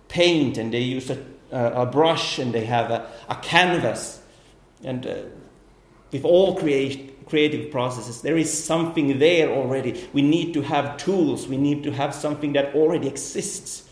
paint 0.07 0.57
and 0.57 0.73
they 0.73 0.81
use 0.81 1.09
a, 1.09 1.23
a 1.51 1.85
brush 1.85 2.39
and 2.39 2.53
they 2.53 2.65
have 2.65 2.91
a, 2.91 3.09
a 3.29 3.35
canvas. 3.35 4.21
And 4.83 5.05
uh, 5.05 5.15
with 6.11 6.25
all 6.25 6.55
create, 6.55 7.25
creative 7.27 7.71
processes, 7.71 8.21
there 8.21 8.37
is 8.37 8.51
something 8.51 9.19
there 9.19 9.49
already. 9.49 10.07
We 10.11 10.21
need 10.21 10.53
to 10.55 10.61
have 10.61 10.97
tools, 10.97 11.47
we 11.47 11.57
need 11.57 11.83
to 11.83 11.91
have 11.91 12.13
something 12.13 12.53
that 12.53 12.75
already 12.75 13.07
exists. 13.07 13.87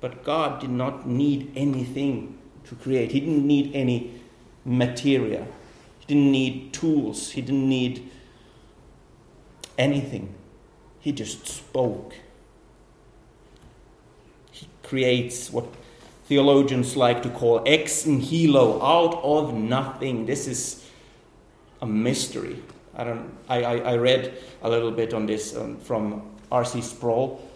But 0.00 0.24
God 0.24 0.60
did 0.60 0.70
not 0.70 1.06
need 1.06 1.52
anything 1.56 2.38
to 2.64 2.74
create, 2.74 3.12
He 3.12 3.20
didn't 3.20 3.46
need 3.46 3.74
any 3.74 4.20
material, 4.64 5.46
He 6.00 6.06
didn't 6.14 6.32
need 6.32 6.72
tools, 6.72 7.30
He 7.32 7.40
didn't 7.40 7.68
need 7.68 8.10
anything. 9.78 10.34
He 11.00 11.12
just 11.12 11.46
spoke. 11.46 12.14
He 14.50 14.68
creates 14.82 15.52
what 15.52 15.66
theologians 16.26 16.96
like 16.96 17.22
to 17.22 17.30
call 17.30 17.62
ex 17.66 18.06
nihilo, 18.06 18.82
out 18.82 19.22
of 19.22 19.54
nothing. 19.54 20.26
This 20.26 20.46
is 20.46 20.84
a 21.82 21.86
mystery. 21.86 22.62
I, 22.96 23.04
don't, 23.04 23.34
I, 23.48 23.62
I, 23.62 23.76
I 23.76 23.96
read 23.96 24.38
a 24.62 24.70
little 24.70 24.92
bit 24.92 25.12
on 25.12 25.26
this 25.26 25.56
um, 25.56 25.78
from 25.80 26.30
R.C. 26.50 26.80
Sproul, 26.80 27.46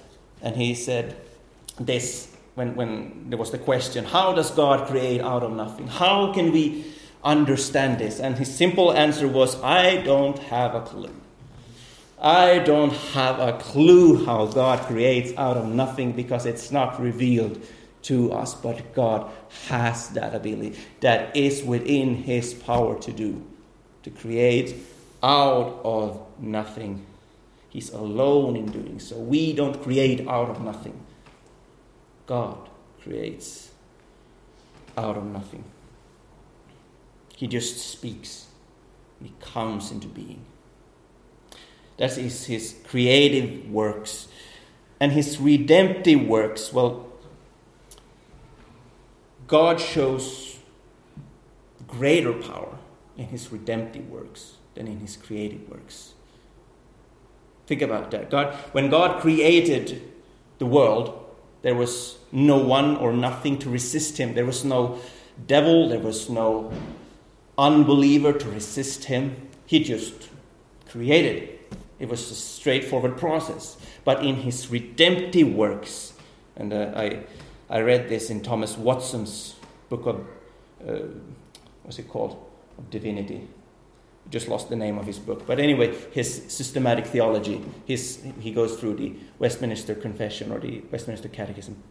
and 0.42 0.57
he 0.57 0.75
said 0.75 1.16
this 1.79 2.37
when, 2.55 2.75
when 2.75 3.31
there 3.31 3.38
was 3.38 3.53
the 3.53 3.59
question 3.59 4.05
how 4.05 4.35
does 4.35 4.51
God 4.51 4.88
create 4.88 5.21
out 5.21 5.42
of 5.42 5.53
nothing? 5.53 5.87
How 5.87 6.33
can 6.33 6.53
we 6.53 6.85
understand 7.25 7.99
this? 7.99 8.21
And 8.21 8.37
his 8.37 8.55
simple 8.55 8.93
answer 8.93 9.29
was 9.29 9.61
I 9.63 10.03
don't 10.03 10.39
have 10.39 10.75
a 10.75 10.81
clue. 10.81 11.15
I 12.21 12.59
don't 12.59 12.93
have 12.93 13.39
a 13.39 13.59
clue 13.59 14.25
how 14.25 14.47
God 14.47 14.81
creates 14.87 15.33
out 15.37 15.57
of 15.57 15.69
nothing 15.69 16.13
because 16.13 16.47
it's 16.47 16.73
not 16.73 17.01
revealed 17.01 17.63
to 18.03 18.33
us, 18.33 18.55
but 18.55 18.95
God 18.95 19.31
has 19.69 20.09
that 20.11 20.35
ability 20.35 20.79
that 21.01 21.37
is 21.37 21.63
within 21.63 22.17
His 22.17 22.55
power 22.55 22.99
to 23.01 23.13
do, 23.13 23.45
to 24.03 24.11
create 24.11 24.75
out 25.23 25.81
of 25.85 26.21
nothing. 26.39 27.07
He's 27.69 27.91
alone 27.91 28.57
in 28.57 28.67
doing 28.67 28.99
so. 28.99 29.17
We 29.17 29.53
don't 29.53 29.81
create 29.83 30.27
out 30.27 30.49
of 30.49 30.61
nothing. 30.63 30.99
God 32.27 32.69
creates 33.03 33.71
out 34.97 35.17
of 35.17 35.25
nothing. 35.25 35.65
He 37.38 37.46
just 37.46 37.79
speaks, 37.79 38.48
He 39.22 39.33
comes 39.40 39.92
into 39.92 40.09
being. 40.09 40.44
That 41.98 42.18
is 42.18 42.46
His 42.46 42.74
creative 42.85 43.70
works. 43.70 44.27
And 44.98 45.12
His 45.12 45.38
redemptive 45.38 46.27
works, 46.27 46.72
well, 46.72 47.07
God 49.46 49.81
shows 49.81 50.59
greater 51.87 52.33
power 52.33 52.77
in 53.16 53.27
His 53.27 53.53
redemptive 53.53 54.11
works 54.11 54.55
than 54.74 54.88
in 54.88 54.98
His 54.98 55.16
creative 55.16 55.68
works. 55.68 56.14
Think 57.68 57.83
about 57.83 58.11
that. 58.11 58.31
God, 58.31 58.53
when 58.72 58.90
God 58.90 59.20
created 59.20 60.03
the 60.59 60.66
world, 60.66 61.24
there 61.62 61.77
was 61.77 62.18
no 62.33 62.59
one 62.59 62.96
or 62.96 63.12
nothing 63.12 63.61
to 63.61 63.70
resist 63.70 64.18
him. 64.18 64.35
There 64.35 64.44
was 64.44 64.64
no 64.64 64.98
devil, 65.46 65.88
there 65.88 66.01
was 66.01 66.29
no 66.29 66.72
unbeliever 67.59 68.33
to 68.33 68.49
resist 68.51 69.05
him. 69.05 69.49
He 69.66 69.83
just 69.83 70.29
created 70.88 71.42
it. 71.42 71.75
It 71.99 72.09
was 72.09 72.31
a 72.31 72.35
straightforward 72.35 73.18
process. 73.18 73.77
But 74.05 74.25
in 74.25 74.37
his 74.37 74.71
redemptive 74.71 75.53
works, 75.53 76.14
and 76.57 76.73
uh, 76.73 76.92
I, 76.97 77.25
I 77.68 77.81
read 77.81 78.09
this 78.09 78.31
in 78.31 78.40
Thomas 78.40 78.79
Watson's 78.79 79.57
book 79.88 80.07
of, 80.07 80.27
uh, 80.87 81.09
what's 81.83 81.99
it 81.99 82.09
called? 82.09 82.44
Of 82.79 82.88
Divinity 82.90 83.49
just 84.31 84.49
lost 84.49 84.68
the 84.68 84.77
name 84.77 84.99
of 84.99 85.07
his 85.07 85.18
book. 85.18 85.47
But 85.47 85.59
anyway, 85.59 85.97
his 86.12 86.44
systematic 86.49 87.07
theology, 87.07 87.64
his, 87.87 88.23
he 88.40 88.53
goes 88.53 88.77
through 88.77 88.97
the 88.97 89.14
Westminster 89.38 89.94
Confession 89.94 90.53
or 90.53 90.59
the 90.59 90.83
Westminster 90.92 91.29
Catechism. 91.29 91.83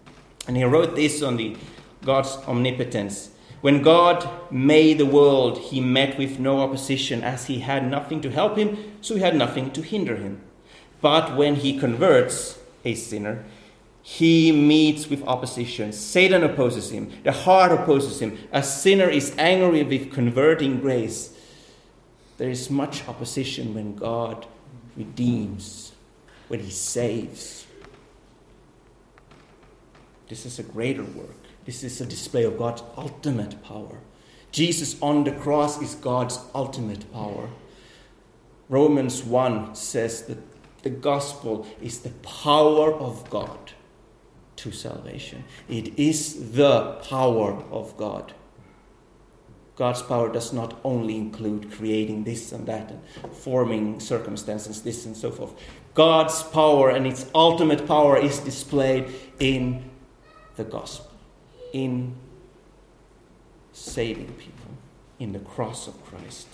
And 0.47 0.55
he 0.55 0.63
wrote 0.63 0.95
this 0.95 1.23
on 1.23 1.37
the 1.37 1.57
God's 2.05 2.37
omnipotence. 2.47 3.31
When 3.61 3.81
God 3.81 4.29
made 4.51 4.97
the 4.97 5.05
world, 5.05 5.57
he 5.57 5.81
met 5.81 6.17
with 6.17 6.39
no 6.39 6.59
opposition, 6.61 7.23
as 7.23 7.47
he 7.47 7.59
had 7.59 7.89
nothing 7.89 8.21
to 8.21 8.29
help 8.29 8.57
him, 8.57 8.77
so 9.01 9.15
he 9.15 9.21
had 9.21 9.35
nothing 9.35 9.71
to 9.71 9.81
hinder 9.81 10.15
him. 10.15 10.41
But 11.01 11.35
when 11.35 11.55
he 11.55 11.79
converts 11.79 12.59
a 12.85 12.93
sinner, 12.93 13.43
he 14.01 14.51
meets 14.51 15.09
with 15.09 15.23
opposition. 15.27 15.91
Satan 15.91 16.43
opposes 16.43 16.91
him, 16.91 17.11
the 17.23 17.31
heart 17.31 17.71
opposes 17.71 18.21
him. 18.21 18.37
A 18.51 18.63
sinner 18.63 19.09
is 19.09 19.35
angry 19.37 19.83
with 19.83 20.13
converting 20.13 20.79
grace 20.79 21.33
there 22.37 22.49
is 22.49 22.69
much 22.69 23.07
opposition 23.07 23.73
when 23.73 23.95
God 23.95 24.45
redeems, 24.95 25.91
when 26.47 26.59
He 26.59 26.71
saves. 26.71 27.65
This 30.29 30.45
is 30.45 30.59
a 30.59 30.63
greater 30.63 31.03
work. 31.03 31.46
This 31.67 31.83
is 31.83 32.01
a 32.01 32.05
display 32.05 32.43
of 32.45 32.57
God's 32.57 32.81
ultimate 32.97 33.61
power. 33.61 33.99
Jesus 34.51 34.99
on 35.01 35.25
the 35.25 35.33
cross 35.33 35.79
is 35.81 35.93
God's 35.93 36.39
ultimate 36.55 37.11
power. 37.13 37.49
Romans 38.69 39.23
1 39.23 39.75
says 39.75 40.23
that 40.23 40.39
the 40.83 40.89
gospel 40.89 41.67
is 41.81 41.99
the 41.99 42.09
power 42.23 42.93
of 42.93 43.29
God 43.29 43.73
to 44.55 44.71
salvation. 44.71 45.43
It 45.69 45.99
is 45.99 46.53
the 46.53 46.93
power 47.03 47.61
of 47.69 47.95
God. 47.97 48.33
God's 49.75 50.01
power 50.01 50.31
does 50.31 50.53
not 50.53 50.79
only 50.83 51.17
include 51.17 51.71
creating 51.71 52.23
this 52.23 52.51
and 52.51 52.65
that 52.65 52.89
and 52.89 53.01
forming 53.33 53.99
circumstances, 53.99 54.81
this 54.81 55.05
and 55.05 55.15
so 55.15 55.29
forth. 55.31 55.53
God's 55.93 56.41
power 56.43 56.89
and 56.89 57.05
its 57.05 57.27
ultimate 57.35 57.85
power 57.85 58.17
is 58.17 58.39
displayed 58.39 59.13
in 59.39 59.89
the 60.55 60.63
gospel, 60.63 61.11
in 61.73 62.15
saving 63.73 64.33
people, 64.33 64.71
in 65.19 65.33
the 65.33 65.39
cross 65.39 65.87
of 65.87 66.03
Christ. 66.05 66.47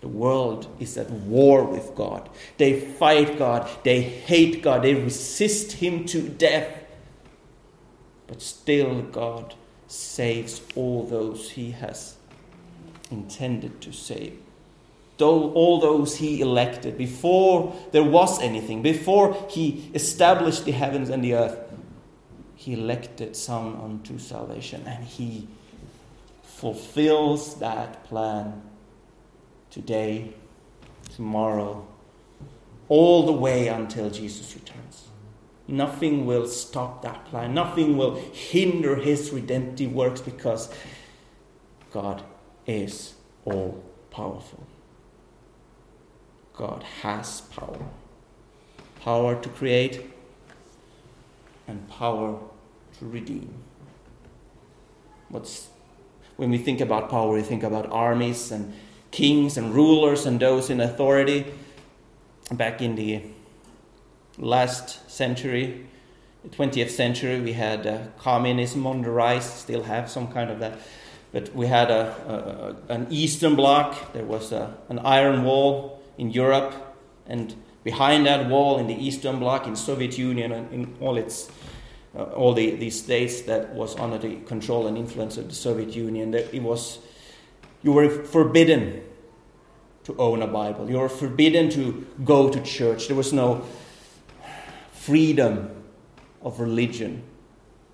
The 0.00 0.08
world 0.08 0.66
is 0.80 0.96
at 0.96 1.10
war 1.10 1.64
with 1.64 1.94
God. 1.94 2.28
They 2.56 2.80
fight 2.80 3.38
God, 3.38 3.68
they 3.84 4.00
hate 4.00 4.62
God, 4.62 4.82
they 4.82 4.94
resist 4.94 5.72
Him 5.72 6.06
to 6.06 6.22
death. 6.28 6.84
But 8.26 8.40
still, 8.40 9.02
God 9.02 9.54
saves 9.90 10.62
all 10.76 11.04
those 11.04 11.50
he 11.50 11.72
has 11.72 12.14
intended 13.10 13.80
to 13.80 13.92
save. 13.92 14.38
Though 15.18 15.52
All 15.52 15.80
those 15.80 16.16
he 16.16 16.40
elected 16.40 16.96
before 16.96 17.76
there 17.92 18.04
was 18.04 18.40
anything, 18.40 18.82
before 18.82 19.36
he 19.50 19.90
established 19.92 20.64
the 20.64 20.72
heavens 20.72 21.10
and 21.10 21.22
the 21.22 21.34
earth, 21.34 21.58
he 22.60 22.74
elected 22.74 23.34
some 23.34 23.80
unto 23.80 24.18
salvation 24.18 24.82
and 24.86 25.02
he 25.02 25.48
fulfills 26.42 27.58
that 27.60 28.04
plan 28.04 28.60
today, 29.70 30.34
tomorrow, 31.16 31.88
all 32.90 33.24
the 33.24 33.32
way 33.32 33.68
until 33.68 34.10
Jesus 34.10 34.54
returns. 34.54 35.08
Nothing 35.66 36.26
will 36.26 36.46
stop 36.46 37.00
that 37.00 37.24
plan. 37.24 37.54
Nothing 37.54 37.96
will 37.96 38.16
hinder 38.16 38.96
his 38.96 39.30
redemptive 39.30 39.92
works 39.92 40.20
because 40.20 40.68
God 41.90 42.22
is 42.66 43.14
all 43.46 43.82
powerful. 44.10 44.66
God 46.52 46.82
has 47.00 47.40
power 47.40 47.78
power 49.00 49.40
to 49.40 49.48
create 49.48 50.10
and 51.66 51.88
power 51.88 52.38
to 53.00 53.06
redeem. 53.06 53.52
What's, 55.30 55.68
when 56.36 56.50
we 56.50 56.58
think 56.58 56.80
about 56.80 57.10
power, 57.10 57.32
we 57.32 57.42
think 57.42 57.62
about 57.62 57.90
armies 57.90 58.52
and 58.52 58.72
kings 59.10 59.56
and 59.56 59.74
rulers 59.74 60.26
and 60.26 60.38
those 60.38 60.70
in 60.70 60.80
authority. 60.80 61.46
Back 62.52 62.82
in 62.82 62.94
the 62.94 63.22
last 64.38 65.10
century, 65.10 65.86
the 66.42 66.48
20th 66.50 66.90
century, 66.90 67.40
we 67.40 67.52
had 67.52 67.86
uh, 67.86 67.98
communism 68.18 68.86
on 68.86 69.02
the 69.02 69.10
rise, 69.10 69.44
still 69.44 69.82
have 69.82 70.10
some 70.10 70.28
kind 70.32 70.50
of 70.50 70.58
that. 70.60 70.78
But 71.32 71.54
we 71.54 71.66
had 71.68 71.90
a, 71.90 72.76
a 72.88 72.92
an 72.92 73.06
Eastern 73.10 73.54
Bloc, 73.54 74.12
there 74.12 74.24
was 74.24 74.52
a, 74.52 74.74
an 74.88 74.98
iron 75.00 75.44
wall 75.44 76.02
in 76.18 76.30
Europe, 76.30 76.74
and 77.26 77.54
behind 77.84 78.26
that 78.26 78.48
wall 78.48 78.78
in 78.78 78.88
the 78.88 78.94
Eastern 78.94 79.38
Bloc, 79.38 79.66
in 79.66 79.76
Soviet 79.76 80.18
Union, 80.18 80.50
and 80.50 80.72
in 80.72 80.96
all 81.00 81.16
its 81.16 81.50
uh, 82.14 82.24
all 82.24 82.54
the, 82.54 82.74
the 82.76 82.90
states 82.90 83.42
that 83.42 83.72
was 83.74 83.96
under 83.96 84.18
the 84.18 84.36
control 84.40 84.86
and 84.86 84.98
influence 84.98 85.36
of 85.36 85.48
the 85.48 85.54
Soviet 85.54 85.94
Union, 85.94 86.32
that 86.32 86.52
it 86.54 86.62
was 86.62 86.98
you 87.82 87.92
were 87.92 88.08
forbidden 88.08 89.02
to 90.04 90.16
own 90.16 90.42
a 90.42 90.46
Bible. 90.46 90.90
You 90.90 90.98
were 90.98 91.08
forbidden 91.08 91.70
to 91.70 92.06
go 92.24 92.50
to 92.50 92.60
church. 92.62 93.08
There 93.08 93.16
was 93.16 93.32
no 93.32 93.64
freedom 94.92 95.70
of 96.42 96.60
religion 96.60 97.22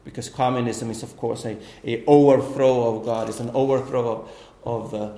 because 0.04 0.28
communism 0.28 0.90
is, 0.90 1.02
of 1.02 1.16
course, 1.16 1.44
a, 1.44 1.58
a 1.84 2.04
overthrow 2.06 2.96
of 2.96 3.04
God. 3.04 3.28
It's 3.28 3.40
an 3.40 3.50
overthrow 3.50 4.28
of, 4.64 4.92
of 4.92 4.94
uh, 4.94 5.12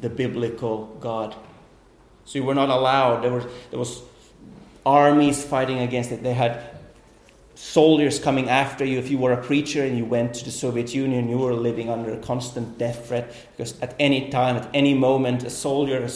the 0.00 0.08
biblical 0.08 0.86
God. 1.00 1.34
So 2.24 2.38
you 2.38 2.44
were 2.44 2.54
not 2.54 2.68
allowed. 2.68 3.22
There 3.22 3.32
was 3.32 3.44
there 3.70 3.78
was 3.78 4.02
armies 4.84 5.44
fighting 5.44 5.78
against 5.80 6.10
it. 6.12 6.22
They 6.22 6.34
had 6.34 6.77
soldiers 7.58 8.20
coming 8.20 8.48
after 8.48 8.84
you. 8.84 8.98
If 8.98 9.10
you 9.10 9.18
were 9.18 9.32
a 9.32 9.42
preacher 9.42 9.84
and 9.84 9.98
you 9.98 10.04
went 10.04 10.34
to 10.34 10.44
the 10.44 10.50
Soviet 10.50 10.94
Union, 10.94 11.28
you 11.28 11.38
were 11.38 11.54
living 11.54 11.90
under 11.90 12.12
a 12.12 12.18
constant 12.18 12.78
death 12.78 13.08
threat 13.08 13.34
because 13.56 13.78
at 13.80 13.96
any 13.98 14.30
time, 14.30 14.56
at 14.56 14.70
any 14.72 14.94
moment, 14.94 15.42
a 15.42 15.50
soldier, 15.50 16.08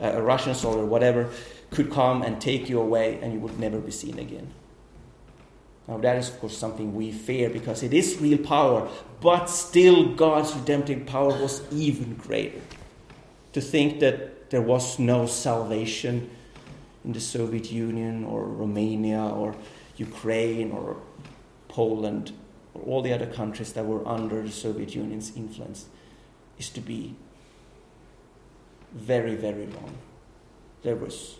a 0.00 0.20
Russian 0.20 0.54
soldier, 0.54 0.84
whatever, 0.84 1.30
could 1.70 1.92
come 1.92 2.22
and 2.22 2.40
take 2.40 2.68
you 2.68 2.80
away 2.80 3.20
and 3.22 3.32
you 3.32 3.38
would 3.38 3.60
never 3.60 3.78
be 3.78 3.92
seen 3.92 4.18
again. 4.18 4.52
Now, 5.86 5.98
that 5.98 6.16
is, 6.16 6.30
of 6.30 6.40
course, 6.40 6.58
something 6.58 6.94
we 6.94 7.12
fear 7.12 7.48
because 7.48 7.82
it 7.84 7.94
is 7.94 8.18
real 8.20 8.38
power, 8.38 8.88
but 9.20 9.46
still 9.46 10.14
God's 10.14 10.52
redemptive 10.54 11.06
power 11.06 11.28
was 11.28 11.62
even 11.72 12.14
greater. 12.14 12.60
To 13.52 13.60
think 13.60 14.00
that 14.00 14.50
there 14.50 14.62
was 14.62 14.98
no 14.98 15.26
salvation 15.26 16.28
in 17.04 17.12
the 17.12 17.20
Soviet 17.20 17.70
Union 17.70 18.24
or 18.24 18.44
Romania 18.44 19.22
or 19.22 19.54
Ukraine 19.98 20.70
or 20.70 20.96
Poland 21.68 22.32
or 22.74 22.82
all 22.82 23.02
the 23.02 23.12
other 23.12 23.26
countries 23.26 23.72
that 23.72 23.84
were 23.84 24.06
under 24.06 24.42
the 24.42 24.50
Soviet 24.50 24.94
Union's 24.94 25.36
influence 25.36 25.86
is 26.58 26.70
to 26.70 26.80
be 26.80 27.14
very, 28.92 29.34
very 29.34 29.66
wrong. 29.66 29.96
There 30.82 30.96
was 30.96 31.38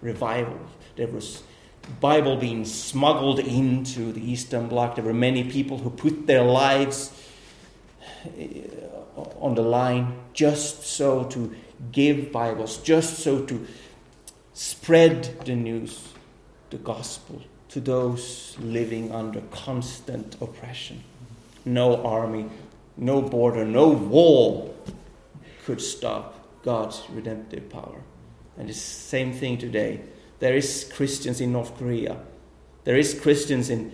revival. 0.00 0.58
There 0.96 1.08
was 1.08 1.42
Bible 2.00 2.36
being 2.36 2.64
smuggled 2.64 3.40
into 3.40 4.12
the 4.12 4.30
Eastern 4.30 4.68
Bloc. 4.68 4.96
There 4.96 5.04
were 5.04 5.14
many 5.14 5.44
people 5.50 5.78
who 5.78 5.90
put 5.90 6.26
their 6.26 6.42
lives 6.42 7.12
eh, 8.38 8.60
on 9.38 9.54
the 9.54 9.62
line 9.62 10.14
just 10.32 10.84
so 10.84 11.24
to 11.24 11.54
give 11.92 12.32
Bibles, 12.32 12.78
just 12.78 13.18
so 13.18 13.44
to 13.44 13.66
spread 14.52 15.44
the 15.44 15.56
news, 15.56 16.08
the 16.70 16.78
gospel 16.78 17.42
to 17.74 17.80
those 17.80 18.56
living 18.60 19.10
under 19.10 19.40
constant 19.50 20.36
oppression. 20.40 21.02
No 21.64 22.04
army, 22.04 22.48
no 22.96 23.20
border, 23.20 23.64
no 23.64 23.88
wall 23.88 24.76
could 25.64 25.80
stop 25.80 26.38
God's 26.62 27.02
redemptive 27.10 27.68
power. 27.68 28.00
And 28.56 28.70
it's 28.70 28.78
the 28.78 29.02
same 29.08 29.32
thing 29.32 29.58
today. 29.58 30.02
There 30.38 30.54
is 30.54 30.88
Christians 30.94 31.40
in 31.40 31.50
North 31.50 31.76
Korea. 31.76 32.18
There 32.84 32.96
is 32.96 33.18
Christians 33.18 33.70
in 33.70 33.92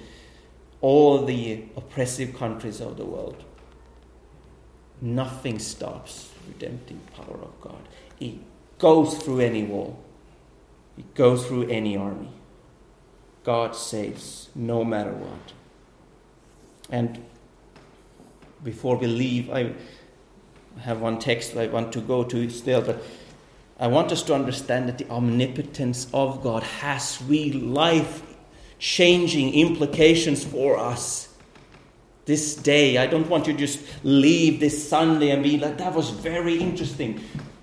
all 0.83 1.25
the 1.25 1.65
oppressive 1.75 2.37
countries 2.37 2.83
of 2.83 2.99
the 2.99 3.07
world. 3.07 3.43
Nothing 5.01 5.59
stops 5.59 6.29
the 6.29 6.53
redemptive 6.53 6.99
power 7.15 7.39
of 7.41 7.59
God. 7.63 7.89
It 8.21 8.35
goes 8.79 9.17
through 9.17 9.41
any 9.41 9.63
wall. 9.63 9.99
It 10.99 11.15
goes 11.15 11.47
through 11.47 11.71
any 11.71 11.97
army. 11.97 12.29
God 13.45 13.75
saves 13.75 14.51
no 14.55 14.85
matter 14.85 15.13
what. 15.13 15.53
And 16.91 17.25
before 18.63 18.97
we 18.97 19.07
leave, 19.07 19.51
I 19.51 19.73
have 20.81 21.01
one 21.01 21.19
text 21.19 21.57
I 21.57 21.67
want 21.69 21.93
to 21.93 22.01
go 22.01 22.25
to 22.25 22.51
still, 22.51 22.83
but 22.83 23.03
I 23.79 23.87
want 23.87 24.13
us 24.13 24.23
to 24.25 24.35
understand 24.35 24.89
that 24.89 24.99
the 24.99 25.09
omnipotence 25.09 26.07
of 26.13 26.43
God 26.43 26.63
has 26.63 27.23
real 27.27 27.59
life 27.59 28.23
changing 28.79 29.55
implications 29.55 30.45
for 30.45 30.79
us 30.79 31.35
this 32.27 32.55
day. 32.55 32.99
I 32.99 33.07
don't 33.07 33.29
want 33.29 33.47
you 33.47 33.55
to 33.55 33.59
just 33.59 33.81
leave 34.05 34.61
this 34.61 34.89
Sunday 34.89 35.31
and 35.31 35.43
be 35.43 35.59
like, 35.59 35.79
that 35.79 35.95
was 35.95 36.11
very 36.11 36.57
interesting 36.59 37.21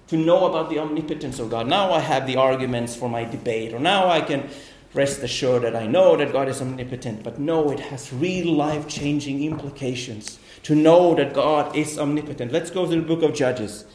to 0.07 0.17
know 0.17 0.47
about 0.47 0.69
the 0.69 0.80
omnipotence 0.80 1.39
of 1.39 1.49
God. 1.49 1.67
Now 1.67 1.91
I 1.91 1.99
have 1.99 2.25
the 2.25 2.38
arguments 2.38 2.95
for 2.95 3.09
my 3.09 3.23
debate, 3.23 3.73
or 3.73 3.80
now 3.80 4.09
I 4.09 4.21
can 4.21 4.49
rest 4.93 5.21
assured 5.21 5.63
that 5.63 5.75
I 5.75 5.88
know 5.88 6.15
that 6.15 6.31
God 6.31 6.47
is 6.47 6.61
omnipotent, 6.61 7.23
but 7.23 7.39
no, 7.39 7.71
it 7.71 7.79
has 7.79 8.13
real 8.13 8.53
life 8.53 8.88
changing 8.88 9.43
implications 9.43 10.39
to 10.63 10.75
know 10.75 11.15
that 11.15 11.33
God 11.33 11.75
is 11.75 11.99
omnipotent. 11.99 12.51
Let's 12.51 12.71
go 12.71 12.85
to 12.85 12.95
the 12.95 13.01
book 13.01 13.21
of 13.21 13.33
Judges. 13.33 13.85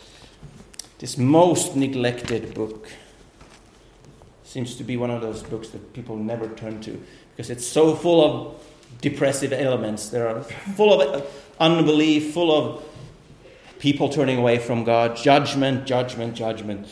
This 0.99 1.18
most 1.18 1.74
neglected 1.76 2.55
book 2.55 2.88
seems 4.45 4.76
to 4.76 4.84
be 4.84 4.97
one 4.97 5.11
of 5.11 5.20
those 5.20 5.43
books 5.43 5.68
that 5.70 5.93
people 5.95 6.16
never 6.16 6.49
turn 6.49 6.80
to 6.82 7.03
because 7.30 7.51
it's 7.51 7.66
so 7.66 7.95
full 7.95 8.24
of 8.24 8.62
depressive 9.01 9.53
elements. 9.53 10.11
There 10.11 10.28
are 10.28 10.43
full 10.43 11.01
of 11.01 11.22
uh, 11.22 11.26
unbelief, 11.59 12.34
full 12.34 12.53
of 12.53 12.84
people 13.78 14.09
turning 14.09 14.38
away 14.38 14.59
from 14.59 14.84
God, 14.84 15.16
judgment, 15.16 15.86
judgment, 15.86 16.34
judgment. 16.34 16.86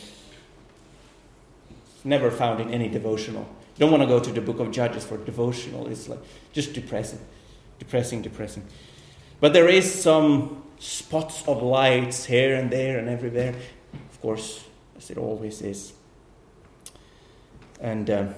Never 2.03 2.31
found 2.31 2.59
in 2.59 2.71
any 2.71 2.89
devotional 2.89 3.47
don't 3.77 3.91
want 3.91 4.03
to 4.03 4.07
go 4.07 4.19
to 4.19 4.31
the 4.31 4.41
book 4.41 4.59
of 4.59 4.71
Judges 4.71 5.05
for 5.05 5.17
devotional. 5.17 5.87
It's 5.87 6.09
like 6.09 6.19
just 6.53 6.73
depressing, 6.73 7.19
depressing, 7.79 8.21
depressing. 8.21 8.65
But 9.39 9.53
there 9.53 9.67
is 9.67 9.91
some 9.91 10.63
spots 10.79 11.47
of 11.47 11.61
lights 11.61 12.25
here 12.25 12.55
and 12.55 12.69
there 12.69 12.99
and 12.99 13.09
everywhere. 13.09 13.55
Of 14.11 14.21
course, 14.21 14.63
as 14.97 15.09
it 15.09 15.17
always 15.17 15.61
is. 15.61 15.93
And 17.79 18.09
um, 18.09 18.35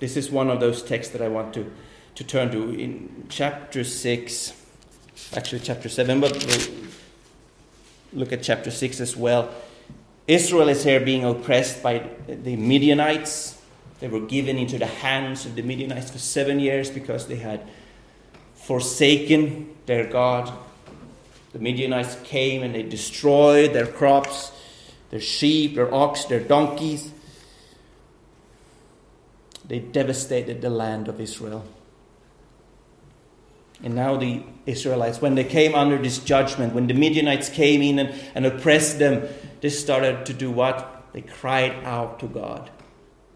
this 0.00 0.16
is 0.16 0.30
one 0.30 0.50
of 0.50 0.60
those 0.60 0.82
texts 0.82 1.12
that 1.12 1.22
I 1.22 1.28
want 1.28 1.54
to, 1.54 1.70
to 2.16 2.24
turn 2.24 2.50
to 2.50 2.70
in 2.70 3.26
chapter 3.28 3.84
6, 3.84 4.52
actually, 5.36 5.60
chapter 5.60 5.88
7, 5.88 6.20
but 6.20 6.44
we'll 6.44 6.88
look 8.12 8.32
at 8.32 8.42
chapter 8.42 8.70
6 8.70 9.00
as 9.00 9.16
well. 9.16 9.54
Israel 10.26 10.68
is 10.68 10.82
here 10.82 11.00
being 11.00 11.24
oppressed 11.24 11.82
by 11.82 12.08
the 12.26 12.56
Midianites 12.56 13.60
they 14.04 14.10
were 14.10 14.20
given 14.20 14.58
into 14.58 14.76
the 14.76 14.84
hands 14.84 15.46
of 15.46 15.54
the 15.54 15.62
Midianites 15.62 16.10
for 16.10 16.18
seven 16.18 16.60
years 16.60 16.90
because 16.90 17.26
they 17.26 17.36
had 17.36 17.66
forsaken 18.54 19.74
their 19.86 20.06
God. 20.06 20.52
The 21.54 21.58
Midianites 21.58 22.18
came 22.22 22.62
and 22.62 22.74
they 22.74 22.82
destroyed 22.82 23.72
their 23.72 23.86
crops, 23.86 24.52
their 25.08 25.22
sheep, 25.22 25.76
their 25.76 25.94
ox, 25.94 26.26
their 26.26 26.40
donkeys. 26.40 27.12
They 29.66 29.78
devastated 29.78 30.60
the 30.60 30.68
land 30.68 31.08
of 31.08 31.18
Israel. 31.18 31.64
And 33.82 33.94
now 33.94 34.18
the 34.18 34.42
Israelites, 34.66 35.22
when 35.22 35.34
they 35.34 35.44
came 35.44 35.74
under 35.74 35.96
this 35.96 36.18
judgment, 36.18 36.74
when 36.74 36.88
the 36.88 36.94
Midianites 36.94 37.48
came 37.48 37.80
in 37.80 37.98
and, 37.98 38.14
and 38.34 38.44
oppressed 38.44 38.98
them, 38.98 39.26
they 39.62 39.70
started 39.70 40.26
to 40.26 40.34
do 40.34 40.50
what? 40.50 41.06
They 41.14 41.22
cried 41.22 41.72
out 41.84 42.20
to 42.20 42.26
God. 42.26 42.70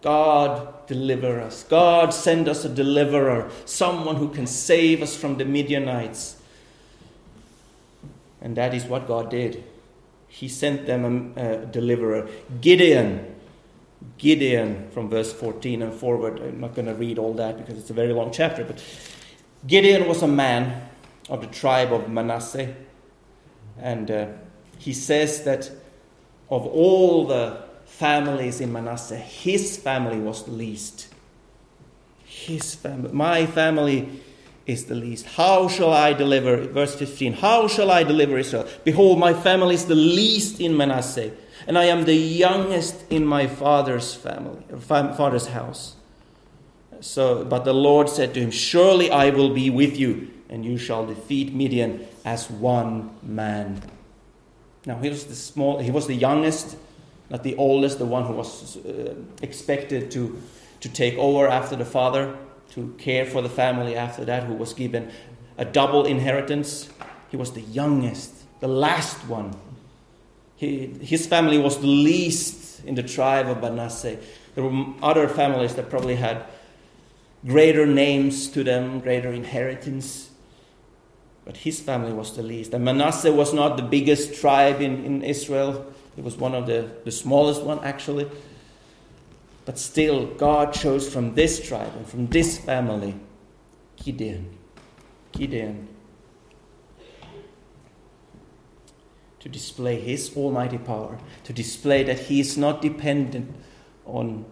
God, 0.03 0.87
deliver 0.87 1.41
us. 1.41 1.65
God, 1.65 2.11
send 2.11 2.49
us 2.49 2.65
a 2.65 2.69
deliverer, 2.69 3.51
someone 3.65 4.17
who 4.17 4.29
can 4.29 4.47
save 4.47 5.03
us 5.03 5.17
from 5.17 5.39
the 5.39 5.45
Midianites. 5.45 6.37
And 8.41 8.57
that 8.57 8.75
is 8.75 8.85
what 8.85 9.09
God 9.09 9.31
did. 9.31 9.65
He 10.29 10.49
sent 10.49 10.87
them 10.87 11.35
a, 11.37 11.43
a 11.43 11.67
deliverer. 11.67 12.29
Gideon. 12.61 13.35
Gideon, 14.17 14.89
from 14.91 15.09
verse 15.09 15.33
14 15.33 15.83
and 15.83 15.93
forward. 15.93 16.41
I'm 16.41 16.61
not 16.61 16.75
going 16.75 16.87
to 16.87 16.95
read 16.95 17.19
all 17.19 17.35
that 17.35 17.59
because 17.59 17.77
it's 17.79 17.91
a 17.91 17.95
very 17.95 18.13
long 18.13 18.31
chapter, 18.31 18.63
but 18.65 18.83
Gideon 19.67 20.07
was 20.07 20.23
a 20.23 20.29
man 20.29 20.89
of 21.29 21.41
the 21.41 21.49
tribe 21.49 21.93
of 21.93 22.09
Manasseh. 22.09 22.75
And 23.81 24.11
uh, 24.11 24.27
he 24.79 24.93
says 24.93 25.43
that 25.43 25.71
of 26.51 26.65
all 26.67 27.27
the 27.27 27.68
families 27.89 28.61
in 28.61 28.73
Manasseh, 28.73 29.17
his 29.17 29.77
family 29.77 30.19
was 30.19 30.45
the 30.45 30.53
least. 30.53 31.09
His 32.25 32.75
family, 32.75 33.11
my 33.13 33.47
family 33.47 34.23
is 34.67 34.85
the 34.85 34.95
least. 34.95 35.27
How 35.27 35.67
shall 35.67 35.93
I 35.93 36.13
deliver? 36.13 36.59
Verse 36.69 36.95
15 36.95 37.33
How 37.33 37.67
shall 37.67 37.91
I 37.91 38.05
deliver 38.05 38.39
Israel? 38.39 38.69
Behold, 38.85 39.19
my 39.19 39.33
family 39.35 39.75
is 39.75 39.87
the 39.87 39.95
least 39.95 40.61
in 40.61 40.77
Manasseh, 40.77 41.33
and 41.67 41.77
I 41.77 41.85
am 41.85 42.05
the 42.05 42.15
youngest 42.15 43.11
in 43.11 43.25
my 43.27 43.47
father's 43.47 44.15
family, 44.15 44.63
father's 44.79 45.49
house. 45.49 45.97
So, 47.01 47.45
but 47.45 47.65
the 47.65 47.75
Lord 47.75 48.09
said 48.09 48.35
to 48.35 48.41
him, 48.41 48.51
Surely 48.51 49.11
I 49.11 49.31
will 49.31 49.55
be 49.55 49.71
with 49.71 49.99
you, 49.99 50.31
and 50.49 50.65
you 50.65 50.77
shall 50.77 51.07
defeat 51.07 51.55
Midian 51.55 52.07
as 52.25 52.51
one 52.51 53.11
man. 53.23 53.83
Now 54.85 54.99
he 54.99 55.09
was 55.09 55.25
the 55.25 55.35
small, 55.35 55.79
he 55.79 55.91
was 55.91 56.07
the 56.07 56.15
youngest 56.15 56.77
not 57.31 57.43
the 57.43 57.57
oldest, 57.57 57.99
the 57.99 58.07
one 58.07 58.25
who 58.25 58.33
was 58.33 58.77
uh, 58.79 59.15
expected 59.43 60.11
to, 60.13 60.41
to 60.81 60.89
take 60.89 61.17
over 61.19 61.47
after 61.49 61.77
the 61.77 61.85
father, 61.85 62.37
to 62.71 62.95
care 62.99 63.25
for 63.25 63.43
the 63.43 63.49
family 63.49 63.97
after 63.97 64.25
that, 64.25 64.45
who 64.45 64.55
was 64.55 64.73
given 64.73 65.11
a 65.57 65.65
double 65.65 66.07
inheritance. 66.07 66.89
He 67.29 67.37
was 67.37 67.53
the 67.53 67.61
youngest, 67.61 68.33
the 68.61 68.69
last 68.69 69.27
one. 69.29 69.55
He, 70.57 70.87
his 71.01 71.27
family 71.27 71.59
was 71.59 71.79
the 71.79 71.87
least 71.87 72.85
in 72.85 72.95
the 72.95 73.03
tribe 73.03 73.49
of 73.49 73.61
Manasseh. 73.61 74.19
There 74.55 74.65
were 74.65 74.87
other 75.03 75.29
families 75.29 75.75
that 75.75 75.91
probably 75.91 76.17
had 76.17 76.45
greater 77.47 77.87
names 77.87 78.49
to 78.49 78.65
them, 78.65 79.01
greater 79.01 79.33
inheritance. 79.33 80.31
But 81.45 81.59
his 81.59 81.81
family 81.81 82.13
was 82.13 82.37
the 82.37 82.43
least. 82.43 82.75
And 82.75 82.85
Manasseh 82.85 83.33
was 83.33 83.55
not 83.55 83.77
the 83.77 83.83
biggest 83.83 84.41
tribe 84.41 84.81
in, 84.81 85.05
in 85.05 85.23
Israel. 85.23 85.93
It 86.19 86.25
was 86.25 86.37
one 86.37 86.53
of 86.53 86.67
the, 86.67 86.91
the 87.05 87.13
smallest 87.13 87.63
one, 87.63 87.79
actually. 87.85 88.29
But 89.65 89.79
still, 89.79 90.27
God 90.27 90.73
chose 90.73 91.09
from 91.09 91.35
this 91.35 91.65
tribe 91.65 91.93
and 91.97 92.07
from 92.07 92.27
this 92.27 92.59
family 92.59 93.15
Gideon. 94.03 94.59
Gideon. 95.31 95.87
To 99.39 99.49
display 99.49 100.01
his 100.01 100.37
almighty 100.37 100.79
power, 100.79 101.19
to 101.45 101.53
display 101.53 102.03
that 102.03 102.19
he 102.19 102.41
is 102.41 102.59
not 102.59 102.83
dependent 102.83 103.55
on 104.05 104.45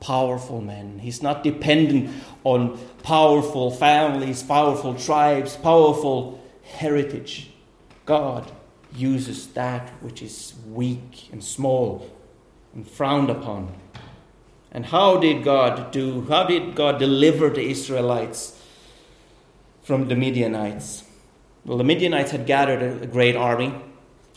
powerful 0.00 0.60
men. 0.60 0.98
He's 0.98 1.22
not 1.22 1.42
dependent 1.42 2.10
on 2.44 2.78
powerful 3.02 3.70
families, 3.70 4.42
powerful 4.42 4.94
tribes, 4.94 5.56
powerful 5.56 6.38
heritage. 6.62 7.50
God 8.04 8.52
uses 8.94 9.48
that 9.48 9.88
which 10.02 10.22
is 10.22 10.54
weak 10.70 11.28
and 11.32 11.42
small 11.42 12.10
and 12.74 12.88
frowned 12.88 13.30
upon. 13.30 13.72
And 14.70 14.86
how 14.86 15.16
did 15.18 15.44
God 15.44 15.90
do? 15.90 16.26
How 16.28 16.44
did 16.44 16.74
God 16.74 16.98
deliver 16.98 17.48
the 17.48 17.68
Israelites 17.68 18.60
from 19.82 20.08
the 20.08 20.14
Midianites? 20.14 21.04
Well, 21.64 21.78
the 21.78 21.84
Midianites 21.84 22.30
had 22.30 22.46
gathered 22.46 23.02
a 23.02 23.06
great 23.06 23.36
army, 23.36 23.74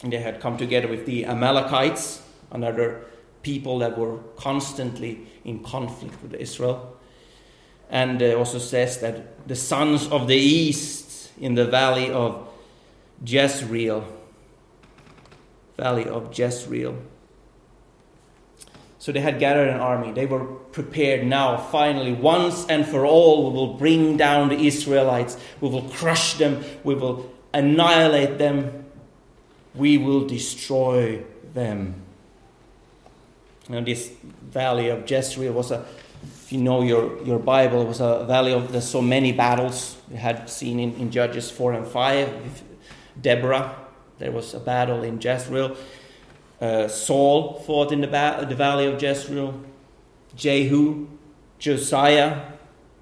and 0.04 0.12
they 0.12 0.20
had 0.20 0.40
come 0.40 0.58
together 0.58 0.88
with 0.88 1.06
the 1.06 1.26
Amalekites, 1.26 2.22
another 2.52 3.06
people 3.44 3.80
that 3.80 3.98
were 3.98 4.18
constantly 4.38 5.28
in 5.44 5.64
conflict 5.64 6.22
with 6.22 6.34
Israel. 6.34 6.98
And 7.90 8.22
it 8.22 8.38
also 8.38 8.58
says 8.58 9.00
that 9.00 9.48
the 9.48 9.56
sons 9.56 10.08
of 10.08 10.28
the 10.28 10.36
east 10.36 11.32
in 11.40 11.56
the 11.56 11.66
valley 11.66 12.10
of 12.10 12.48
Jezreel 13.26 14.06
valley 15.78 16.06
of 16.06 16.38
Jezreel. 16.38 16.98
So 19.00 19.12
they 19.12 19.20
had 19.20 19.40
gathered 19.40 19.70
an 19.70 19.80
army. 19.80 20.12
They 20.12 20.28
were 20.28 20.46
prepared 20.46 21.26
now, 21.26 21.58
finally, 21.58 22.14
once 22.14 22.68
and 22.68 22.86
for 22.86 23.04
all, 23.04 23.50
we 23.50 23.58
will 23.58 23.74
bring 23.74 24.16
down 24.16 24.50
the 24.50 24.68
Israelites. 24.68 25.38
We 25.60 25.70
will 25.70 25.90
crush 25.90 26.36
them. 26.36 26.64
We 26.84 26.94
will 26.94 27.32
annihilate 27.52 28.38
them. 28.38 28.86
We 29.74 29.98
will 29.98 30.28
destroy 30.28 31.24
them. 31.54 31.96
And 33.70 33.88
this 33.88 34.12
valley 34.44 34.90
of 34.90 35.10
Jezreel 35.10 35.54
was 35.54 35.72
a, 35.72 35.84
if 36.24 36.52
you 36.52 36.60
know 36.60 36.84
your, 36.84 37.24
your 37.24 37.40
Bible, 37.40 37.82
it 37.82 37.88
was 37.88 38.02
a 38.02 38.26
valley 38.26 38.54
of 38.54 38.72
there's 38.72 38.88
so 38.88 39.02
many 39.02 39.32
battles. 39.32 39.98
We 40.12 40.18
had 40.18 40.48
seen 40.48 40.80
in, 40.80 40.94
in 40.98 41.10
Judges 41.10 41.50
4 41.50 41.74
and 41.74 41.88
5. 41.88 42.64
Deborah, 43.20 43.76
there 44.22 44.32
was 44.32 44.54
a 44.54 44.60
battle 44.60 45.02
in 45.02 45.20
Jezreel. 45.20 45.76
Uh, 46.62 46.88
Saul 46.88 47.60
fought 47.62 47.92
in 47.92 48.02
the, 48.02 48.08
ba- 48.08 48.46
the 48.48 48.54
valley 48.54 48.86
of 48.86 49.02
Jezreel. 49.02 49.60
Jehu, 50.36 51.08
Josiah 51.58 52.52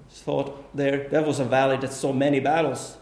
fought 0.08 0.74
there. 0.74 1.08
That 1.10 1.26
was 1.26 1.38
a 1.38 1.44
valley 1.44 1.76
that 1.76 1.92
saw 1.92 2.14
many 2.14 2.40
battles. 2.40 2.96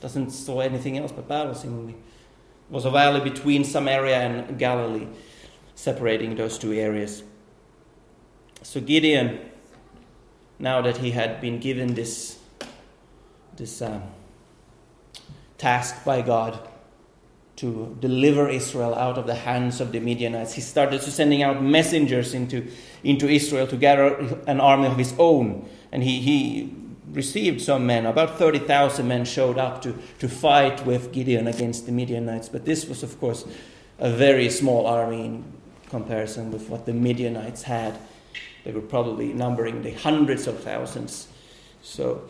Doesn't 0.00 0.30
saw 0.30 0.60
anything 0.60 0.98
else 0.98 1.10
but 1.10 1.26
battles, 1.26 1.62
seemingly. 1.62 1.94
It 1.94 2.70
was 2.70 2.84
a 2.84 2.92
valley 2.92 3.20
between 3.28 3.64
Samaria 3.64 4.20
and 4.20 4.56
Galilee, 4.56 5.08
separating 5.74 6.36
those 6.36 6.58
two 6.58 6.72
areas. 6.74 7.24
So 8.62 8.80
Gideon, 8.80 9.40
now 10.60 10.80
that 10.80 10.98
he 10.98 11.10
had 11.10 11.40
been 11.40 11.58
given 11.58 11.94
this, 11.94 12.38
this 13.56 13.82
um, 13.82 14.04
task 15.58 16.04
by 16.04 16.22
God, 16.22 16.68
to 17.56 17.96
deliver 18.00 18.48
Israel 18.48 18.94
out 18.94 19.16
of 19.16 19.26
the 19.26 19.34
hands 19.34 19.80
of 19.80 19.90
the 19.92 19.98
Midianites. 19.98 20.52
He 20.52 20.60
started 20.60 21.02
sending 21.02 21.42
out 21.42 21.62
messengers 21.62 22.34
into, 22.34 22.70
into 23.02 23.28
Israel 23.28 23.66
to 23.68 23.76
gather 23.76 24.14
an 24.46 24.60
army 24.60 24.86
of 24.86 24.98
his 24.98 25.14
own. 25.18 25.66
And 25.90 26.02
he, 26.02 26.20
he 26.20 26.74
received 27.12 27.62
some 27.62 27.86
men. 27.86 28.04
About 28.04 28.38
30,000 28.38 29.08
men 29.08 29.24
showed 29.24 29.56
up 29.56 29.80
to, 29.82 29.96
to 30.18 30.28
fight 30.28 30.84
with 30.84 31.12
Gideon 31.12 31.46
against 31.46 31.86
the 31.86 31.92
Midianites. 31.92 32.50
But 32.50 32.66
this 32.66 32.86
was, 32.86 33.02
of 33.02 33.18
course, 33.18 33.46
a 33.98 34.10
very 34.10 34.50
small 34.50 34.86
army 34.86 35.24
in 35.24 35.44
comparison 35.88 36.52
with 36.52 36.68
what 36.68 36.84
the 36.84 36.92
Midianites 36.92 37.62
had. 37.62 37.98
They 38.64 38.72
were 38.72 38.82
probably 38.82 39.32
numbering 39.32 39.82
the 39.82 39.92
hundreds 39.92 40.46
of 40.46 40.62
thousands. 40.62 41.28
So 41.82 42.28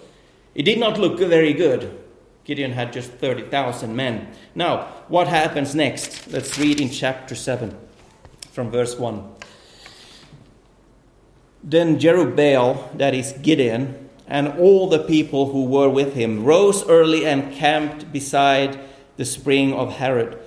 it 0.54 0.62
did 0.62 0.78
not 0.78 0.98
look 0.98 1.18
very 1.18 1.52
good. 1.52 1.98
Gideon 2.46 2.70
had 2.70 2.92
just 2.92 3.10
30,000 3.10 3.96
men. 3.96 4.28
Now, 4.54 4.82
what 5.08 5.26
happens 5.26 5.74
next? 5.74 6.30
Let's 6.30 6.56
read 6.56 6.80
in 6.80 6.90
chapter 6.90 7.34
7 7.34 7.76
from 8.52 8.70
verse 8.70 8.96
1. 8.96 9.28
Then 11.64 11.98
Jerubbaal, 11.98 12.96
that 12.98 13.14
is 13.14 13.32
Gideon, 13.42 14.08
and 14.28 14.46
all 14.60 14.88
the 14.88 15.00
people 15.00 15.50
who 15.50 15.64
were 15.64 15.88
with 15.88 16.14
him 16.14 16.44
rose 16.44 16.86
early 16.88 17.26
and 17.26 17.52
camped 17.52 18.12
beside 18.12 18.78
the 19.16 19.24
spring 19.24 19.74
of 19.74 19.94
Harod. 19.94 20.38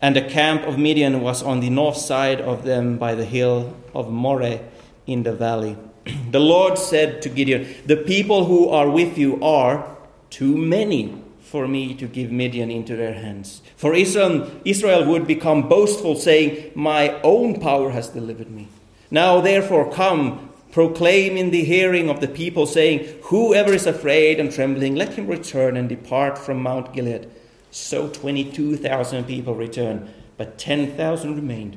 And 0.00 0.16
the 0.16 0.22
camp 0.22 0.62
of 0.62 0.78
Midian 0.78 1.20
was 1.20 1.42
on 1.42 1.60
the 1.60 1.68
north 1.68 1.98
side 1.98 2.40
of 2.40 2.64
them 2.64 2.96
by 2.96 3.14
the 3.14 3.26
hill 3.26 3.76
of 3.94 4.10
Moreh 4.10 4.60
in 5.06 5.22
the 5.22 5.34
valley. 5.34 5.76
the 6.30 6.40
Lord 6.40 6.78
said 6.78 7.20
to 7.22 7.28
Gideon, 7.28 7.66
The 7.84 7.98
people 7.98 8.46
who 8.46 8.70
are 8.70 8.88
with 8.88 9.18
you 9.18 9.42
are 9.44 9.93
too 10.34 10.56
many 10.56 11.14
for 11.38 11.68
me 11.68 11.94
to 11.94 12.08
give 12.08 12.32
Midian 12.32 12.68
into 12.68 12.96
their 12.96 13.14
hands. 13.14 13.62
For 13.76 13.94
Israel, 13.94 14.50
Israel 14.64 15.04
would 15.04 15.28
become 15.28 15.68
boastful, 15.68 16.16
saying, 16.16 16.72
My 16.74 17.20
own 17.22 17.60
power 17.60 17.90
has 17.90 18.08
delivered 18.08 18.50
me. 18.50 18.66
Now, 19.12 19.40
therefore, 19.40 19.92
come, 19.92 20.50
proclaim 20.72 21.36
in 21.36 21.52
the 21.52 21.62
hearing 21.62 22.10
of 22.10 22.20
the 22.20 22.26
people, 22.26 22.66
saying, 22.66 23.06
Whoever 23.30 23.72
is 23.72 23.86
afraid 23.86 24.40
and 24.40 24.50
trembling, 24.50 24.96
let 24.96 25.14
him 25.14 25.28
return 25.28 25.76
and 25.76 25.88
depart 25.88 26.36
from 26.36 26.60
Mount 26.60 26.92
Gilead. 26.92 27.30
So 27.70 28.08
22,000 28.08 29.22
people 29.24 29.54
returned, 29.54 30.08
but 30.36 30.58
10,000 30.58 31.36
remained. 31.36 31.76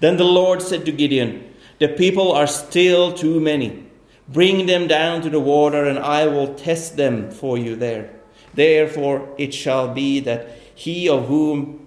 Then 0.00 0.16
the 0.16 0.24
Lord 0.24 0.62
said 0.62 0.86
to 0.86 0.92
Gideon, 0.92 1.54
The 1.80 1.88
people 1.88 2.32
are 2.32 2.46
still 2.46 3.12
too 3.12 3.40
many. 3.40 3.87
Bring 4.28 4.66
them 4.66 4.86
down 4.86 5.22
to 5.22 5.30
the 5.30 5.40
water, 5.40 5.84
and 5.84 5.98
I 5.98 6.26
will 6.26 6.54
test 6.54 6.96
them 6.96 7.30
for 7.30 7.56
you 7.56 7.76
there. 7.76 8.10
Therefore 8.54 9.34
it 9.38 9.54
shall 9.54 9.94
be 9.94 10.20
that 10.20 10.50
he 10.74 11.08
of 11.08 11.26
whom 11.26 11.86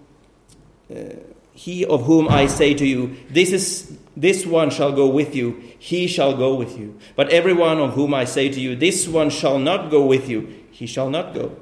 uh, 0.93 1.15
he 1.53 1.85
of 1.85 2.05
whom 2.05 2.27
I 2.27 2.47
say 2.47 2.73
to 2.73 2.85
you, 2.85 3.17
this 3.29 3.51
is 3.51 3.97
this 4.17 4.45
one 4.45 4.69
shall 4.69 4.91
go 4.91 5.07
with 5.07 5.35
you, 5.35 5.61
he 5.77 6.07
shall 6.07 6.35
go 6.35 6.55
with 6.55 6.77
you. 6.77 6.97
But 7.15 7.29
everyone 7.29 7.79
of 7.79 7.93
whom 7.93 8.13
I 8.13 8.25
say 8.25 8.49
to 8.49 8.59
you, 8.59 8.75
this 8.75 9.07
one 9.07 9.29
shall 9.29 9.59
not 9.59 9.91
go 9.91 10.05
with 10.05 10.27
you, 10.27 10.53
he 10.71 10.85
shall 10.87 11.09
not 11.09 11.33
go. 11.33 11.55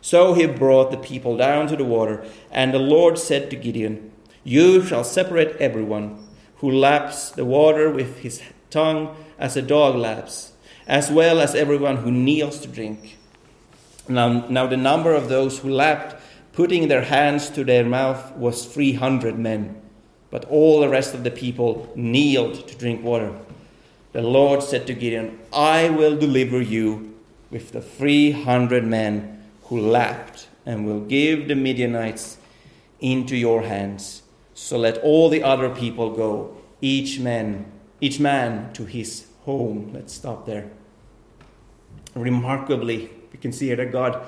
So 0.00 0.34
he 0.34 0.46
brought 0.46 0.90
the 0.90 0.96
people 0.98 1.36
down 1.36 1.66
to 1.68 1.76
the 1.76 1.84
water, 1.84 2.24
and 2.50 2.72
the 2.72 2.78
Lord 2.78 3.18
said 3.18 3.50
to 3.50 3.56
Gideon, 3.56 4.12
You 4.44 4.84
shall 4.84 5.04
separate 5.04 5.56
everyone 5.56 6.26
who 6.56 6.70
laps 6.70 7.30
the 7.30 7.44
water 7.44 7.90
with 7.90 8.18
his 8.18 8.42
tongue 8.70 9.16
as 9.38 9.56
a 9.56 9.62
dog 9.62 9.96
laps, 9.96 10.52
as 10.86 11.10
well 11.10 11.40
as 11.40 11.54
everyone 11.54 11.98
who 11.98 12.10
kneels 12.10 12.60
to 12.60 12.68
drink. 12.68 13.16
Now, 14.08 14.46
now 14.48 14.66
the 14.66 14.76
number 14.76 15.14
of 15.14 15.28
those 15.28 15.58
who 15.58 15.70
lapped, 15.70 16.20
putting 16.52 16.88
their 16.88 17.02
hands 17.02 17.50
to 17.50 17.64
their 17.64 17.84
mouth, 17.84 18.36
was 18.36 18.64
three 18.66 18.92
hundred 18.92 19.38
men. 19.38 19.80
But 20.30 20.44
all 20.46 20.80
the 20.80 20.88
rest 20.88 21.14
of 21.14 21.24
the 21.24 21.30
people 21.30 21.92
kneeled 21.94 22.68
to 22.68 22.76
drink 22.76 23.02
water. 23.02 23.32
The 24.12 24.22
Lord 24.22 24.62
said 24.62 24.86
to 24.86 24.94
Gideon, 24.94 25.38
I 25.52 25.90
will 25.90 26.16
deliver 26.16 26.60
you 26.60 27.14
with 27.50 27.72
the 27.72 27.80
three 27.80 28.30
hundred 28.30 28.84
men 28.84 29.44
who 29.64 29.80
lapped, 29.80 30.48
and 30.64 30.86
will 30.86 31.00
give 31.00 31.48
the 31.48 31.54
Midianites 31.54 32.38
into 33.00 33.36
your 33.36 33.62
hands. 33.62 34.22
So 34.54 34.78
let 34.78 34.98
all 34.98 35.28
the 35.28 35.42
other 35.42 35.68
people 35.68 36.10
go, 36.10 36.56
each 36.80 37.20
man, 37.20 37.66
each 38.00 38.20
man 38.20 38.72
to 38.74 38.84
his 38.84 39.26
home. 39.44 39.90
Let's 39.92 40.12
stop 40.12 40.46
there. 40.46 40.70
Remarkably, 42.14 43.10
we 43.32 43.38
can 43.38 43.52
see 43.52 43.66
here 43.66 43.76
that 43.76 43.92
God 43.92 44.26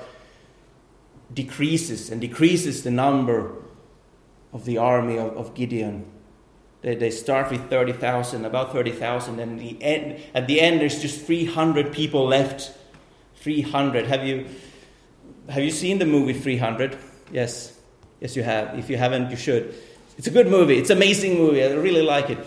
decreases 1.33 2.09
and 2.09 2.19
decreases 2.19 2.83
the 2.83 2.91
number 2.91 3.53
of 4.53 4.65
the 4.65 4.77
army 4.77 5.17
of, 5.17 5.35
of 5.37 5.53
Gideon. 5.53 6.05
They, 6.81 6.95
they 6.95 7.11
start 7.11 7.51
with 7.51 7.69
30,000, 7.69 8.45
about 8.45 8.71
30,000, 8.71 9.39
and 9.39 9.59
the 9.59 9.81
end, 9.81 10.21
at 10.33 10.47
the 10.47 10.61
end 10.61 10.81
there's 10.81 11.01
just 11.01 11.25
300 11.25 11.91
people 11.91 12.27
left. 12.27 12.71
300. 13.35 14.05
Have 14.07 14.25
you, 14.25 14.47
have 15.49 15.63
you 15.63 15.71
seen 15.71 15.99
the 15.99 16.05
movie 16.05 16.33
300? 16.33 16.97
Yes. 17.31 17.79
Yes, 18.19 18.35
you 18.35 18.43
have. 18.43 18.77
If 18.77 18.89
you 18.89 18.97
haven't, 18.97 19.31
you 19.31 19.37
should. 19.37 19.73
It's 20.17 20.27
a 20.27 20.31
good 20.31 20.47
movie. 20.47 20.77
It's 20.77 20.89
an 20.89 20.97
amazing 20.97 21.37
movie. 21.37 21.63
I 21.63 21.71
really 21.73 22.01
like 22.01 22.29
it. 22.29 22.39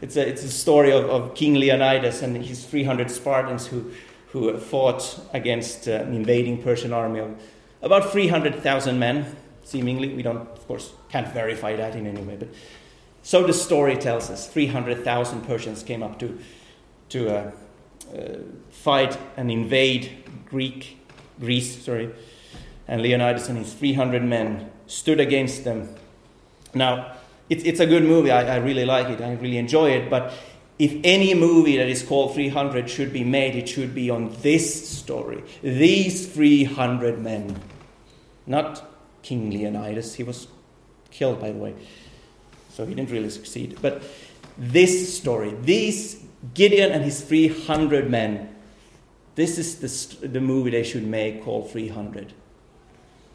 It's 0.00 0.16
a, 0.16 0.28
it's 0.28 0.42
a 0.42 0.50
story 0.50 0.92
of, 0.92 1.04
of 1.04 1.34
King 1.34 1.54
Leonidas 1.54 2.22
and 2.22 2.36
his 2.36 2.64
300 2.64 3.10
Spartans 3.10 3.66
who, 3.66 3.90
who 4.28 4.56
fought 4.58 5.18
against 5.32 5.88
uh, 5.88 5.92
an 5.92 6.14
invading 6.14 6.62
Persian 6.62 6.92
army 6.92 7.20
of 7.20 7.40
about 7.82 8.10
300,000 8.12 8.98
men, 8.98 9.36
seemingly. 9.64 10.12
We 10.12 10.22
don't, 10.22 10.38
of 10.38 10.66
course, 10.66 10.92
can't 11.10 11.28
verify 11.32 11.76
that 11.76 11.94
in 11.94 12.06
any 12.06 12.22
way, 12.22 12.36
but 12.36 12.48
so 13.22 13.44
the 13.44 13.52
story 13.52 13.96
tells 13.96 14.30
us 14.30 14.48
300,000 14.48 15.40
Persians 15.42 15.82
came 15.82 16.02
up 16.02 16.18
to, 16.20 16.38
to 17.08 17.28
uh, 17.28 17.50
uh, 18.16 18.38
fight 18.70 19.18
and 19.36 19.50
invade 19.50 20.24
Greek, 20.48 20.98
Greece, 21.40 21.84
sorry, 21.84 22.10
and 22.86 23.02
Leonidas 23.02 23.48
and 23.48 23.58
his 23.58 23.74
300 23.74 24.22
men 24.22 24.70
stood 24.86 25.18
against 25.18 25.64
them. 25.64 25.88
Now, 26.72 27.16
it's, 27.48 27.64
it's 27.64 27.80
a 27.80 27.86
good 27.86 28.02
movie. 28.02 28.30
I, 28.30 28.54
I 28.54 28.56
really 28.56 28.84
like 28.84 29.08
it. 29.08 29.20
I 29.20 29.32
really 29.34 29.58
enjoy 29.58 29.90
it. 29.90 30.10
But 30.10 30.32
if 30.78 30.96
any 31.04 31.34
movie 31.34 31.76
that 31.78 31.88
is 31.88 32.02
called 32.02 32.34
300 32.34 32.88
should 32.90 33.12
be 33.12 33.24
made, 33.24 33.56
it 33.56 33.68
should 33.68 33.94
be 33.94 34.10
on 34.10 34.34
this 34.42 34.88
story. 34.88 35.42
These 35.62 36.26
300 36.28 37.18
men. 37.18 37.60
Not 38.46 38.88
King 39.22 39.50
Leonidas. 39.50 40.14
He 40.14 40.22
was 40.22 40.48
killed, 41.10 41.40
by 41.40 41.50
the 41.50 41.58
way. 41.58 41.74
So 42.70 42.84
he 42.84 42.94
didn't 42.94 43.10
really 43.10 43.30
succeed. 43.30 43.78
But 43.80 44.02
this 44.58 45.16
story, 45.16 45.54
these 45.62 46.22
Gideon 46.54 46.92
and 46.92 47.04
his 47.04 47.20
300 47.22 48.10
men, 48.10 48.54
this 49.34 49.58
is 49.58 50.18
the, 50.18 50.26
the 50.26 50.40
movie 50.40 50.70
they 50.70 50.82
should 50.82 51.06
make 51.06 51.44
called 51.44 51.70
300. 51.70 52.32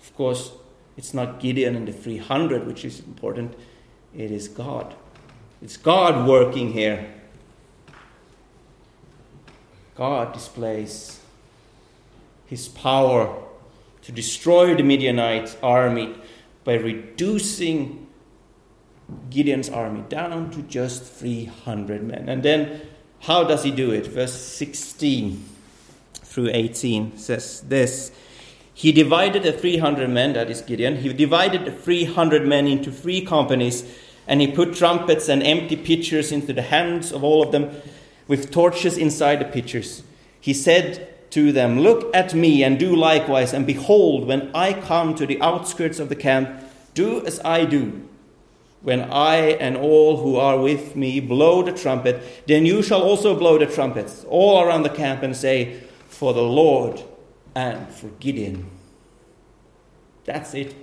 Of 0.02 0.16
course, 0.16 0.52
it's 0.98 1.14
not 1.14 1.40
Gideon 1.40 1.76
and 1.76 1.88
the 1.88 1.94
300 1.94 2.66
which 2.66 2.86
is 2.86 3.00
important, 3.00 3.56
it 4.16 4.32
is 4.32 4.48
God. 4.48 4.94
It's 5.62 5.78
God 5.78 6.28
working 6.28 6.74
here. 6.74 7.14
God 9.96 10.34
displays 10.34 11.20
his 12.46 12.68
power 12.68 13.44
to 14.02 14.12
destroy 14.12 14.76
the 14.76 14.84
Midianite 14.84 15.56
army 15.62 16.16
by 16.64 16.74
reducing 16.74 18.08
Gideon's 19.30 19.70
army 19.70 20.04
down 20.10 20.52
to 20.52 20.62
just 20.64 21.04
300 21.04 22.04
men. 22.04 22.30
And 22.30 22.44
then, 22.44 22.82
how 23.22 23.44
does 23.44 23.64
he 23.64 23.72
do 23.72 23.92
it? 23.92 24.08
Verse 24.08 24.34
16 24.34 25.46
through 26.14 26.50
18 26.52 27.18
says 27.18 27.62
this 27.62 28.12
He 28.82 28.92
divided 28.92 29.44
the 29.44 29.54
300 29.54 30.10
men, 30.10 30.34
that 30.34 30.50
is 30.50 30.62
Gideon, 30.62 30.96
he 30.96 31.14
divided 31.14 31.66
the 31.66 31.72
300 31.72 32.48
men 32.48 32.66
into 32.66 32.92
three 32.92 33.22
companies, 33.22 33.88
and 34.26 34.42
he 34.42 34.48
put 34.48 34.74
trumpets 34.74 35.30
and 35.30 35.44
empty 35.44 35.76
pitchers 35.76 36.32
into 36.32 36.52
the 36.52 36.64
hands 36.64 37.12
of 37.12 37.24
all 37.24 37.44
of 37.44 37.52
them 37.52 37.70
with 38.28 38.50
torches 38.50 38.98
inside 38.98 39.40
the 39.40 39.46
pitchers. 39.46 40.02
He 40.40 40.56
said 40.56 41.30
to 41.30 41.52
them, 41.52 41.82
Look 41.82 42.10
at 42.16 42.34
me 42.34 42.64
and 42.64 42.80
do 42.80 42.96
likewise, 42.96 43.54
and 43.54 43.68
behold, 43.68 44.26
when 44.26 44.50
I 44.56 44.74
come 44.74 45.14
to 45.14 45.28
the 45.28 45.40
outskirts 45.44 46.00
of 46.00 46.10
the 46.10 46.16
camp, 46.16 46.50
do 46.96 47.24
as 47.24 47.40
I 47.46 47.66
do. 47.66 48.10
When 48.82 49.02
I 49.12 49.36
and 49.62 49.78
all 49.78 50.24
who 50.24 50.38
are 50.38 50.60
with 50.60 50.96
me 50.96 51.20
blow 51.20 51.62
the 51.62 51.72
trumpet, 51.72 52.48
then 52.48 52.66
you 52.66 52.82
shall 52.82 53.04
also 53.04 53.38
blow 53.38 53.60
the 53.60 53.68
trumpets 53.68 54.26
all 54.28 54.64
around 54.64 54.82
the 54.82 54.90
camp 54.90 55.22
and 55.22 55.38
say, 55.38 55.82
For 56.08 56.34
the 56.34 56.42
Lord 56.42 57.04
and 57.56 57.90
for 57.90 58.08
Gideon. 58.20 58.70
That's 60.26 60.54
it. 60.54 60.76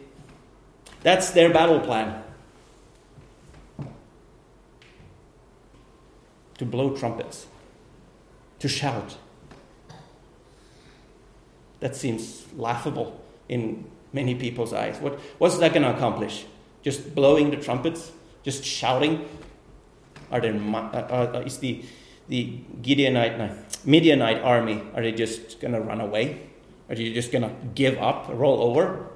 That's 1.02 1.30
their 1.30 1.52
battle 1.52 1.80
plan. 1.80 2.22
To 6.58 6.64
blow 6.64 6.96
trumpets, 6.96 7.46
to 8.58 8.68
shout. 8.68 9.16
That 11.80 11.94
seems 11.94 12.46
laughable 12.56 13.20
in 13.48 13.84
many 14.12 14.34
people's 14.34 14.72
eyes. 14.72 14.98
What, 14.98 15.20
what's 15.38 15.58
that 15.58 15.72
going 15.72 15.84
to 15.84 15.94
accomplish? 15.94 16.46
just 16.82 17.14
blowing 17.14 17.50
the 17.50 17.56
trumpets, 17.56 18.12
just 18.42 18.64
shouting? 18.64 19.28
Are 20.30 20.40
there, 20.40 20.54
uh, 20.54 20.76
uh, 20.76 21.30
uh, 21.34 21.42
is 21.44 21.58
the, 21.58 21.84
the 22.28 22.60
Gideonite, 22.82 23.84
Midianite 23.84 24.42
army, 24.42 24.82
are 24.94 25.02
they 25.02 25.12
just 25.12 25.60
going 25.60 25.74
to 25.74 25.80
run 25.80 26.00
away? 26.00 26.47
Are 26.88 26.94
you 26.94 27.12
just 27.12 27.32
going 27.32 27.42
to 27.42 27.54
give 27.74 27.98
up, 27.98 28.28
roll 28.30 28.62
over? 28.62 29.10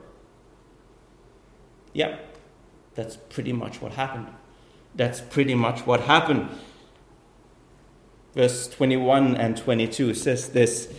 Yeah, 1.93 2.19
that's 2.95 3.17
pretty 3.17 3.53
much 3.53 3.81
what 3.81 3.93
happened. 3.93 4.29
That's 4.95 5.21
pretty 5.21 5.55
much 5.55 5.87
what 5.87 6.01
happened. 6.03 6.49
Verse 8.35 8.69
21 8.69 9.37
and 9.37 9.57
22 9.57 10.15
says 10.15 10.49
this 10.51 10.93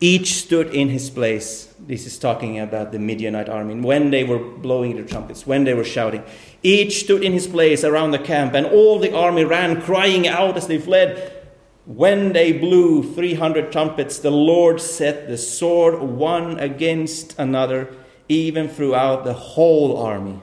each 0.00 0.34
stood 0.34 0.72
in 0.72 0.90
his 0.90 1.10
place. 1.10 1.74
This 1.80 2.06
is 2.06 2.18
talking 2.18 2.60
about 2.60 2.92
the 2.92 3.00
Midianite 3.00 3.48
army. 3.48 3.74
When 3.80 4.10
they 4.10 4.22
were 4.22 4.38
blowing 4.38 4.94
their 4.94 5.04
trumpets, 5.04 5.44
when 5.44 5.64
they 5.64 5.74
were 5.74 5.84
shouting, 5.84 6.22
each 6.62 7.00
stood 7.00 7.24
in 7.24 7.32
his 7.32 7.48
place 7.48 7.82
around 7.82 8.12
the 8.12 8.18
camp, 8.18 8.54
and 8.54 8.64
all 8.66 9.00
the 9.00 9.12
army 9.12 9.44
ran, 9.44 9.82
crying 9.82 10.28
out 10.28 10.56
as 10.56 10.68
they 10.68 10.78
fled. 10.78 11.37
When 11.88 12.34
they 12.34 12.52
blew 12.52 13.02
300 13.02 13.72
trumpets, 13.72 14.18
the 14.18 14.30
Lord 14.30 14.78
set 14.78 15.26
the 15.26 15.38
sword 15.38 16.02
one 16.02 16.58
against 16.60 17.38
another, 17.38 17.88
even 18.28 18.68
throughout 18.68 19.24
the 19.24 19.32
whole 19.32 19.96
army. 19.96 20.38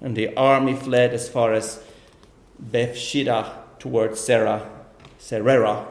And 0.00 0.16
the 0.16 0.34
army 0.34 0.74
fled 0.74 1.14
as 1.14 1.28
far 1.28 1.52
as 1.52 1.80
Beth-shittah 2.58 3.78
towards 3.78 4.18
Serah, 4.18 4.68
Serera, 5.20 5.86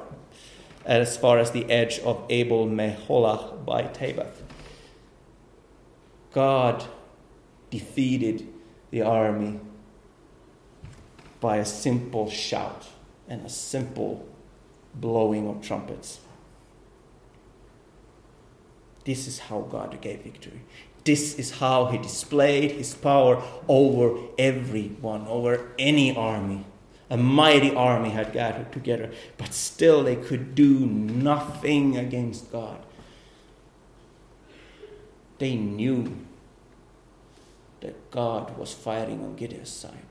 as 0.86 1.16
far 1.16 1.40
as 1.40 1.52
the 1.52 1.72
edge 1.72 2.00
of 2.00 2.26
Abel 2.30 2.68
Meholah 2.68 3.64
by 3.64 3.84
Tabbath. 3.84 4.42
God 6.34 6.84
defeated 7.70 8.46
the 8.90 9.04
army 9.04 9.62
by 11.40 11.58
a 11.58 11.66
simple 11.66 12.30
shout 12.30 12.88
and 13.30 13.46
a 13.46 13.50
simple 13.50 14.28
blowing 14.94 15.48
of 15.48 15.62
trumpets. 15.62 16.20
This 19.06 19.28
is 19.28 19.40
how 19.40 19.62
God 19.62 20.00
gave 20.02 20.22
victory. 20.22 20.62
This 21.04 21.40
is 21.40 21.52
how 21.52 21.86
He 21.88 21.98
displayed 21.98 22.72
His 22.72 22.94
power 22.94 23.42
over 23.68 24.20
everyone, 24.38 25.28
over 25.28 25.72
any 25.80 26.16
army. 26.16 26.66
A 27.10 27.18
mighty 27.18 27.76
army 27.76 28.12
had 28.12 28.32
gathered 28.32 28.72
together, 28.72 29.12
but 29.38 29.54
still 29.54 30.04
they 30.04 30.16
could 30.16 30.56
do 30.56 30.80
nothing 30.80 31.98
against 31.98 32.52
God. 32.52 32.78
They 35.40 35.56
knew 35.56 36.16
that 37.82 38.12
God 38.12 38.58
was 38.58 38.74
fighting 38.74 39.24
on 39.24 39.36
Gideon's 39.36 39.72
side. 39.72 40.11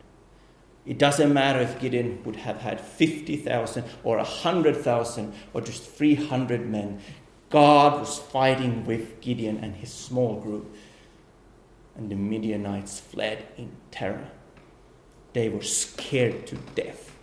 It 0.90 0.98
doesn't 0.98 1.32
matter 1.32 1.60
if 1.60 1.78
Gideon 1.78 2.20
would 2.24 2.34
have 2.34 2.62
had 2.62 2.80
50,000 2.80 3.84
or 4.02 4.16
100,000 4.16 5.32
or 5.54 5.60
just 5.60 5.88
300 5.88 6.68
men. 6.68 7.00
God 7.48 8.00
was 8.00 8.18
fighting 8.18 8.84
with 8.84 9.20
Gideon 9.20 9.58
and 9.58 9.76
his 9.76 9.92
small 9.92 10.40
group. 10.40 10.74
And 11.94 12.10
the 12.10 12.16
Midianites 12.16 12.98
fled 12.98 13.46
in 13.56 13.70
terror. 13.92 14.32
They 15.32 15.48
were 15.48 15.62
scared 15.62 16.48
to 16.48 16.56
death. 16.74 17.16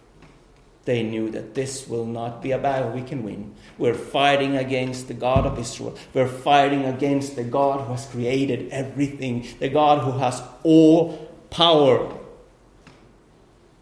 They 0.85 1.03
knew 1.03 1.29
that 1.31 1.53
this 1.53 1.89
will 1.89 2.05
not 2.05 2.41
be 2.41 2.51
a 2.51 2.57
battle 2.57 2.91
we 2.91 3.01
can 3.01 3.21
win. 3.21 3.53
We're 3.77 3.95
fighting 3.95 4.55
against 4.55 5.09
the 5.09 5.13
God 5.13 5.45
of 5.45 5.59
Israel. 5.59 5.97
We're 6.13 6.29
fighting 6.29 6.85
against 6.85 7.35
the 7.35 7.43
God 7.43 7.85
who 7.85 7.91
has 7.91 8.05
created 8.05 8.69
everything, 8.69 9.45
the 9.59 9.67
God 9.67 10.05
who 10.05 10.17
has 10.19 10.41
all 10.63 11.17
power. 11.49 12.17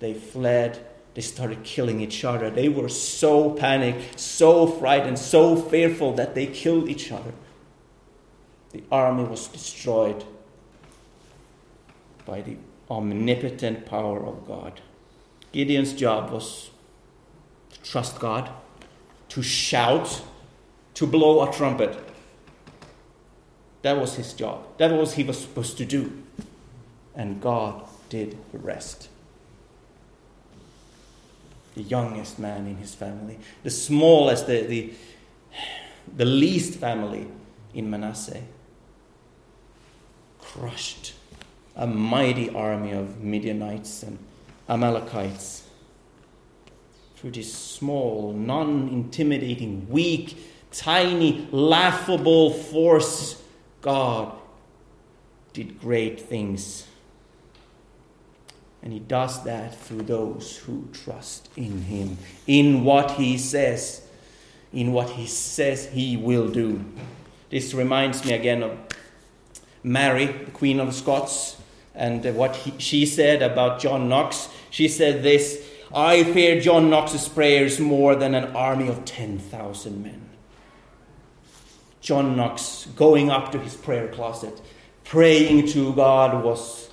They 0.06 0.14
fled. 0.14 0.86
They 1.16 1.22
started 1.22 1.64
killing 1.64 2.00
each 2.00 2.24
other. 2.24 2.52
They 2.52 2.70
were 2.70 2.90
so 2.90 3.50
panicked, 3.50 4.20
so 4.20 4.68
frightened, 4.68 5.18
so 5.18 5.56
fearful 5.56 6.14
that 6.14 6.36
they 6.36 6.46
killed 6.46 6.90
each 6.90 7.12
other. 7.12 7.34
The 8.72 8.84
army 8.92 9.24
was 9.24 9.48
destroyed 9.48 10.24
by 12.24 12.42
the 12.42 12.58
omnipotent 12.88 13.88
power 13.88 14.24
of 14.24 14.46
God. 14.46 14.80
Gideon's 15.52 15.94
job 15.94 16.30
was 16.30 16.70
to 17.72 17.82
trust 17.82 18.20
God, 18.20 18.52
to 19.30 19.42
shout, 19.42 20.22
to 20.94 21.08
blow 21.08 21.50
a 21.50 21.52
trumpet. 21.52 21.98
That 23.82 23.98
was 24.00 24.14
his 24.14 24.34
job. 24.34 24.68
That 24.78 24.92
was 24.92 25.10
what 25.10 25.18
he 25.18 25.24
was 25.24 25.40
supposed 25.40 25.80
to 25.80 25.86
do. 25.86 26.22
And 27.16 27.42
God 27.42 27.88
did 28.10 28.38
the 28.52 28.60
rest. 28.60 29.10
The 31.76 31.84
youngest 31.84 32.40
man 32.40 32.68
in 32.68 32.78
his 32.78 32.96
family, 32.96 33.38
the 33.64 33.70
smallest, 33.70 34.48
the, 34.48 34.62
the, 34.62 34.94
the 36.16 36.26
least 36.26 36.80
family 36.80 37.28
in 37.74 37.90
Manasseh, 37.90 38.42
crushed 40.40 41.14
a 41.76 41.86
mighty 41.86 42.50
army 42.50 42.92
of 42.92 43.22
Midianites 43.22 44.04
and 44.04 44.18
Amalekites. 44.70 45.64
Through 47.18 47.32
this 47.32 47.54
small, 47.54 48.34
non 48.34 48.88
intimidating, 48.90 49.88
weak, 49.90 50.38
tiny, 50.72 51.48
laughable 51.52 52.52
force, 52.52 53.42
God 53.82 54.34
did 55.54 55.80
great 55.80 56.20
things. 56.20 56.88
And 58.86 58.94
He 58.94 59.00
does 59.00 59.44
that 59.44 59.76
through 59.76 60.04
those 60.04 60.58
who 60.60 60.88
trust 60.94 61.50
in 61.58 61.82
Him, 61.82 62.18
in 62.48 62.86
what 62.86 63.12
He 63.12 63.38
says, 63.38 64.08
in 64.72 64.94
what 64.94 65.10
He 65.10 65.28
says 65.28 65.88
He 65.88 66.16
will 66.16 66.48
do. 66.48 66.86
This 67.50 67.74
reminds 67.74 68.24
me 68.24 68.34
again 68.34 68.64
of 68.64 68.78
Mary, 69.84 70.28
the 70.28 70.52
Queen 70.52 70.80
of 70.80 70.94
Scots 70.94 71.58
and 71.96 72.24
what 72.36 72.56
he, 72.56 72.74
she 72.78 73.06
said 73.06 73.42
about 73.42 73.80
John 73.80 74.10
Knox. 74.10 74.50
She 74.70 74.88
said 74.88 75.24
this 75.24 75.66
I 75.94 76.24
fear 76.24 76.60
John 76.60 76.90
Knox's 76.90 77.30
prayers 77.30 77.80
more 77.80 78.16
than 78.16 78.36
an 78.36 78.56
army 78.56 78.88
of 78.88 79.06
10,000 79.06 80.04
men. 80.04 80.30
John 82.02 82.36
Knox 82.36 82.88
going 82.96 83.30
up 83.30 83.52
to 83.54 83.60
his 83.60 83.76
prayer 83.76 84.10
closet, 84.10 84.62
praying 85.04 85.68
to 85.70 85.94
God, 85.94 86.44
was 86.44 86.90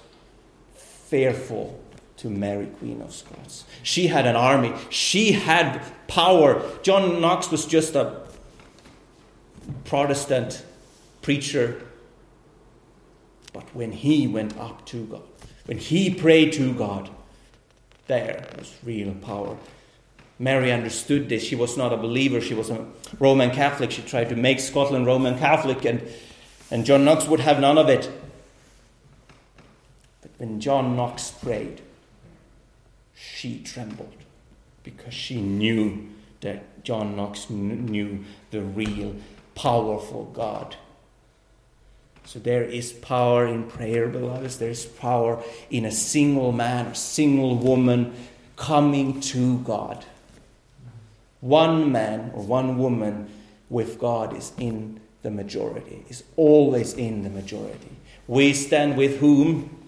fearful 0.74 1.82
to 2.22 2.30
Mary, 2.30 2.66
Queen 2.78 3.00
of 3.02 3.12
Scots. 3.12 3.64
She 3.82 4.08
had 4.08 4.26
an 4.26 4.36
army, 4.36 4.72
she 4.90 5.32
had 5.32 5.82
power. 6.08 6.62
John 6.82 7.20
Knox 7.20 7.50
was 7.50 7.66
just 7.66 7.94
a 7.94 8.22
Protestant 9.84 10.64
preacher 11.20 11.82
but 13.52 13.74
when 13.74 13.92
he 13.92 14.26
went 14.26 14.58
up 14.58 14.84
to 14.86 15.04
God, 15.06 15.22
when 15.66 15.78
he 15.78 16.12
prayed 16.12 16.52
to 16.54 16.72
God, 16.72 17.10
there 18.06 18.46
was 18.58 18.74
real 18.82 19.12
power. 19.14 19.56
Mary 20.38 20.72
understood 20.72 21.28
this. 21.28 21.44
She 21.44 21.54
was 21.54 21.76
not 21.76 21.92
a 21.92 21.96
believer, 21.96 22.40
she 22.40 22.54
was 22.54 22.70
a 22.70 22.86
Roman 23.18 23.50
Catholic. 23.50 23.90
She 23.90 24.02
tried 24.02 24.30
to 24.30 24.36
make 24.36 24.58
Scotland 24.58 25.06
Roman 25.06 25.38
Catholic, 25.38 25.84
and, 25.84 26.02
and 26.70 26.84
John 26.84 27.04
Knox 27.04 27.26
would 27.26 27.40
have 27.40 27.60
none 27.60 27.78
of 27.78 27.88
it. 27.88 28.10
But 30.22 30.30
when 30.38 30.58
John 30.58 30.96
Knox 30.96 31.30
prayed, 31.30 31.82
she 33.22 33.62
trembled 33.62 34.16
because 34.82 35.14
she 35.14 35.40
knew 35.40 36.08
that 36.40 36.84
John 36.84 37.16
Knox 37.16 37.48
knew 37.48 38.24
the 38.50 38.62
real, 38.62 39.16
powerful 39.54 40.24
God 40.32 40.76
so 42.24 42.38
there 42.38 42.62
is 42.62 42.92
power 42.92 43.46
in 43.46 43.64
prayer, 43.64 44.08
beloveds. 44.08 44.58
There 44.58 44.70
is 44.70 44.86
power 44.86 45.42
in 45.70 45.84
a 45.84 45.90
single 45.90 46.52
man 46.52 46.86
or 46.86 46.94
single 46.94 47.56
woman 47.56 48.14
coming 48.56 49.20
to 49.20 49.58
God. 49.58 50.04
One 51.40 51.90
man 51.90 52.30
or 52.34 52.42
one 52.42 52.78
woman 52.78 53.28
with 53.68 53.98
God 53.98 54.36
is 54.36 54.52
in 54.58 55.00
the 55.22 55.30
majority, 55.30 56.04
is 56.08 56.24
always 56.36 56.94
in 56.94 57.22
the 57.22 57.30
majority. 57.30 57.96
We 58.28 58.52
stand 58.52 58.96
with 58.96 59.18
whom? 59.18 59.78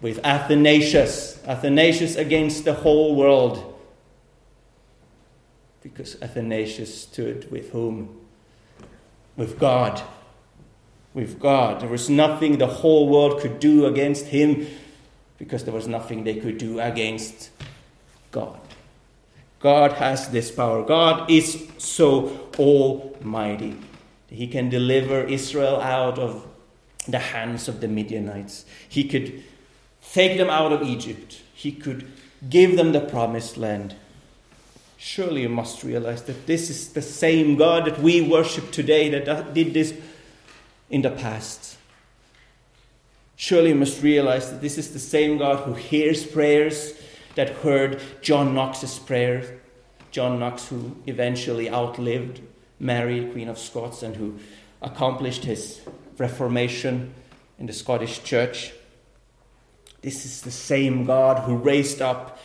With 0.00 0.20
Athanasius. 0.24 1.33
Athanasius 1.46 2.16
against 2.16 2.64
the 2.64 2.74
whole 2.74 3.14
world. 3.14 3.70
Because 5.82 6.20
Athanasius 6.22 7.02
stood 7.02 7.50
with 7.50 7.70
whom? 7.70 8.20
With 9.36 9.58
God 9.58 10.02
with 11.14 11.38
God. 11.38 11.80
There 11.80 11.88
was 11.88 12.10
nothing 12.10 12.58
the 12.58 12.66
whole 12.66 13.08
world 13.08 13.40
could 13.40 13.60
do 13.60 13.86
against 13.86 14.26
him 14.26 14.66
because 15.38 15.64
there 15.64 15.72
was 15.72 15.86
nothing 15.88 16.24
they 16.24 16.34
could 16.34 16.58
do 16.58 16.80
against 16.80 17.50
God. 18.32 18.58
God 19.60 19.92
has 19.92 20.28
this 20.28 20.50
power. 20.50 20.82
God 20.82 21.30
is 21.30 21.66
so 21.78 22.48
almighty. 22.58 23.76
He 24.28 24.48
can 24.48 24.68
deliver 24.68 25.22
Israel 25.22 25.80
out 25.80 26.18
of 26.18 26.46
the 27.06 27.18
hands 27.18 27.68
of 27.68 27.80
the 27.80 27.88
Midianites. 27.88 28.64
He 28.88 29.04
could 29.04 29.42
take 30.14 30.38
them 30.38 30.48
out 30.48 30.72
of 30.72 30.80
Egypt. 30.80 31.42
He 31.52 31.72
could 31.72 32.06
give 32.48 32.76
them 32.76 32.92
the 32.92 33.00
promised 33.00 33.56
land. 33.56 33.96
Surely 34.96 35.42
you 35.42 35.48
must 35.48 35.82
realize 35.82 36.22
that 36.22 36.46
this 36.46 36.70
is 36.70 36.92
the 36.92 37.02
same 37.02 37.56
God 37.56 37.84
that 37.84 38.00
we 38.00 38.20
worship 38.20 38.70
today 38.70 39.08
that 39.08 39.52
did 39.54 39.74
this 39.74 39.92
in 40.88 41.02
the 41.02 41.10
past. 41.10 41.76
Surely 43.34 43.70
you 43.70 43.74
must 43.74 44.04
realize 44.04 44.52
that 44.52 44.60
this 44.60 44.78
is 44.78 44.92
the 44.92 45.00
same 45.00 45.36
God 45.36 45.64
who 45.64 45.74
hears 45.74 46.24
prayers 46.24 46.94
that 47.34 47.50
heard 47.50 48.00
John 48.22 48.54
Knox's 48.54 49.00
prayer. 49.00 49.60
John 50.12 50.38
Knox, 50.38 50.68
who 50.68 50.96
eventually 51.08 51.68
outlived 51.68 52.40
Mary, 52.78 53.28
Queen 53.32 53.48
of 53.48 53.58
Scots, 53.58 54.04
and 54.04 54.14
who 54.14 54.38
accomplished 54.80 55.44
his 55.44 55.80
reformation 56.18 57.12
in 57.58 57.66
the 57.66 57.72
Scottish 57.72 58.22
Church. 58.22 58.72
This 60.04 60.26
is 60.26 60.42
the 60.42 60.50
same 60.50 61.06
God 61.06 61.44
who 61.44 61.56
raised 61.56 62.02
up 62.02 62.38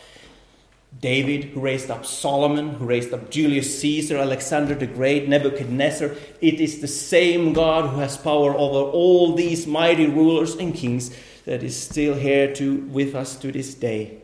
David, 0.98 1.44
who 1.44 1.60
raised 1.60 1.90
up 1.90 2.06
Solomon, 2.06 2.70
who 2.70 2.86
raised 2.86 3.12
up 3.12 3.30
Julius 3.30 3.78
Caesar, 3.80 4.16
Alexander 4.16 4.74
the 4.74 4.86
Great, 4.86 5.28
Nebuchadnezzar. 5.28 6.12
It 6.40 6.58
is 6.58 6.80
the 6.80 6.88
same 6.88 7.52
God 7.52 7.90
who 7.90 8.00
has 8.00 8.16
power 8.16 8.54
over 8.54 8.90
all 8.90 9.34
these 9.34 9.66
mighty 9.66 10.06
rulers 10.06 10.56
and 10.56 10.74
kings 10.74 11.14
that 11.44 11.62
is 11.62 11.76
still 11.76 12.14
here 12.14 12.52
to, 12.54 12.76
with 12.76 13.14
us 13.14 13.36
to 13.36 13.52
this 13.52 13.74
day. 13.74 14.16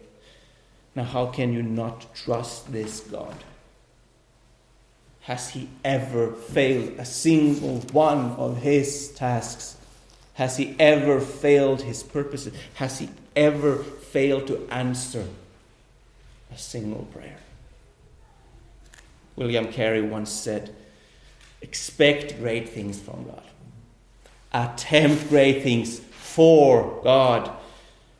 Now, 0.94 1.04
how 1.04 1.26
can 1.26 1.52
you 1.52 1.62
not 1.62 2.14
trust 2.14 2.72
this 2.72 3.00
God? 3.00 3.36
Has 5.20 5.50
he 5.50 5.68
ever 5.84 6.32
failed 6.32 6.94
a 6.98 7.04
single 7.04 7.80
one 7.92 8.30
of 8.32 8.62
his 8.62 9.08
tasks? 9.08 9.76
Has 10.34 10.56
he 10.56 10.74
ever 10.78 11.20
failed 11.20 11.82
his 11.82 12.02
purposes? 12.02 12.54
Has 12.74 12.98
he 12.98 13.10
ever 13.36 13.76
failed 13.76 14.46
to 14.46 14.66
answer 14.70 15.26
a 16.52 16.58
single 16.58 17.04
prayer. 17.12 17.36
William 19.36 19.70
Carey 19.70 20.00
once 20.02 20.30
said, 20.30 20.74
Expect 21.60 22.38
great 22.38 22.68
things 22.68 22.98
from 22.98 23.24
God, 23.24 23.42
attempt 24.52 25.28
great 25.28 25.62
things 25.62 25.98
for 25.98 27.00
God. 27.02 27.50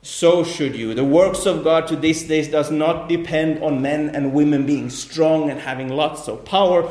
so 0.03 0.45
should 0.45 0.77
you. 0.77 0.95
The 0.95 1.05
works 1.05 1.47
of 1.47 1.65
God 1.65 1.89
to 1.89 1.97
this 1.97 2.23
day 2.23 2.49
does 2.49 2.71
not 2.71 3.09
depend 3.09 3.63
on 3.63 3.83
men 3.83 4.15
and 4.15 4.33
women 4.33 4.65
being 4.65 4.89
strong 4.89 5.51
and 5.51 5.59
having 5.61 5.89
lots 5.89 6.29
of 6.29 6.45
power, 6.45 6.89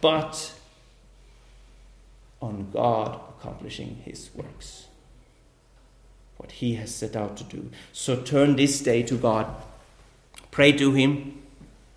but 0.00 0.52
on 2.42 2.70
God 2.72 3.20
accomplishing 3.38 4.02
his 4.04 4.30
works. 4.34 4.86
What 6.36 6.52
he 6.52 6.74
has 6.74 6.94
set 6.94 7.16
out 7.16 7.36
to 7.38 7.44
do. 7.44 7.70
So 7.92 8.20
turn 8.22 8.56
this 8.56 8.80
day 8.80 9.02
to 9.04 9.16
God. 9.16 9.46
Pray 10.50 10.72
to 10.72 10.92
him. 10.92 11.42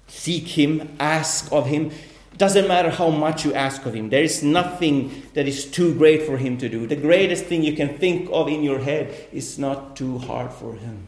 Seek 0.07 0.47
him. 0.47 0.95
Ask 0.99 1.51
of 1.51 1.67
him. 1.67 1.91
Doesn't 2.39 2.69
matter 2.69 2.89
how 2.89 3.09
much 3.09 3.43
you 3.43 3.53
ask 3.53 3.85
of 3.85 3.93
him, 3.93 4.09
there 4.11 4.23
is 4.23 4.41
nothing 4.41 5.23
that 5.33 5.45
is 5.45 5.65
too 5.65 5.93
great 5.93 6.23
for 6.23 6.37
him 6.37 6.57
to 6.59 6.69
do. 6.69 6.87
The 6.87 6.95
greatest 6.95 7.43
thing 7.43 7.63
you 7.63 7.75
can 7.75 7.97
think 7.97 8.29
of 8.31 8.47
in 8.47 8.63
your 8.63 8.79
head 8.79 9.13
is 9.33 9.59
not 9.59 9.97
too 9.97 10.19
hard 10.19 10.53
for 10.53 10.73
him. 10.73 11.07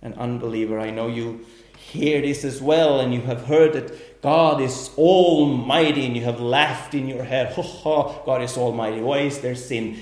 An 0.00 0.14
unbeliever, 0.14 0.80
I 0.80 0.88
know 0.88 1.08
you 1.08 1.44
hear 1.76 2.22
this 2.22 2.42
as 2.42 2.62
well, 2.62 3.00
and 3.00 3.12
you 3.12 3.20
have 3.20 3.44
heard 3.44 3.74
that 3.74 4.13
God 4.24 4.62
is 4.62 4.90
almighty, 4.96 6.06
and 6.06 6.16
you 6.16 6.24
have 6.24 6.40
laughed 6.40 6.94
in 6.94 7.06
your 7.06 7.24
head, 7.24 7.52
ha 7.56 7.60
ha, 7.60 8.24
God 8.24 8.40
is 8.40 8.56
almighty. 8.56 9.02
Why 9.02 9.18
is 9.18 9.40
there 9.40 9.54
sin? 9.54 9.98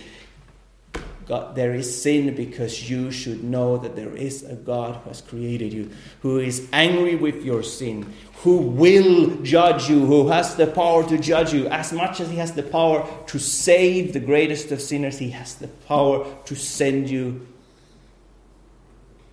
God, 1.27 1.57
there 1.57 1.75
is 1.75 2.03
sin 2.03 2.33
because 2.37 2.89
you 2.89 3.11
should 3.11 3.43
know 3.43 3.79
that 3.79 3.97
there 3.97 4.15
is 4.15 4.45
a 4.45 4.55
God 4.55 4.95
who 5.03 5.09
has 5.09 5.23
created 5.23 5.73
you, 5.73 5.91
who 6.21 6.39
is 6.39 6.69
angry 6.73 7.17
with 7.17 7.45
your 7.45 7.65
sin, 7.65 8.15
who 8.45 8.59
will 8.59 9.43
judge 9.43 9.91
you, 9.91 10.07
who 10.07 10.29
has 10.29 10.55
the 10.55 10.69
power 10.69 11.03
to 11.09 11.19
judge 11.19 11.53
you. 11.53 11.67
As 11.67 11.93
much 11.93 12.21
as 12.21 12.31
He 12.31 12.37
has 12.37 12.53
the 12.53 12.63
power 12.63 13.05
to 13.27 13.41
save 13.41 14.13
the 14.13 14.21
greatest 14.21 14.71
of 14.71 14.81
sinners, 14.81 15.19
He 15.19 15.31
has 15.31 15.57
the 15.57 15.67
power 15.67 16.33
to 16.45 16.55
send 16.55 17.11
you 17.11 17.45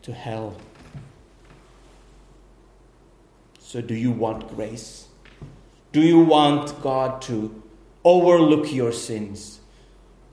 to 0.02 0.14
hell. 0.14 0.56
So, 3.70 3.82
do 3.82 3.94
you 3.94 4.12
want 4.12 4.48
grace? 4.56 5.08
Do 5.92 6.02
you 6.02 6.20
want 6.20 6.82
God 6.82 7.22
to 7.24 7.62
overlook 8.04 8.74
your 8.74 8.92
sins? 8.92 9.60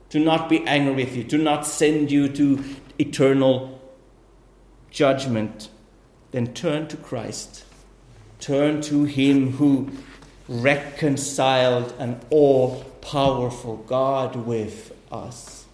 to 0.09 0.19
not 0.19 0.49
be 0.49 0.65
angry 0.65 1.05
with 1.05 1.15
you, 1.15 1.23
to 1.25 1.37
not 1.37 1.65
send 1.65 2.11
you 2.11 2.29
to 2.29 2.63
eternal 2.97 3.81
judgment, 4.89 5.69
then 6.31 6.53
turn 6.53 6.87
to 6.87 6.97
Christ. 6.97 7.65
Turn 8.39 8.81
to 8.83 9.03
Him 9.03 9.53
who 9.53 9.89
reconciled 10.47 11.93
an 11.99 12.21
all 12.29 12.83
powerful 13.01 13.77
God 13.77 14.35
with 14.35 14.93
us, 15.11 15.65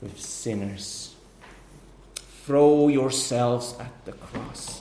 with 0.00 0.18
sinners. 0.18 1.14
Throw 2.44 2.88
yourselves 2.88 3.74
at 3.78 4.04
the 4.06 4.12
cross. 4.12 4.79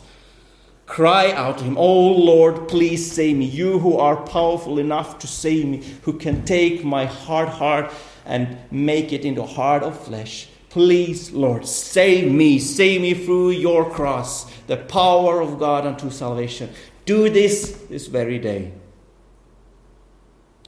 Cry 0.89 1.31
out 1.33 1.59
to 1.59 1.63
him, 1.63 1.77
Oh 1.77 2.07
Lord, 2.13 2.67
please 2.67 3.11
save 3.11 3.37
me. 3.37 3.45
You 3.45 3.77
who 3.77 3.97
are 3.97 4.17
powerful 4.17 4.79
enough 4.79 5.19
to 5.19 5.27
save 5.27 5.67
me, 5.67 5.83
who 6.01 6.13
can 6.13 6.43
take 6.43 6.83
my 6.83 7.05
hard 7.05 7.47
heart 7.47 7.93
and 8.25 8.57
make 8.71 9.13
it 9.13 9.23
into 9.23 9.43
heart 9.43 9.83
of 9.83 10.03
flesh. 10.03 10.49
Please, 10.69 11.31
Lord, 11.31 11.67
save 11.67 12.31
me. 12.31 12.57
Save 12.57 13.01
me 13.01 13.13
through 13.13 13.51
your 13.51 13.87
cross, 13.87 14.51
the 14.65 14.77
power 14.77 15.41
of 15.41 15.59
God 15.59 15.85
unto 15.85 16.09
salvation. 16.09 16.71
Do 17.05 17.29
this 17.29 17.71
this 17.87 18.07
very 18.07 18.39
day, 18.39 18.73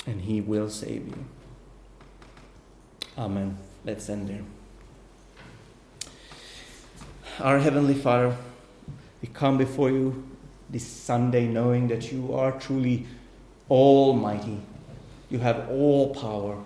and 0.05 0.22
He 0.22 0.39
will 0.39 0.69
save 0.69 1.07
you. 1.07 1.26
Amen. 3.17 3.57
Let's 3.84 4.07
end 4.07 4.30
there. 4.30 4.43
Our 7.39 7.57
Heavenly 7.57 7.95
Father, 7.95 8.38
we 9.22 9.28
come 9.28 9.57
before 9.57 9.89
you 9.89 10.24
this 10.69 10.86
Sunday 10.86 11.47
knowing 11.47 11.88
that 11.89 12.11
you 12.11 12.34
are 12.34 12.51
truly 12.59 13.05
almighty. 13.69 14.61
You 15.30 15.39
have 15.39 15.69
all 15.69 16.13
power. 16.13 16.63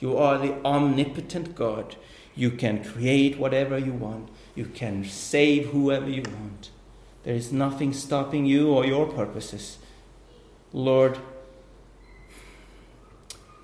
You 0.00 0.16
are 0.16 0.38
the 0.38 0.54
omnipotent 0.64 1.54
God. 1.54 1.96
You 2.34 2.50
can 2.50 2.82
create 2.82 3.38
whatever 3.38 3.78
you 3.78 3.92
want, 3.92 4.28
you 4.54 4.66
can 4.66 5.04
save 5.04 5.68
whoever 5.68 6.08
you 6.08 6.22
want. 6.22 6.70
There 7.22 7.34
is 7.34 7.52
nothing 7.52 7.92
stopping 7.92 8.44
you 8.44 8.72
or 8.72 8.84
your 8.84 9.06
purposes. 9.06 9.78
Lord, 10.72 11.18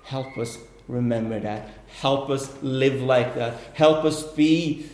help 0.03 0.37
us 0.37 0.57
remember 0.87 1.39
that. 1.39 1.69
Help 1.99 2.29
us 2.29 2.51
live 2.61 3.01
like 3.01 3.35
that. 3.35 3.59
Help 3.73 4.05
us 4.05 4.23
be 4.23 4.87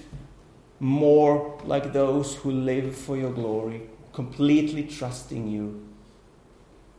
more 0.79 1.59
like 1.63 1.93
those 1.93 2.35
who 2.35 2.51
live 2.51 2.95
for 2.95 3.17
your 3.17 3.31
glory, 3.31 3.81
completely 4.13 4.83
trusting 4.83 5.47
you. 5.47 5.83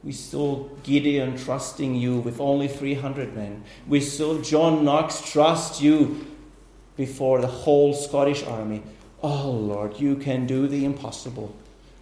We 0.04 0.12
saw 0.12 0.68
Gideon 0.84 1.36
trusting 1.36 1.94
you 1.94 2.18
with 2.18 2.40
only 2.40 2.68
300 2.68 3.34
men. 3.34 3.64
We 3.86 4.00
saw 4.00 4.40
John 4.40 4.84
Knox 4.84 5.30
trust 5.30 5.82
you 5.82 6.26
before 6.96 7.40
the 7.40 7.48
whole 7.48 7.94
Scottish 7.94 8.44
army. 8.44 8.82
Oh 9.22 9.50
Lord, 9.50 9.98
you 9.98 10.16
can 10.16 10.46
do 10.46 10.68
the 10.68 10.84
impossible. 10.84 11.54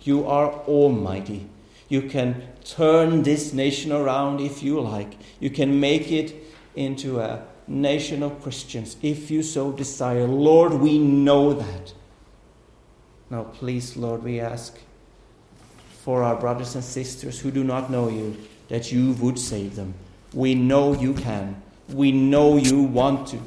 You 0.02 0.26
are 0.26 0.52
almighty. 0.52 1.48
You 1.88 2.02
can 2.02 2.42
turn 2.64 3.22
this 3.22 3.52
nation 3.52 3.92
around 3.92 4.40
if 4.40 4.62
you 4.62 4.80
like. 4.80 5.16
You 5.40 5.50
can 5.50 5.80
make 5.80 6.10
it 6.12 6.34
into 6.74 7.20
a 7.20 7.42
nation 7.66 8.22
of 8.22 8.42
Christians 8.42 8.96
if 9.02 9.30
you 9.30 9.42
so 9.42 9.72
desire. 9.72 10.26
Lord, 10.26 10.74
we 10.74 10.98
know 10.98 11.52
that. 11.52 11.92
Now, 13.30 13.44
please, 13.44 13.96
Lord, 13.96 14.22
we 14.22 14.40
ask 14.40 14.78
for 16.02 16.22
our 16.22 16.36
brothers 16.36 16.74
and 16.74 16.84
sisters 16.84 17.40
who 17.40 17.50
do 17.50 17.64
not 17.64 17.90
know 17.90 18.08
you, 18.08 18.36
that 18.68 18.92
you 18.92 19.12
would 19.14 19.38
save 19.38 19.74
them. 19.74 19.94
We 20.32 20.54
know 20.54 20.94
you 20.94 21.14
can. 21.14 21.60
We 21.88 22.12
know 22.12 22.56
you 22.56 22.82
want 22.82 23.28
to. 23.28 23.40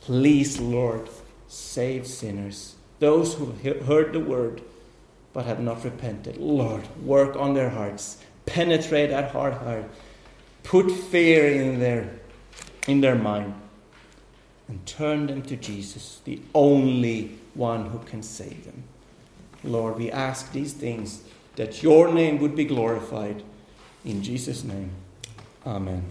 Please, 0.00 0.58
Lord, 0.58 1.08
save 1.48 2.06
sinners, 2.06 2.74
those 2.98 3.34
who 3.34 3.52
have 3.62 3.86
heard 3.86 4.12
the 4.12 4.20
word 4.20 4.62
but 5.32 5.46
have 5.46 5.60
not 5.60 5.84
repented. 5.84 6.36
Lord, 6.36 6.82
work 7.04 7.36
on 7.36 7.54
their 7.54 7.70
hearts, 7.70 8.18
penetrate 8.46 9.10
that 9.10 9.32
hard 9.32 9.54
heart, 9.54 9.84
put 10.62 10.90
fear 10.90 11.48
in 11.48 11.78
their, 11.78 12.10
in 12.86 13.00
their 13.00 13.14
mind, 13.14 13.54
and 14.68 14.84
turn 14.86 15.26
them 15.26 15.42
to 15.42 15.56
Jesus, 15.56 16.20
the 16.24 16.40
only 16.54 17.38
one 17.54 17.86
who 17.86 17.98
can 17.98 18.22
save 18.22 18.64
them. 18.64 18.84
Lord, 19.64 19.96
we 19.96 20.10
ask 20.10 20.52
these 20.52 20.72
things 20.72 21.22
that 21.56 21.82
your 21.82 22.12
name 22.12 22.38
would 22.38 22.56
be 22.56 22.64
glorified. 22.64 23.42
In 24.04 24.22
Jesus' 24.22 24.64
name, 24.64 24.90
amen. 25.66 26.04